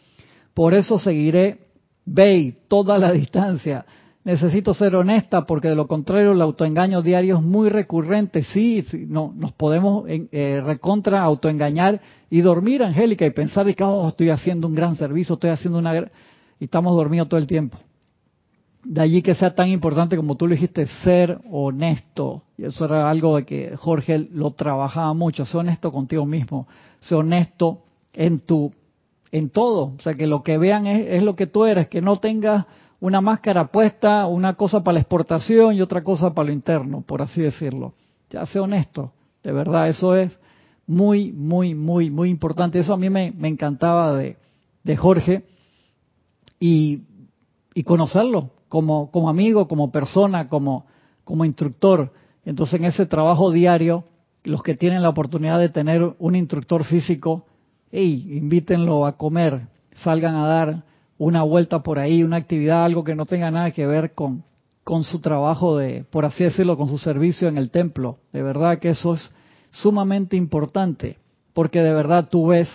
Por 0.55 0.75
eso 0.75 0.99
seguiré, 0.99 1.59
ve 2.05 2.57
toda 2.69 2.99
la 2.99 3.11
distancia. 3.13 3.85
Necesito 4.23 4.73
ser 4.73 4.97
honesta 4.97 5.45
porque 5.45 5.69
de 5.69 5.75
lo 5.75 5.87
contrario 5.87 6.33
el 6.33 6.41
autoengaño 6.41 7.03
diario 7.03 7.37
es 7.37 7.43
muy 7.43 7.69
recurrente. 7.69 8.43
Sí, 8.43 8.87
no, 9.09 9.35
nos 9.37 9.53
podemos 9.53 10.05
eh, 10.09 10.63
recontra 10.65 11.21
autoengañar 11.21 12.01
y 12.31 12.41
dormir, 12.41 12.83
Angélica, 12.83 13.27
y 13.27 13.31
pensar 13.31 13.75
que 13.75 13.85
oh, 13.85 14.09
estoy 14.09 14.31
haciendo 14.31 14.67
un 14.67 14.75
gran 14.75 14.97
servicio, 14.97 15.35
estoy 15.35 15.51
haciendo 15.51 15.79
una 15.79 15.93
y 16.65 16.67
estamos 16.67 16.97
dormidos 16.97 17.29
todo 17.29 17.39
el 17.39 17.47
tiempo. 17.47 17.77
De 18.85 19.03
allí 19.03 19.21
que 19.21 19.35
sea 19.35 19.55
tan 19.55 19.69
importante 19.69 20.17
como 20.17 20.35
tú 20.35 20.47
lo 20.47 20.55
dijiste, 20.55 20.87
ser 20.87 21.39
honesto. 21.51 22.45
Y 22.57 22.65
eso 22.65 22.87
era 22.87 23.11
algo 23.11 23.37
de 23.37 23.45
que 23.45 23.77
Jorge 23.77 24.19
lo 24.19 24.53
trabajaba 24.53 25.13
mucho. 25.13 25.45
Ser 25.45 25.61
honesto 25.61 25.93
contigo 25.93 26.25
mismo. 26.25 26.67
Ser 27.01 27.19
honesto 27.19 27.83
en 28.15 28.41
tu, 28.41 28.73
en 29.31 29.51
todo. 29.51 29.93
O 29.99 30.01
sea, 30.01 30.15
que 30.15 30.27
lo 30.27 30.43
que 30.43 30.57
vean 30.57 30.87
es, 30.87 31.23
lo 31.23 31.37
que 31.37 31.47
tú 31.47 31.67
eres. 31.67 31.89
Que 31.89 32.01
no 32.01 32.17
tengas 32.17 32.65
una 32.99 33.21
máscara 33.21 33.67
puesta, 33.67 34.25
una 34.25 34.55
cosa 34.55 34.83
para 34.83 34.95
la 34.95 35.01
exportación 35.01 35.75
y 35.75 35.83
otra 35.83 36.03
cosa 36.03 36.33
para 36.33 36.47
lo 36.47 36.55
interno, 36.55 37.03
por 37.03 37.21
así 37.21 37.43
decirlo. 37.43 37.93
Ya 38.31 38.47
sé 38.47 38.59
honesto. 38.59 39.13
De 39.43 39.53
verdad, 39.53 39.91
eso 39.91 40.17
es 40.17 40.35
muy, 40.87 41.31
muy, 41.31 41.75
muy, 41.75 42.09
muy 42.09 42.31
importante. 42.31 42.79
Eso 42.79 42.95
a 42.95 42.97
mí 42.97 43.11
me, 43.11 43.33
me 43.33 43.49
encantaba 43.49 44.17
de, 44.17 44.39
de 44.83 44.97
Jorge 44.97 45.45
y, 46.59 47.03
conocerlo 47.85 48.51
como, 48.69 49.11
como 49.11 49.29
amigo, 49.29 49.69
como 49.69 49.91
persona, 49.91 50.49
como, 50.49 50.87
como 51.25 51.45
instructor. 51.45 52.13
Entonces 52.45 52.81
en 52.81 52.87
ese 52.87 53.07
trabajo 53.07 53.51
diario, 53.51 54.05
los 54.45 54.63
que 54.63 54.75
tienen 54.75 55.03
la 55.03 55.09
oportunidad 55.09 55.59
de 55.59 55.69
tener 55.69 56.15
un 56.19 56.35
instructor 56.35 56.85
físico, 56.85 57.47
hey, 57.91 58.27
invítenlo 58.31 59.07
a 59.07 59.17
comer, 59.17 59.69
salgan 59.97 60.35
a 60.37 60.47
dar 60.47 60.85
una 61.19 61.43
vuelta 61.43 61.83
por 61.83 61.99
ahí, 61.99 62.23
una 62.23 62.37
actividad, 62.37 62.85
algo 62.85 63.05
que 63.05 63.15
no 63.15 63.27
tenga 63.27 63.51
nada 63.51 63.71
que 63.71 63.87
ver 63.87 64.15
con, 64.15 64.45
con 64.83 65.05
su 65.05 65.21
trabajo 65.21 65.79
de, 65.79 66.05
por 66.05 66.25
así 66.25 66.45
decirlo, 66.45 66.77
con 66.77 66.89
su 66.89 66.99
servicio 66.99 67.49
en 67.49 67.57
el 67.57 67.71
templo. 67.71 68.19
De 68.33 68.43
verdad 68.43 68.79
que 68.79 68.91
eso 68.91 69.15
es 69.15 69.33
sumamente 69.71 70.37
importante, 70.37 71.19
porque 71.53 71.81
de 71.81 71.93
verdad 71.93 72.29
tú 72.31 72.49
ves, 72.49 72.69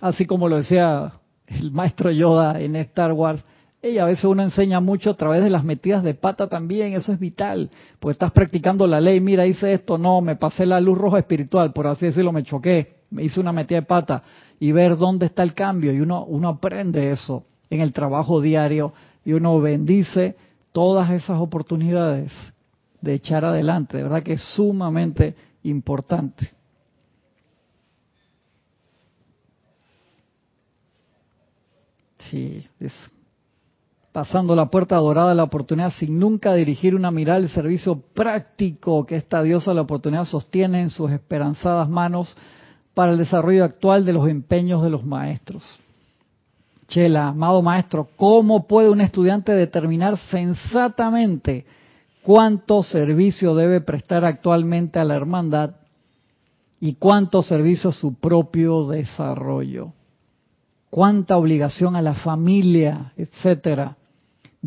así 0.00 0.26
como 0.26 0.48
lo 0.48 0.58
decía 0.58 1.14
el 1.48 1.70
maestro 1.70 2.10
Yoda 2.10 2.60
en 2.60 2.76
Star 2.76 3.12
Wars, 3.12 3.42
y 3.82 3.98
a 3.98 4.04
veces 4.04 4.24
uno 4.24 4.42
enseña 4.42 4.80
mucho 4.80 5.10
a 5.10 5.16
través 5.16 5.42
de 5.44 5.50
las 5.50 5.64
metidas 5.64 6.02
de 6.02 6.14
pata 6.14 6.48
también, 6.48 6.94
eso 6.94 7.12
es 7.12 7.20
vital, 7.20 7.70
porque 8.00 8.12
estás 8.12 8.32
practicando 8.32 8.86
la 8.86 9.00
ley, 9.00 9.20
mira, 9.20 9.46
hice 9.46 9.72
esto, 9.72 9.98
no, 9.98 10.20
me 10.20 10.36
pasé 10.36 10.66
la 10.66 10.80
luz 10.80 10.98
roja 10.98 11.18
espiritual, 11.18 11.72
por 11.72 11.86
así 11.86 12.06
decirlo, 12.06 12.32
me 12.32 12.42
choqué. 12.42 12.96
me 13.10 13.22
hice 13.22 13.38
una 13.38 13.52
metida 13.52 13.80
de 13.80 13.86
pata 13.86 14.22
y 14.58 14.72
ver 14.72 14.96
dónde 14.96 15.26
está 15.26 15.42
el 15.42 15.54
cambio 15.54 15.92
y 15.92 16.00
uno, 16.00 16.24
uno 16.24 16.48
aprende 16.48 17.10
eso 17.10 17.44
en 17.70 17.80
el 17.80 17.92
trabajo 17.92 18.40
diario 18.40 18.92
y 19.24 19.32
uno 19.32 19.60
bendice 19.60 20.36
todas 20.72 21.10
esas 21.10 21.38
oportunidades 21.38 22.32
de 23.00 23.14
echar 23.14 23.44
adelante. 23.44 23.98
De 23.98 24.02
verdad 24.02 24.22
que 24.22 24.34
es 24.34 24.42
sumamente 24.54 25.34
importante. 25.62 26.55
Sí, 32.18 32.64
es 32.80 32.92
pasando 34.16 34.56
la 34.56 34.70
puerta 34.70 34.96
dorada 34.96 35.28
de 35.28 35.34
la 35.34 35.42
oportunidad 35.42 35.92
sin 35.92 36.18
nunca 36.18 36.54
dirigir 36.54 36.94
una 36.94 37.10
mirada 37.10 37.36
al 37.36 37.50
servicio 37.50 38.00
práctico 38.14 39.04
que 39.04 39.16
esta 39.16 39.42
diosa 39.42 39.72
de 39.72 39.74
la 39.74 39.82
oportunidad 39.82 40.24
sostiene 40.24 40.80
en 40.80 40.88
sus 40.88 41.10
esperanzadas 41.10 41.86
manos 41.90 42.34
para 42.94 43.12
el 43.12 43.18
desarrollo 43.18 43.62
actual 43.62 44.06
de 44.06 44.14
los 44.14 44.26
empeños 44.26 44.82
de 44.82 44.88
los 44.88 45.04
maestros. 45.04 45.80
Chela, 46.88 47.28
amado 47.28 47.60
maestro, 47.60 48.08
¿cómo 48.16 48.66
puede 48.66 48.88
un 48.88 49.02
estudiante 49.02 49.52
determinar 49.52 50.16
sensatamente 50.16 51.66
cuánto 52.22 52.82
servicio 52.82 53.54
debe 53.54 53.82
prestar 53.82 54.24
actualmente 54.24 54.98
a 54.98 55.04
la 55.04 55.16
hermandad 55.16 55.72
y 56.80 56.94
cuánto 56.94 57.42
servicio 57.42 57.90
a 57.90 57.92
su 57.92 58.14
propio 58.14 58.86
desarrollo? 58.86 59.92
¿Cuánta 60.90 61.36
obligación 61.36 61.96
a 61.96 62.02
la 62.02 62.14
familia, 62.14 63.12
etcétera? 63.16 63.96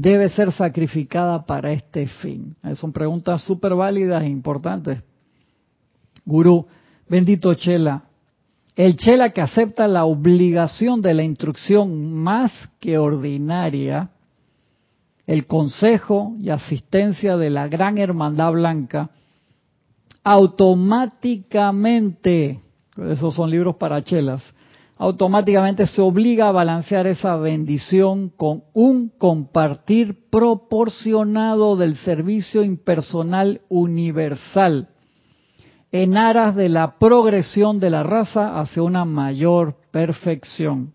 debe 0.01 0.29
ser 0.29 0.53
sacrificada 0.53 1.45
para 1.45 1.73
este 1.73 2.07
fin? 2.07 2.55
Son 2.75 2.93
preguntas 2.93 3.43
súper 3.43 3.75
válidas 3.75 4.23
e 4.23 4.27
importantes. 4.27 5.03
Gurú, 6.25 6.65
bendito 7.09 7.53
Chela, 7.55 8.05
el 8.77 8.95
Chela 8.95 9.31
que 9.31 9.41
acepta 9.41 9.89
la 9.89 10.05
obligación 10.05 11.01
de 11.01 11.13
la 11.13 11.23
instrucción 11.23 12.13
más 12.13 12.53
que 12.79 12.97
ordinaria, 12.97 14.11
el 15.27 15.45
consejo 15.45 16.37
y 16.39 16.49
asistencia 16.49 17.35
de 17.35 17.49
la 17.49 17.67
gran 17.67 17.97
hermandad 17.97 18.53
blanca, 18.53 19.09
automáticamente, 20.23 22.61
esos 23.09 23.35
son 23.35 23.51
libros 23.51 23.75
para 23.75 24.01
chelas, 24.01 24.41
automáticamente 24.99 25.87
se 25.87 26.01
obliga 26.01 26.49
a 26.49 26.51
balancear 26.51 27.07
esa 27.07 27.37
bendición 27.37 28.29
con 28.29 28.65
un 28.73 29.07
compartir 29.07 30.29
proporcionado 30.29 31.77
del 31.77 31.95
servicio 31.95 32.63
impersonal 32.63 33.61
universal 33.69 34.89
en 35.93 36.17
aras 36.17 36.53
de 36.55 36.67
la 36.67 36.99
progresión 36.99 37.79
de 37.79 37.89
la 37.89 38.03
raza 38.03 38.59
hacia 38.59 38.83
una 38.83 39.05
mayor 39.05 39.77
perfección. 39.89 40.93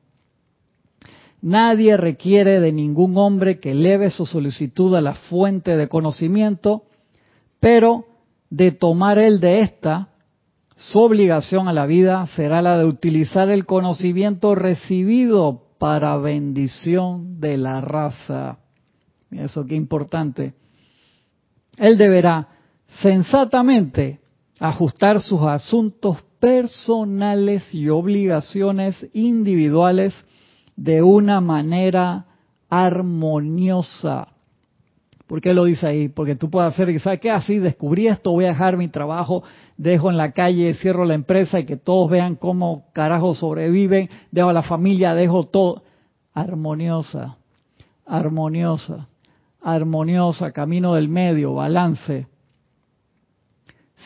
Nadie 1.40 1.96
requiere 1.96 2.60
de 2.60 2.72
ningún 2.72 3.16
hombre 3.16 3.58
que 3.58 3.72
eleve 3.72 4.10
su 4.10 4.26
solicitud 4.26 4.94
a 4.94 5.00
la 5.00 5.14
fuente 5.14 5.78
de 5.78 5.88
conocimiento, 5.88 6.84
pero 7.58 8.04
de 8.50 8.70
tomar 8.70 9.18
él 9.18 9.40
de 9.40 9.60
esta, 9.60 10.10
su 10.76 11.00
obligación 11.00 11.68
a 11.68 11.72
la 11.72 11.86
vida 11.86 12.26
será 12.28 12.60
la 12.60 12.78
de 12.78 12.84
utilizar 12.84 13.48
el 13.48 13.64
conocimiento 13.64 14.54
recibido 14.54 15.62
para 15.78 16.16
bendición 16.16 17.40
de 17.40 17.56
la 17.56 17.80
raza. 17.80 18.58
Eso 19.30 19.66
qué 19.66 19.76
importante. 19.76 20.54
Él 21.76 21.96
deberá 21.96 22.48
sensatamente 23.00 24.20
ajustar 24.58 25.20
sus 25.20 25.42
asuntos 25.42 26.22
personales 26.40 27.74
y 27.74 27.88
obligaciones 27.88 29.06
individuales 29.12 30.14
de 30.76 31.02
una 31.02 31.40
manera 31.40 32.26
armoniosa 32.68 34.33
¿Por 35.26 35.40
qué 35.40 35.54
lo 35.54 35.64
dice 35.64 35.86
ahí? 35.86 36.08
Porque 36.08 36.36
tú 36.36 36.50
puedes 36.50 36.72
hacer, 36.72 37.00
¿sabes 37.00 37.20
qué? 37.20 37.30
Así 37.30 37.58
descubrí 37.58 38.08
esto, 38.08 38.30
voy 38.32 38.44
a 38.44 38.48
dejar 38.48 38.76
mi 38.76 38.88
trabajo, 38.88 39.42
dejo 39.76 40.10
en 40.10 40.18
la 40.18 40.32
calle, 40.32 40.74
cierro 40.74 41.04
la 41.04 41.14
empresa 41.14 41.58
y 41.58 41.64
que 41.64 41.76
todos 41.76 42.10
vean 42.10 42.36
cómo 42.36 42.86
carajo 42.92 43.34
sobreviven, 43.34 44.10
dejo 44.30 44.50
a 44.50 44.52
la 44.52 44.62
familia, 44.62 45.14
dejo 45.14 45.44
todo. 45.44 45.82
Armoniosa, 46.34 47.36
armoniosa, 48.04 49.06
armoniosa, 49.62 50.52
camino 50.52 50.94
del 50.94 51.08
medio, 51.08 51.54
balance, 51.54 52.26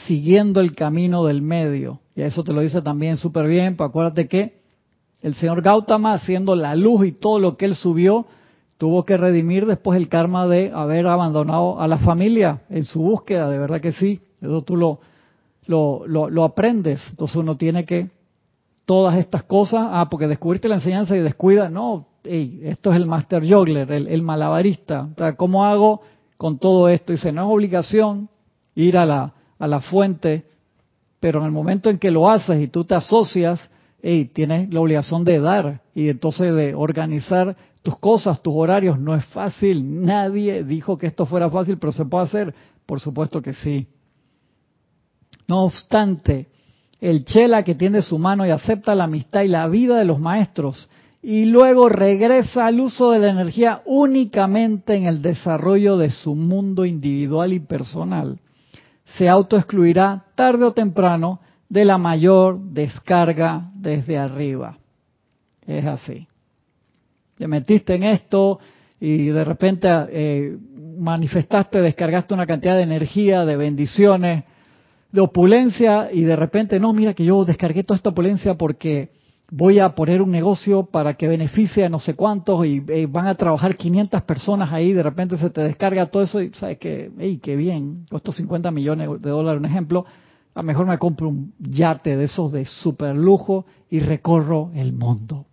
siguiendo 0.06 0.60
el 0.60 0.74
camino 0.74 1.24
del 1.24 1.42
medio. 1.42 2.00
Y 2.14 2.22
eso 2.22 2.44
te 2.44 2.52
lo 2.52 2.60
dice 2.60 2.80
también 2.82 3.16
súper 3.16 3.48
bien, 3.48 3.76
pues 3.76 3.88
acuérdate 3.88 4.28
que 4.28 4.58
el 5.22 5.34
señor 5.34 5.62
Gautama 5.62 6.12
haciendo 6.12 6.54
la 6.54 6.76
luz 6.76 7.06
y 7.06 7.12
todo 7.12 7.40
lo 7.40 7.56
que 7.56 7.64
él 7.64 7.74
subió, 7.74 8.26
tuvo 8.78 9.04
que 9.04 9.16
redimir 9.16 9.66
después 9.66 9.96
el 9.96 10.08
karma 10.08 10.46
de 10.46 10.70
haber 10.72 11.06
abandonado 11.08 11.80
a 11.80 11.88
la 11.88 11.98
familia 11.98 12.62
en 12.70 12.84
su 12.84 13.02
búsqueda, 13.02 13.50
de 13.50 13.58
verdad 13.58 13.80
que 13.80 13.92
sí, 13.92 14.20
eso 14.40 14.62
tú 14.62 14.76
lo, 14.76 15.00
lo, 15.66 16.06
lo, 16.06 16.44
aprendes, 16.44 17.02
entonces 17.10 17.36
uno 17.36 17.56
tiene 17.56 17.84
que 17.84 18.08
todas 18.86 19.18
estas 19.18 19.42
cosas, 19.42 19.88
ah, 19.90 20.08
porque 20.08 20.28
descubriste 20.28 20.68
la 20.68 20.76
enseñanza 20.76 21.16
y 21.16 21.20
descuida, 21.20 21.68
no, 21.68 22.06
esto 22.22 22.90
es 22.90 22.96
el 22.96 23.06
master 23.06 23.42
juggler, 23.42 23.90
el, 23.90 24.22
malabarista, 24.22 25.08
¿cómo 25.36 25.64
hago 25.64 26.00
con 26.36 26.58
todo 26.58 26.88
esto? 26.88 27.12
Dice, 27.12 27.32
no 27.32 27.42
es 27.42 27.54
obligación 27.54 28.28
ir 28.76 28.96
a 28.96 29.04
la, 29.04 29.34
a 29.58 29.66
la 29.66 29.80
fuente, 29.80 30.44
pero 31.18 31.40
en 31.40 31.46
el 31.46 31.52
momento 31.52 31.90
en 31.90 31.98
que 31.98 32.12
lo 32.12 32.30
haces 32.30 32.62
y 32.62 32.68
tú 32.68 32.84
te 32.84 32.94
asocias, 32.94 33.70
hey, 34.02 34.30
tienes 34.32 34.72
la 34.72 34.80
obligación 34.80 35.24
de 35.24 35.40
dar 35.40 35.80
y 35.94 36.08
entonces 36.08 36.54
de 36.54 36.74
organizar 36.74 37.56
tus 37.88 37.98
cosas, 38.00 38.42
tus 38.42 38.52
horarios. 38.54 38.98
No 38.98 39.14
es 39.14 39.24
fácil. 39.26 40.04
Nadie 40.04 40.62
dijo 40.62 40.98
que 40.98 41.06
esto 41.06 41.24
fuera 41.24 41.48
fácil, 41.48 41.78
pero 41.78 41.90
se 41.90 42.04
puede 42.04 42.24
hacer. 42.26 42.54
Por 42.84 43.00
supuesto 43.00 43.40
que 43.40 43.54
sí. 43.54 43.86
No 45.46 45.62
obstante, 45.64 46.48
el 47.00 47.24
chela 47.24 47.62
que 47.62 47.74
tiende 47.74 48.02
su 48.02 48.18
mano 48.18 48.46
y 48.46 48.50
acepta 48.50 48.94
la 48.94 49.04
amistad 49.04 49.40
y 49.40 49.48
la 49.48 49.66
vida 49.68 49.96
de 49.96 50.04
los 50.04 50.20
maestros 50.20 50.90
y 51.22 51.46
luego 51.46 51.88
regresa 51.88 52.66
al 52.66 52.78
uso 52.78 53.10
de 53.10 53.20
la 53.20 53.30
energía 53.30 53.80
únicamente 53.86 54.94
en 54.94 55.06
el 55.06 55.22
desarrollo 55.22 55.96
de 55.96 56.10
su 56.10 56.34
mundo 56.34 56.84
individual 56.84 57.54
y 57.54 57.60
personal, 57.60 58.38
se 59.16 59.30
autoexcluirá 59.30 60.26
tarde 60.34 60.64
o 60.64 60.72
temprano 60.72 61.40
de 61.70 61.86
la 61.86 61.96
mayor 61.96 62.60
descarga 62.60 63.70
desde 63.74 64.18
arriba. 64.18 64.76
Es 65.66 65.86
así. 65.86 66.28
Te 67.38 67.46
metiste 67.46 67.94
en 67.94 68.02
esto 68.02 68.58
y 69.00 69.28
de 69.28 69.44
repente 69.44 69.88
eh, 70.10 70.56
manifestaste, 70.98 71.80
descargaste 71.80 72.34
una 72.34 72.46
cantidad 72.46 72.76
de 72.76 72.82
energía, 72.82 73.44
de 73.44 73.56
bendiciones, 73.56 74.44
de 75.12 75.20
opulencia 75.20 76.12
y 76.12 76.22
de 76.22 76.36
repente, 76.36 76.80
no, 76.80 76.92
mira 76.92 77.14
que 77.14 77.24
yo 77.24 77.44
descargué 77.44 77.84
toda 77.84 77.96
esta 77.96 78.10
opulencia 78.10 78.54
porque 78.54 79.10
voy 79.50 79.78
a 79.78 79.94
poner 79.94 80.20
un 80.20 80.30
negocio 80.30 80.84
para 80.84 81.14
que 81.14 81.28
beneficie 81.28 81.84
a 81.84 81.88
no 81.88 82.00
sé 82.00 82.14
cuántos 82.14 82.66
y 82.66 82.82
eh, 82.88 83.06
van 83.06 83.26
a 83.28 83.34
trabajar 83.34 83.76
500 83.76 84.22
personas 84.22 84.72
ahí, 84.72 84.92
de 84.92 85.02
repente 85.02 85.38
se 85.38 85.48
te 85.50 85.62
descarga 85.62 86.06
todo 86.06 86.24
eso 86.24 86.42
y 86.42 86.50
sabes 86.50 86.78
que, 86.78 87.10
hey, 87.18 87.40
qué 87.42 87.56
bien, 87.56 88.04
costó 88.10 88.32
50 88.32 88.70
millones 88.70 89.08
de 89.20 89.30
dólares 89.30 89.60
un 89.60 89.66
ejemplo, 89.66 90.04
a 90.54 90.60
lo 90.60 90.64
mejor 90.64 90.86
me 90.86 90.98
compro 90.98 91.28
un 91.28 91.54
yate 91.58 92.16
de 92.16 92.24
esos 92.24 92.52
de 92.52 92.66
super 92.66 93.14
lujo 93.16 93.64
y 93.88 94.00
recorro 94.00 94.70
el 94.74 94.92
mundo. 94.92 95.46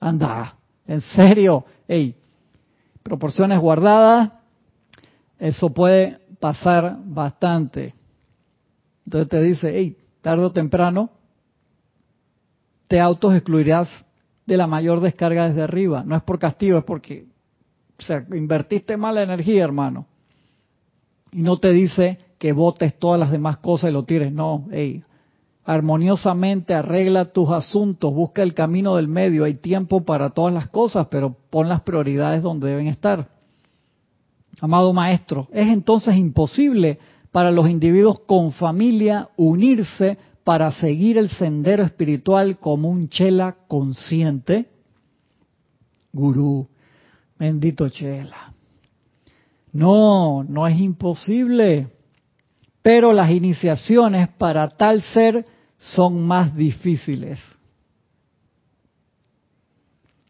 Anda, 0.00 0.54
en 0.86 1.00
serio, 1.00 1.64
hey, 1.86 2.14
proporciones 3.02 3.60
guardadas, 3.60 4.32
eso 5.38 5.72
puede 5.72 6.18
pasar 6.38 6.98
bastante. 7.04 7.94
Entonces 9.04 9.28
te 9.28 9.42
dice, 9.42 9.70
hey, 9.72 9.96
tarde 10.20 10.44
o 10.44 10.52
temprano 10.52 11.10
te 12.88 13.00
autos 13.00 13.34
excluirás 13.34 13.88
de 14.46 14.56
la 14.56 14.66
mayor 14.66 15.00
descarga 15.00 15.48
desde 15.48 15.62
arriba. 15.62 16.02
No 16.04 16.16
es 16.16 16.22
por 16.22 16.38
castigo, 16.38 16.78
es 16.78 16.84
porque 16.84 17.26
o 18.00 18.02
sea, 18.02 18.24
invertiste 18.32 18.96
mala 18.96 19.22
energía, 19.22 19.62
hermano. 19.62 20.06
Y 21.32 21.42
no 21.42 21.58
te 21.58 21.70
dice 21.70 22.18
que 22.38 22.52
votes 22.52 22.98
todas 22.98 23.20
las 23.20 23.30
demás 23.30 23.58
cosas 23.58 23.90
y 23.90 23.92
lo 23.92 24.04
tires. 24.04 24.32
No, 24.32 24.66
hey, 24.70 25.04
armoniosamente 25.64 26.74
arregla 26.74 27.26
tus 27.26 27.50
asuntos, 27.50 28.12
busca 28.12 28.42
el 28.42 28.54
camino 28.54 28.96
del 28.96 29.08
medio. 29.08 29.44
Hay 29.44 29.54
tiempo 29.54 30.04
para 30.04 30.30
todas 30.30 30.52
las 30.52 30.68
cosas, 30.68 31.08
pero 31.10 31.36
pon 31.50 31.68
las 31.68 31.82
prioridades 31.82 32.42
donde 32.42 32.68
deben 32.68 32.88
estar. 32.88 33.28
Amado 34.60 34.92
maestro, 34.92 35.48
es 35.52 35.68
entonces 35.68 36.16
imposible 36.16 36.98
para 37.30 37.50
los 37.50 37.68
individuos 37.68 38.20
con 38.20 38.52
familia 38.52 39.28
unirse 39.36 40.18
para 40.44 40.72
seguir 40.72 41.16
el 41.16 41.30
sendero 41.30 41.82
espiritual 41.82 42.58
como 42.58 42.88
un 42.88 43.08
chela 43.08 43.56
consciente. 43.68 44.68
Gurú, 46.12 46.68
bendito 47.38 47.88
chela. 47.88 48.52
No, 49.72 50.42
no 50.42 50.66
es 50.66 50.78
imposible 50.80 51.86
pero 52.82 53.12
las 53.12 53.30
iniciaciones 53.30 54.28
para 54.28 54.68
tal 54.68 55.02
ser 55.02 55.44
son 55.76 56.26
más 56.26 56.54
difíciles. 56.54 57.38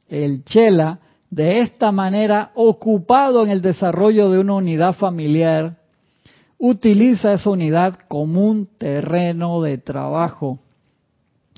El 0.08 0.44
Chela, 0.44 0.98
de 1.30 1.60
esta 1.60 1.92
manera, 1.92 2.50
ocupado 2.54 3.44
en 3.44 3.50
el 3.50 3.62
desarrollo 3.62 4.30
de 4.30 4.40
una 4.40 4.54
unidad 4.54 4.94
familiar, 4.94 5.78
utiliza 6.58 7.32
esa 7.32 7.50
unidad 7.50 7.98
como 8.08 8.44
un 8.44 8.66
terreno 8.66 9.62
de 9.62 9.78
trabajo 9.78 10.58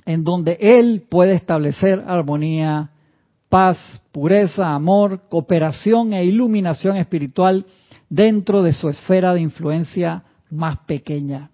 en 0.05 0.25
donde 0.25 0.59
él 0.61 1.05
puede 1.09 1.35
establecer 1.35 2.03
armonía, 2.07 2.91
paz, 3.49 3.79
pureza, 4.13 4.75
amor, 4.75 5.23
cooperación 5.29 6.13
e 6.13 6.25
iluminación 6.25 6.97
espiritual 6.97 7.67
dentro 8.09 8.63
de 8.63 8.73
su 8.73 8.89
esfera 8.89 9.33
de 9.33 9.41
influencia 9.41 10.25
más 10.53 10.79
pequeña. 10.81 11.51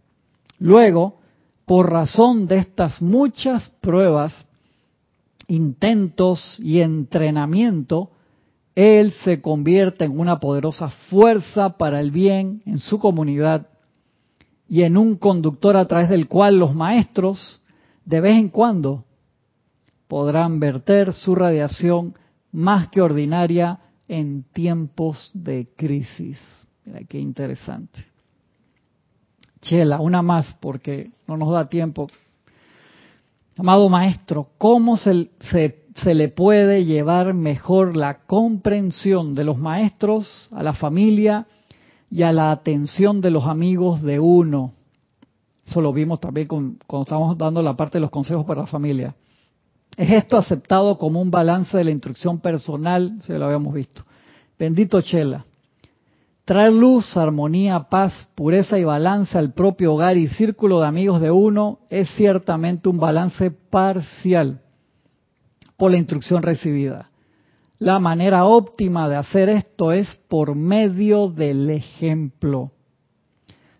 Luego, 0.58 1.20
por 1.64 1.90
razón 1.90 2.46
de 2.46 2.58
estas 2.58 3.00
muchas 3.00 3.70
pruebas, 3.80 4.34
intentos 5.46 6.58
y 6.58 6.80
entrenamiento, 6.80 8.10
él 8.74 9.12
se 9.24 9.40
convierte 9.40 10.04
en 10.04 10.18
una 10.18 10.40
poderosa 10.40 10.90
fuerza 11.08 11.76
para 11.78 12.00
el 12.00 12.10
bien 12.10 12.62
en 12.66 12.78
su 12.78 12.98
comunidad 12.98 13.68
y 14.68 14.82
en 14.82 14.96
un 14.96 15.16
conductor 15.16 15.76
a 15.76 15.86
través 15.86 16.10
del 16.10 16.28
cual 16.28 16.58
los 16.58 16.74
maestros, 16.74 17.60
de 18.04 18.20
vez 18.20 18.36
en 18.36 18.48
cuando, 18.50 19.04
podrán 20.08 20.60
verter 20.60 21.12
su 21.12 21.34
radiación 21.34 22.14
más 22.52 22.88
que 22.88 23.00
ordinaria 23.00 23.78
en 24.08 24.44
tiempos 24.52 25.30
de 25.34 25.68
crisis. 25.76 26.38
Mira 26.84 27.00
qué 27.08 27.20
interesante. 27.20 28.04
Chela, 29.68 30.00
una 30.00 30.22
más 30.22 30.56
porque 30.60 31.10
no 31.26 31.36
nos 31.36 31.52
da 31.52 31.68
tiempo. 31.68 32.08
Amado 33.58 33.90
maestro, 33.90 34.48
¿cómo 34.56 34.96
se, 34.96 35.28
se, 35.40 36.14
le 36.14 36.28
puede 36.28 36.86
llevar 36.86 37.34
mejor 37.34 37.94
la 37.94 38.20
comprensión 38.24 39.34
de 39.34 39.44
los 39.44 39.58
maestros 39.58 40.48
a 40.52 40.62
la 40.62 40.72
familia 40.72 41.46
y 42.10 42.22
a 42.22 42.32
la 42.32 42.50
atención 42.50 43.20
de 43.20 43.30
los 43.30 43.44
amigos 43.44 44.00
de 44.00 44.18
uno? 44.18 44.72
Eso 45.66 45.82
lo 45.82 45.92
vimos 45.92 46.18
también 46.18 46.46
con, 46.46 46.78
cuando 46.86 47.02
estábamos 47.02 47.36
dando 47.36 47.60
la 47.60 47.76
parte 47.76 47.98
de 47.98 48.02
los 48.02 48.10
consejos 48.10 48.46
para 48.46 48.62
la 48.62 48.66
familia. 48.66 49.14
¿Es 49.98 50.10
esto 50.10 50.38
aceptado 50.38 50.96
como 50.96 51.20
un 51.20 51.30
balance 51.30 51.76
de 51.76 51.84
la 51.84 51.90
instrucción 51.90 52.38
personal? 52.38 53.18
Se 53.20 53.38
lo 53.38 53.44
habíamos 53.44 53.74
visto. 53.74 54.02
Bendito 54.58 55.02
Chela. 55.02 55.44
Traer 56.48 56.72
luz, 56.72 57.14
armonía, 57.14 57.90
paz, 57.90 58.26
pureza 58.34 58.78
y 58.78 58.84
balance 58.84 59.36
al 59.36 59.52
propio 59.52 59.92
hogar 59.92 60.16
y 60.16 60.28
círculo 60.28 60.80
de 60.80 60.86
amigos 60.86 61.20
de 61.20 61.30
uno 61.30 61.80
es 61.90 62.08
ciertamente 62.16 62.88
un 62.88 62.98
balance 62.98 63.50
parcial 63.50 64.62
por 65.76 65.90
la 65.90 65.98
instrucción 65.98 66.42
recibida. 66.42 67.10
La 67.78 67.98
manera 67.98 68.46
óptima 68.46 69.10
de 69.10 69.16
hacer 69.16 69.50
esto 69.50 69.92
es 69.92 70.08
por 70.26 70.54
medio 70.54 71.28
del 71.28 71.68
ejemplo. 71.68 72.72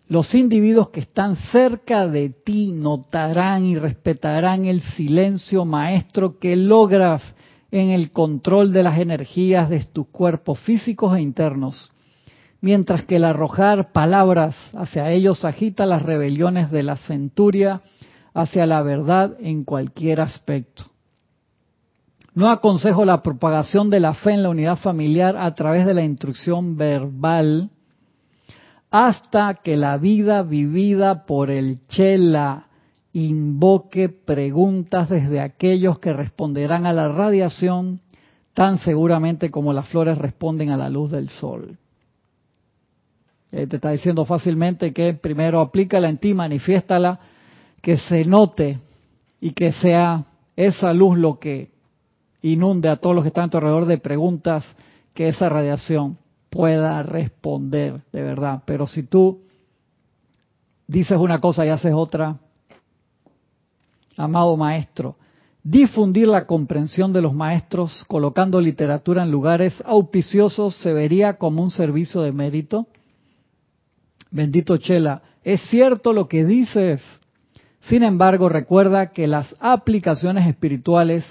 Los 0.07 0.35
individuos 0.35 0.89
que 0.89 0.99
están 0.99 1.37
cerca 1.51 2.07
de 2.07 2.29
ti 2.29 2.71
notarán 2.71 3.65
y 3.65 3.79
respetarán 3.79 4.65
el 4.65 4.81
silencio 4.81 5.65
maestro 5.65 6.37
que 6.37 6.55
logras 6.55 7.33
en 7.71 7.89
el 7.89 8.11
control 8.11 8.71
de 8.71 8.83
las 8.83 8.99
energías 8.99 9.71
de 9.71 9.83
tus 9.85 10.09
cuerpos 10.09 10.59
físicos 10.59 11.17
e 11.17 11.21
internos 11.21 11.89
mientras 12.61 13.05
que 13.05 13.17
el 13.17 13.25
arrojar 13.25 13.91
palabras 13.91 14.55
hacia 14.73 15.11
ellos 15.11 15.45
agita 15.45 15.85
las 15.85 16.01
rebeliones 16.01 16.71
de 16.71 16.83
la 16.83 16.97
centuria 16.97 17.81
hacia 18.33 18.65
la 18.65 18.81
verdad 18.81 19.35
en 19.39 19.63
cualquier 19.63 20.21
aspecto. 20.21 20.83
No 22.33 22.49
aconsejo 22.49 23.05
la 23.05 23.23
propagación 23.23 23.89
de 23.89 23.99
la 23.99 24.13
fe 24.13 24.31
en 24.31 24.43
la 24.43 24.49
unidad 24.49 24.77
familiar 24.77 25.35
a 25.35 25.53
través 25.55 25.85
de 25.85 25.93
la 25.93 26.03
instrucción 26.03 26.77
verbal 26.77 27.69
hasta 28.91 29.55
que 29.55 29.77
la 29.77 29.97
vida 29.97 30.43
vivida 30.43 31.25
por 31.25 31.51
el 31.51 31.85
Chela 31.87 32.67
invoque 33.13 34.09
preguntas 34.09 35.09
desde 35.09 35.41
aquellos 35.41 35.99
que 35.99 36.13
responderán 36.13 36.85
a 36.85 36.93
la 36.93 37.09
radiación 37.09 38.01
tan 38.53 38.79
seguramente 38.79 39.51
como 39.51 39.73
las 39.73 39.87
flores 39.89 40.17
responden 40.17 40.69
a 40.69 40.77
la 40.77 40.89
luz 40.89 41.11
del 41.11 41.29
sol. 41.29 41.77
Eh, 43.51 43.67
te 43.67 43.77
está 43.77 43.91
diciendo 43.91 44.25
fácilmente 44.25 44.93
que 44.93 45.13
primero 45.13 45.59
aplícala 45.59 46.09
en 46.09 46.17
ti, 46.17 46.33
manifiéstala, 46.33 47.19
que 47.81 47.97
se 47.97 48.25
note 48.25 48.79
y 49.41 49.51
que 49.51 49.71
sea 49.71 50.25
esa 50.55 50.93
luz 50.93 51.17
lo 51.17 51.39
que 51.39 51.71
inunde 52.41 52.89
a 52.89 52.97
todos 52.97 53.15
los 53.15 53.23
que 53.23 53.29
están 53.29 53.45
a 53.45 53.49
tu 53.49 53.57
alrededor 53.57 53.85
de 53.85 53.97
preguntas 53.97 54.65
que 55.13 55.29
esa 55.29 55.49
radiación 55.49 56.17
pueda 56.49 57.01
responder 57.03 58.01
de 58.11 58.23
verdad. 58.23 58.63
Pero 58.65 58.87
si 58.87 59.03
tú 59.03 59.41
dices 60.87 61.17
una 61.17 61.39
cosa 61.39 61.65
y 61.65 61.69
haces 61.69 61.93
otra, 61.93 62.37
amado 64.17 64.57
maestro, 64.57 65.15
difundir 65.63 66.27
la 66.27 66.45
comprensión 66.45 67.13
de 67.13 67.21
los 67.21 67.33
maestros 67.33 68.03
colocando 68.07 68.59
literatura 68.59 69.23
en 69.23 69.31
lugares 69.31 69.81
auspiciosos 69.85 70.75
se 70.75 70.93
vería 70.93 71.37
como 71.37 71.63
un 71.63 71.71
servicio 71.71 72.21
de 72.21 72.31
mérito. 72.31 72.87
Bendito 74.31 74.77
Chela, 74.77 75.21
es 75.43 75.61
cierto 75.69 76.13
lo 76.13 76.27
que 76.27 76.45
dices. 76.45 77.01
Sin 77.81 78.03
embargo, 78.03 78.49
recuerda 78.49 79.11
que 79.11 79.27
las 79.27 79.55
aplicaciones 79.59 80.47
espirituales 80.47 81.25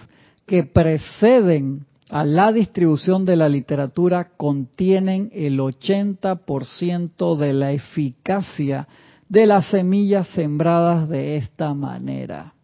que 0.47 0.65
preceden 0.65 1.87
a 2.11 2.25
la 2.25 2.53
distribución 2.53 3.25
de 3.25 3.37
la 3.37 3.49
literatura 3.49 4.31
contienen 4.37 5.31
el 5.33 5.59
80% 5.59 7.37
de 7.37 7.53
la 7.53 7.73
eficacia 7.73 8.89
de 9.29 9.47
las 9.47 9.67
semillas 9.67 10.27
sembradas 10.29 11.09
de 11.09 11.37
esta 11.37 11.75
manera. 11.75 12.55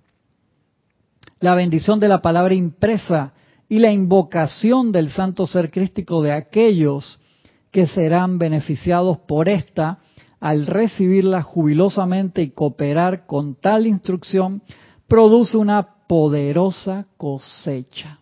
La 1.41 1.55
bendición 1.55 2.01
de 2.01 2.09
la 2.09 2.23
palabra 2.23 2.55
impresa 2.55 3.35
y 3.69 3.79
la 3.79 3.93
invocación 3.93 4.93
del 4.93 5.11
santo 5.11 5.47
ser 5.47 5.71
crístico 5.71 6.23
de 6.23 6.33
aquellos 6.33 7.19
que 7.71 7.87
serán 7.87 8.39
beneficiados 8.39 9.19
por 9.19 9.49
esta 9.49 9.99
al 10.45 10.67
recibirla 10.67 11.41
jubilosamente 11.41 12.43
y 12.43 12.51
cooperar 12.51 13.25
con 13.25 13.55
tal 13.55 13.87
instrucción, 13.87 14.61
produce 15.09 15.57
una 15.57 16.05
poderosa 16.07 17.07
cosecha. 17.17 18.19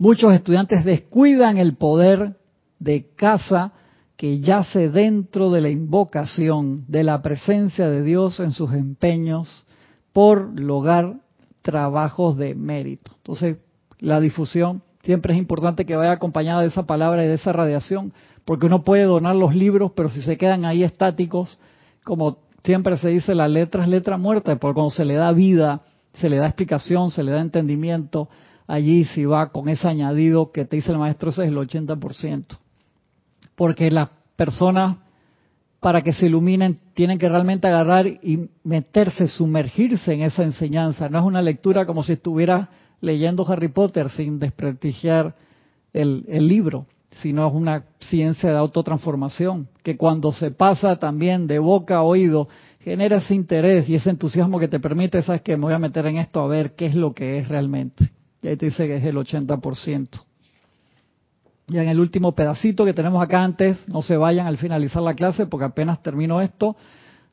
Muchos 0.00 0.34
estudiantes 0.34 0.84
descuidan 0.84 1.56
el 1.56 1.76
poder 1.76 2.36
de 2.80 3.14
casa 3.14 3.74
que 4.16 4.40
yace 4.40 4.88
dentro 4.88 5.52
de 5.52 5.60
la 5.60 5.70
invocación 5.70 6.84
de 6.88 7.04
la 7.04 7.22
presencia 7.22 7.88
de 7.88 8.02
Dios 8.02 8.40
en 8.40 8.50
sus 8.50 8.72
empeños 8.72 9.64
por 10.12 10.58
lograr 10.58 11.14
trabajos 11.62 12.36
de 12.36 12.56
mérito. 12.56 13.12
Entonces, 13.18 13.58
la 14.00 14.18
difusión 14.18 14.82
siempre 15.04 15.34
es 15.34 15.38
importante 15.38 15.86
que 15.86 15.94
vaya 15.94 16.10
acompañada 16.10 16.62
de 16.62 16.68
esa 16.68 16.86
palabra 16.86 17.24
y 17.24 17.28
de 17.28 17.34
esa 17.34 17.52
radiación, 17.52 18.12
porque 18.44 18.66
uno 18.66 18.82
puede 18.82 19.04
donar 19.04 19.36
los 19.36 19.54
libros, 19.54 19.92
pero 19.94 20.08
si 20.08 20.22
se 20.22 20.36
quedan 20.36 20.64
ahí 20.64 20.82
estáticos, 20.82 21.58
como 22.04 22.38
siempre 22.64 22.96
se 22.98 23.08
dice, 23.08 23.34
la 23.34 23.48
letra 23.48 23.82
es 23.82 23.88
letra 23.88 24.16
muerta, 24.18 24.56
porque 24.56 24.74
cuando 24.74 24.90
se 24.90 25.04
le 25.04 25.14
da 25.14 25.32
vida, 25.32 25.82
se 26.14 26.28
le 26.28 26.36
da 26.36 26.46
explicación, 26.46 27.10
se 27.10 27.22
le 27.22 27.32
da 27.32 27.40
entendimiento, 27.40 28.28
allí 28.66 29.04
si 29.04 29.24
va 29.24 29.50
con 29.50 29.68
ese 29.68 29.88
añadido 29.88 30.50
que 30.50 30.64
te 30.64 30.76
dice 30.76 30.92
el 30.92 30.98
maestro, 30.98 31.30
ese 31.30 31.42
es 31.42 31.48
el 31.48 31.56
80%. 31.56 32.58
Porque 33.54 33.90
las 33.90 34.08
personas, 34.36 34.96
para 35.80 36.02
que 36.02 36.12
se 36.12 36.26
iluminen, 36.26 36.78
tienen 36.94 37.18
que 37.18 37.28
realmente 37.28 37.68
agarrar 37.68 38.06
y 38.06 38.48
meterse, 38.64 39.28
sumergirse 39.28 40.12
en 40.12 40.22
esa 40.22 40.42
enseñanza. 40.42 41.08
No 41.08 41.18
es 41.18 41.24
una 41.24 41.42
lectura 41.42 41.86
como 41.86 42.02
si 42.02 42.14
estuviera 42.14 42.70
leyendo 43.00 43.46
Harry 43.48 43.68
Potter 43.68 44.10
sin 44.10 44.38
desprestigiar 44.38 45.34
el, 45.92 46.24
el 46.28 46.48
libro 46.48 46.86
sino 47.16 47.46
es 47.46 47.54
una 47.54 47.84
ciencia 47.98 48.50
de 48.50 48.56
autotransformación, 48.56 49.68
que 49.82 49.96
cuando 49.96 50.32
se 50.32 50.50
pasa 50.50 50.96
también 50.96 51.46
de 51.46 51.58
boca 51.58 51.96
a 51.96 52.02
oído, 52.02 52.48
genera 52.80 53.18
ese 53.18 53.34
interés 53.34 53.88
y 53.88 53.94
ese 53.94 54.10
entusiasmo 54.10 54.58
que 54.58 54.68
te 54.68 54.80
permite, 54.80 55.22
sabes 55.22 55.42
que 55.42 55.56
me 55.56 55.64
voy 55.64 55.74
a 55.74 55.78
meter 55.78 56.06
en 56.06 56.18
esto 56.18 56.40
a 56.40 56.46
ver 56.46 56.74
qué 56.74 56.86
es 56.86 56.94
lo 56.94 57.12
que 57.14 57.38
es 57.38 57.48
realmente. 57.48 58.10
Y 58.42 58.48
ahí 58.48 58.56
te 58.56 58.66
dice 58.66 58.86
que 58.86 58.96
es 58.96 59.04
el 59.04 59.16
80%. 59.16 60.08
Y 61.68 61.78
en 61.78 61.88
el 61.88 62.00
último 62.00 62.32
pedacito 62.32 62.84
que 62.84 62.92
tenemos 62.92 63.22
acá 63.22 63.44
antes, 63.44 63.88
no 63.88 64.02
se 64.02 64.16
vayan 64.16 64.46
al 64.46 64.58
finalizar 64.58 65.02
la 65.02 65.14
clase, 65.14 65.46
porque 65.46 65.66
apenas 65.66 66.02
termino 66.02 66.40
esto, 66.40 66.76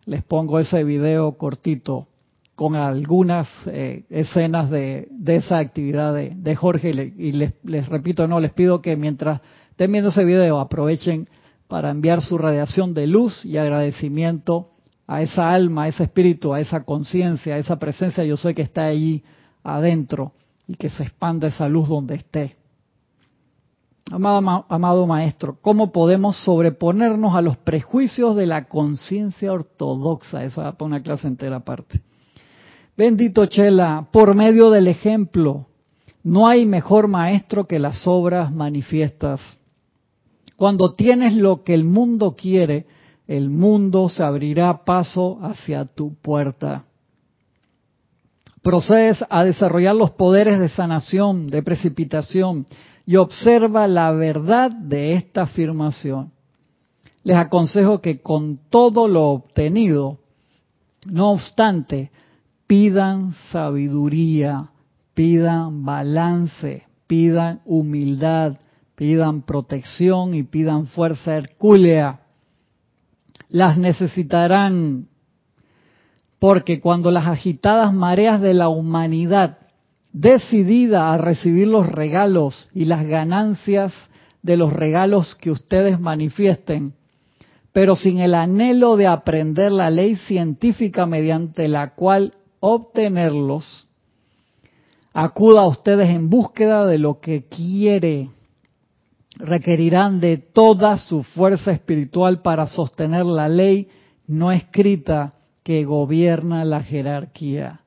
les 0.06 0.24
pongo 0.24 0.60
ese 0.60 0.84
video 0.84 1.38
cortito 1.38 2.08
con 2.56 2.76
algunas 2.76 3.48
eh, 3.68 4.04
escenas 4.10 4.70
de, 4.70 5.08
esa 5.26 5.60
actividad 5.60 6.14
de, 6.14 6.56
Jorge 6.56 6.90
y, 6.90 7.32
les, 7.32 7.54
les 7.64 7.88
repito, 7.88 8.28
no, 8.28 8.42
les 8.42 8.52
pido 8.52 8.82
que 8.82 8.98
mientras 8.98 9.42
estén 9.80 9.94
viendo 9.94 10.10
ese 10.10 10.26
video, 10.26 10.60
aprovechen 10.60 11.30
para 11.70 11.90
enviar 11.90 12.22
su 12.22 12.38
radiación 12.38 12.94
de 12.94 13.08
luz 13.08 13.46
y 13.46 13.56
agradecimiento 13.56 14.72
a 15.08 15.22
esa 15.22 15.54
alma, 15.54 15.84
a 15.84 15.88
ese 15.88 16.04
espíritu, 16.04 16.54
a 16.54 16.60
esa 16.60 16.84
conciencia, 16.84 17.56
a 17.56 17.60
esa 17.60 17.80
presencia, 17.80 18.26
yo 18.26 18.36
sé 18.36 18.54
que 18.54 18.62
está 18.62 18.88
allí 18.88 19.24
adentro 19.64 20.34
y 20.68 20.76
que 20.76 20.90
se 20.90 21.04
expanda 21.04 21.48
esa 21.48 21.70
luz 21.70 21.88
donde 21.88 22.16
esté. 22.16 22.58
Amado, 24.12 24.66
amado 24.68 25.08
maestro, 25.08 25.58
¿cómo 25.62 25.94
podemos 25.94 26.36
sobreponernos 26.44 27.34
a 27.34 27.42
los 27.42 27.56
prejuicios 27.56 28.36
de 28.36 28.48
la 28.48 28.66
conciencia 28.66 29.54
ortodoxa? 29.54 30.44
Esa 30.44 30.64
va 30.64 30.72
para 30.74 30.88
una 30.88 31.02
clase 31.02 31.26
entera 31.26 31.56
aparte. 31.56 32.02
Bendito 32.98 33.46
Chela, 33.46 34.10
por 34.12 34.36
medio 34.36 34.72
del 34.72 34.90
ejemplo, 34.90 35.68
no 36.22 36.50
hay 36.50 36.66
mejor 36.66 37.08
maestro 37.08 37.66
que 37.66 37.80
las 37.80 38.06
obras 38.06 38.52
manifiestas. 38.52 39.40
Cuando 40.60 40.92
tienes 40.92 41.36
lo 41.36 41.64
que 41.64 41.74
el 41.74 41.86
mundo 41.86 42.36
quiere, 42.36 42.86
el 43.28 43.50
mundo 43.50 44.10
se 44.10 44.22
abrirá 44.22 44.84
paso 44.84 45.40
hacia 45.42 45.86
tu 45.86 46.16
puerta. 46.16 46.84
Procedes 48.62 49.24
a 49.30 49.46
desarrollar 49.46 49.96
los 49.96 50.12
poderes 50.12 50.60
de 50.60 50.68
sanación, 50.68 51.48
de 51.48 51.64
precipitación, 51.64 52.66
y 53.06 53.16
observa 53.16 53.88
la 53.88 54.12
verdad 54.12 54.70
de 54.70 55.14
esta 55.14 55.44
afirmación. 55.44 56.34
Les 57.24 57.38
aconsejo 57.38 58.02
que 58.02 58.22
con 58.22 58.60
todo 58.70 59.08
lo 59.08 59.28
obtenido, 59.28 60.20
no 61.06 61.32
obstante, 61.32 62.12
pidan 62.68 63.34
sabiduría, 63.54 64.72
pidan 65.14 65.86
balance, 65.86 66.84
pidan 67.08 67.62
humildad, 67.64 68.58
pidan 69.00 69.44
protección 69.44 70.34
y 70.34 70.44
pidan 70.44 70.88
fuerza 70.88 71.38
hercúlea. 71.38 72.20
Las 73.48 73.78
necesitarán 73.78 75.08
porque 76.38 76.82
cuando 76.82 77.10
las 77.10 77.26
agitadas 77.26 77.94
mareas 77.94 78.42
de 78.42 78.54
la 78.54 78.68
humanidad 78.68 79.60
decidida 80.12 81.14
a 81.14 81.18
recibir 81.18 81.70
los 81.70 81.88
regalos 81.88 82.70
y 82.74 82.84
las 82.84 83.06
ganancias 83.06 83.94
de 84.42 84.58
los 84.58 84.74
regalos 84.74 85.34
que 85.36 85.52
ustedes 85.52 85.98
manifiesten, 85.98 86.92
pero 87.72 87.96
sin 87.96 88.20
el 88.20 88.36
anhelo 88.36 88.98
de 88.98 89.08
aprender 89.08 89.72
la 89.72 89.90
ley 89.90 90.18
científica 90.18 91.06
mediante 91.06 91.70
la 91.70 91.92
cual 91.96 92.34
obtenerlos, 92.60 93.88
acuda 95.14 95.62
a 95.62 95.68
ustedes 95.68 96.10
en 96.10 96.30
búsqueda 96.30 96.86
de 96.86 96.98
lo 96.98 97.22
que 97.22 97.46
quiere. 97.46 98.28
Requerirán 99.40 100.20
de 100.20 100.38
toda 100.38 100.98
su 100.98 101.24
fuerza 101.24 101.72
espiritual 101.72 102.42
para 102.42 102.68
sostener 102.68 103.26
la 103.26 103.50
ley 103.50 103.88
no 104.28 104.52
escrita 104.52 105.34
que 105.64 105.86
gobierna 105.86 106.64
la 106.66 106.84
jerarquía 106.84 107.82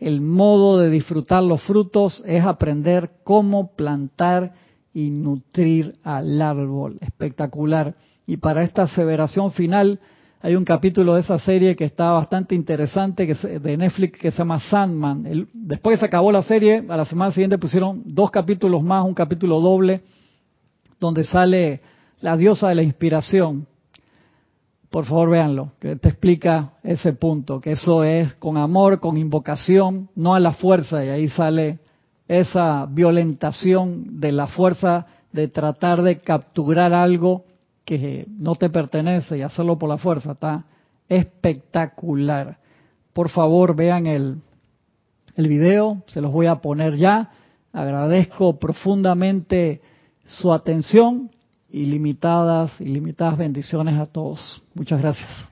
el 0.00 0.22
modo 0.22 0.78
de 0.78 0.88
disfrutar 0.88 1.42
los 1.42 1.62
frutos 1.62 2.22
es 2.26 2.42
aprender 2.42 3.10
cómo 3.22 3.76
plantar 3.76 4.54
y 4.94 5.10
nutrir 5.10 5.94
al 6.02 6.40
árbol. 6.40 6.96
Espectacular. 7.00 7.94
Y 8.26 8.38
para 8.38 8.62
esta 8.62 8.82
aseveración 8.82 9.52
final 9.52 10.00
hay 10.40 10.56
un 10.56 10.64
capítulo 10.64 11.14
de 11.14 11.20
esa 11.20 11.38
serie 11.38 11.76
que 11.76 11.84
está 11.84 12.12
bastante 12.12 12.54
interesante 12.54 13.26
que 13.26 13.34
de 13.34 13.76
Netflix 13.76 14.18
que 14.18 14.30
se 14.30 14.38
llama 14.38 14.58
Sandman. 14.58 15.46
después 15.52 15.96
que 15.96 16.00
se 16.00 16.06
acabó 16.06 16.32
la 16.32 16.42
serie, 16.42 16.82
a 16.88 16.96
la 16.96 17.04
semana 17.04 17.30
siguiente 17.30 17.58
pusieron 17.58 18.02
dos 18.06 18.30
capítulos 18.30 18.82
más, 18.82 19.04
un 19.04 19.14
capítulo 19.14 19.60
doble, 19.60 20.00
donde 21.00 21.24
sale 21.24 21.80
la 22.20 22.36
diosa 22.36 22.68
de 22.68 22.74
la 22.76 22.82
inspiración, 22.82 23.66
por 24.90 25.06
favor, 25.06 25.30
véanlo, 25.30 25.72
que 25.80 25.96
te 25.96 26.08
explica 26.08 26.72
ese 26.82 27.12
punto, 27.12 27.60
que 27.60 27.72
eso 27.72 28.04
es 28.04 28.34
con 28.34 28.56
amor, 28.56 29.00
con 29.00 29.16
invocación, 29.16 30.10
no 30.16 30.34
a 30.34 30.40
la 30.40 30.52
fuerza, 30.52 31.04
y 31.04 31.08
ahí 31.08 31.28
sale 31.28 31.78
esa 32.26 32.86
violentación 32.86 34.20
de 34.20 34.32
la 34.32 34.48
fuerza 34.48 35.06
de 35.32 35.48
tratar 35.48 36.02
de 36.02 36.20
capturar 36.20 36.92
algo 36.92 37.44
que 37.84 38.26
no 38.28 38.56
te 38.56 38.68
pertenece 38.68 39.38
y 39.38 39.42
hacerlo 39.42 39.78
por 39.78 39.88
la 39.88 39.96
fuerza. 39.96 40.32
Está 40.32 40.64
espectacular. 41.08 42.58
Por 43.12 43.30
favor, 43.30 43.74
vean 43.74 44.06
el, 44.06 44.36
el 45.36 45.48
video, 45.48 46.02
se 46.06 46.20
los 46.20 46.32
voy 46.32 46.46
a 46.46 46.56
poner 46.56 46.96
ya. 46.96 47.30
Agradezco 47.72 48.58
profundamente 48.58 49.80
su 50.24 50.52
atención 50.52 51.30
ilimitadas, 51.70 52.80
ilimitadas 52.80 53.38
bendiciones 53.38 53.98
a 53.98 54.06
todos. 54.06 54.62
Muchas 54.74 55.00
gracias. 55.00 55.49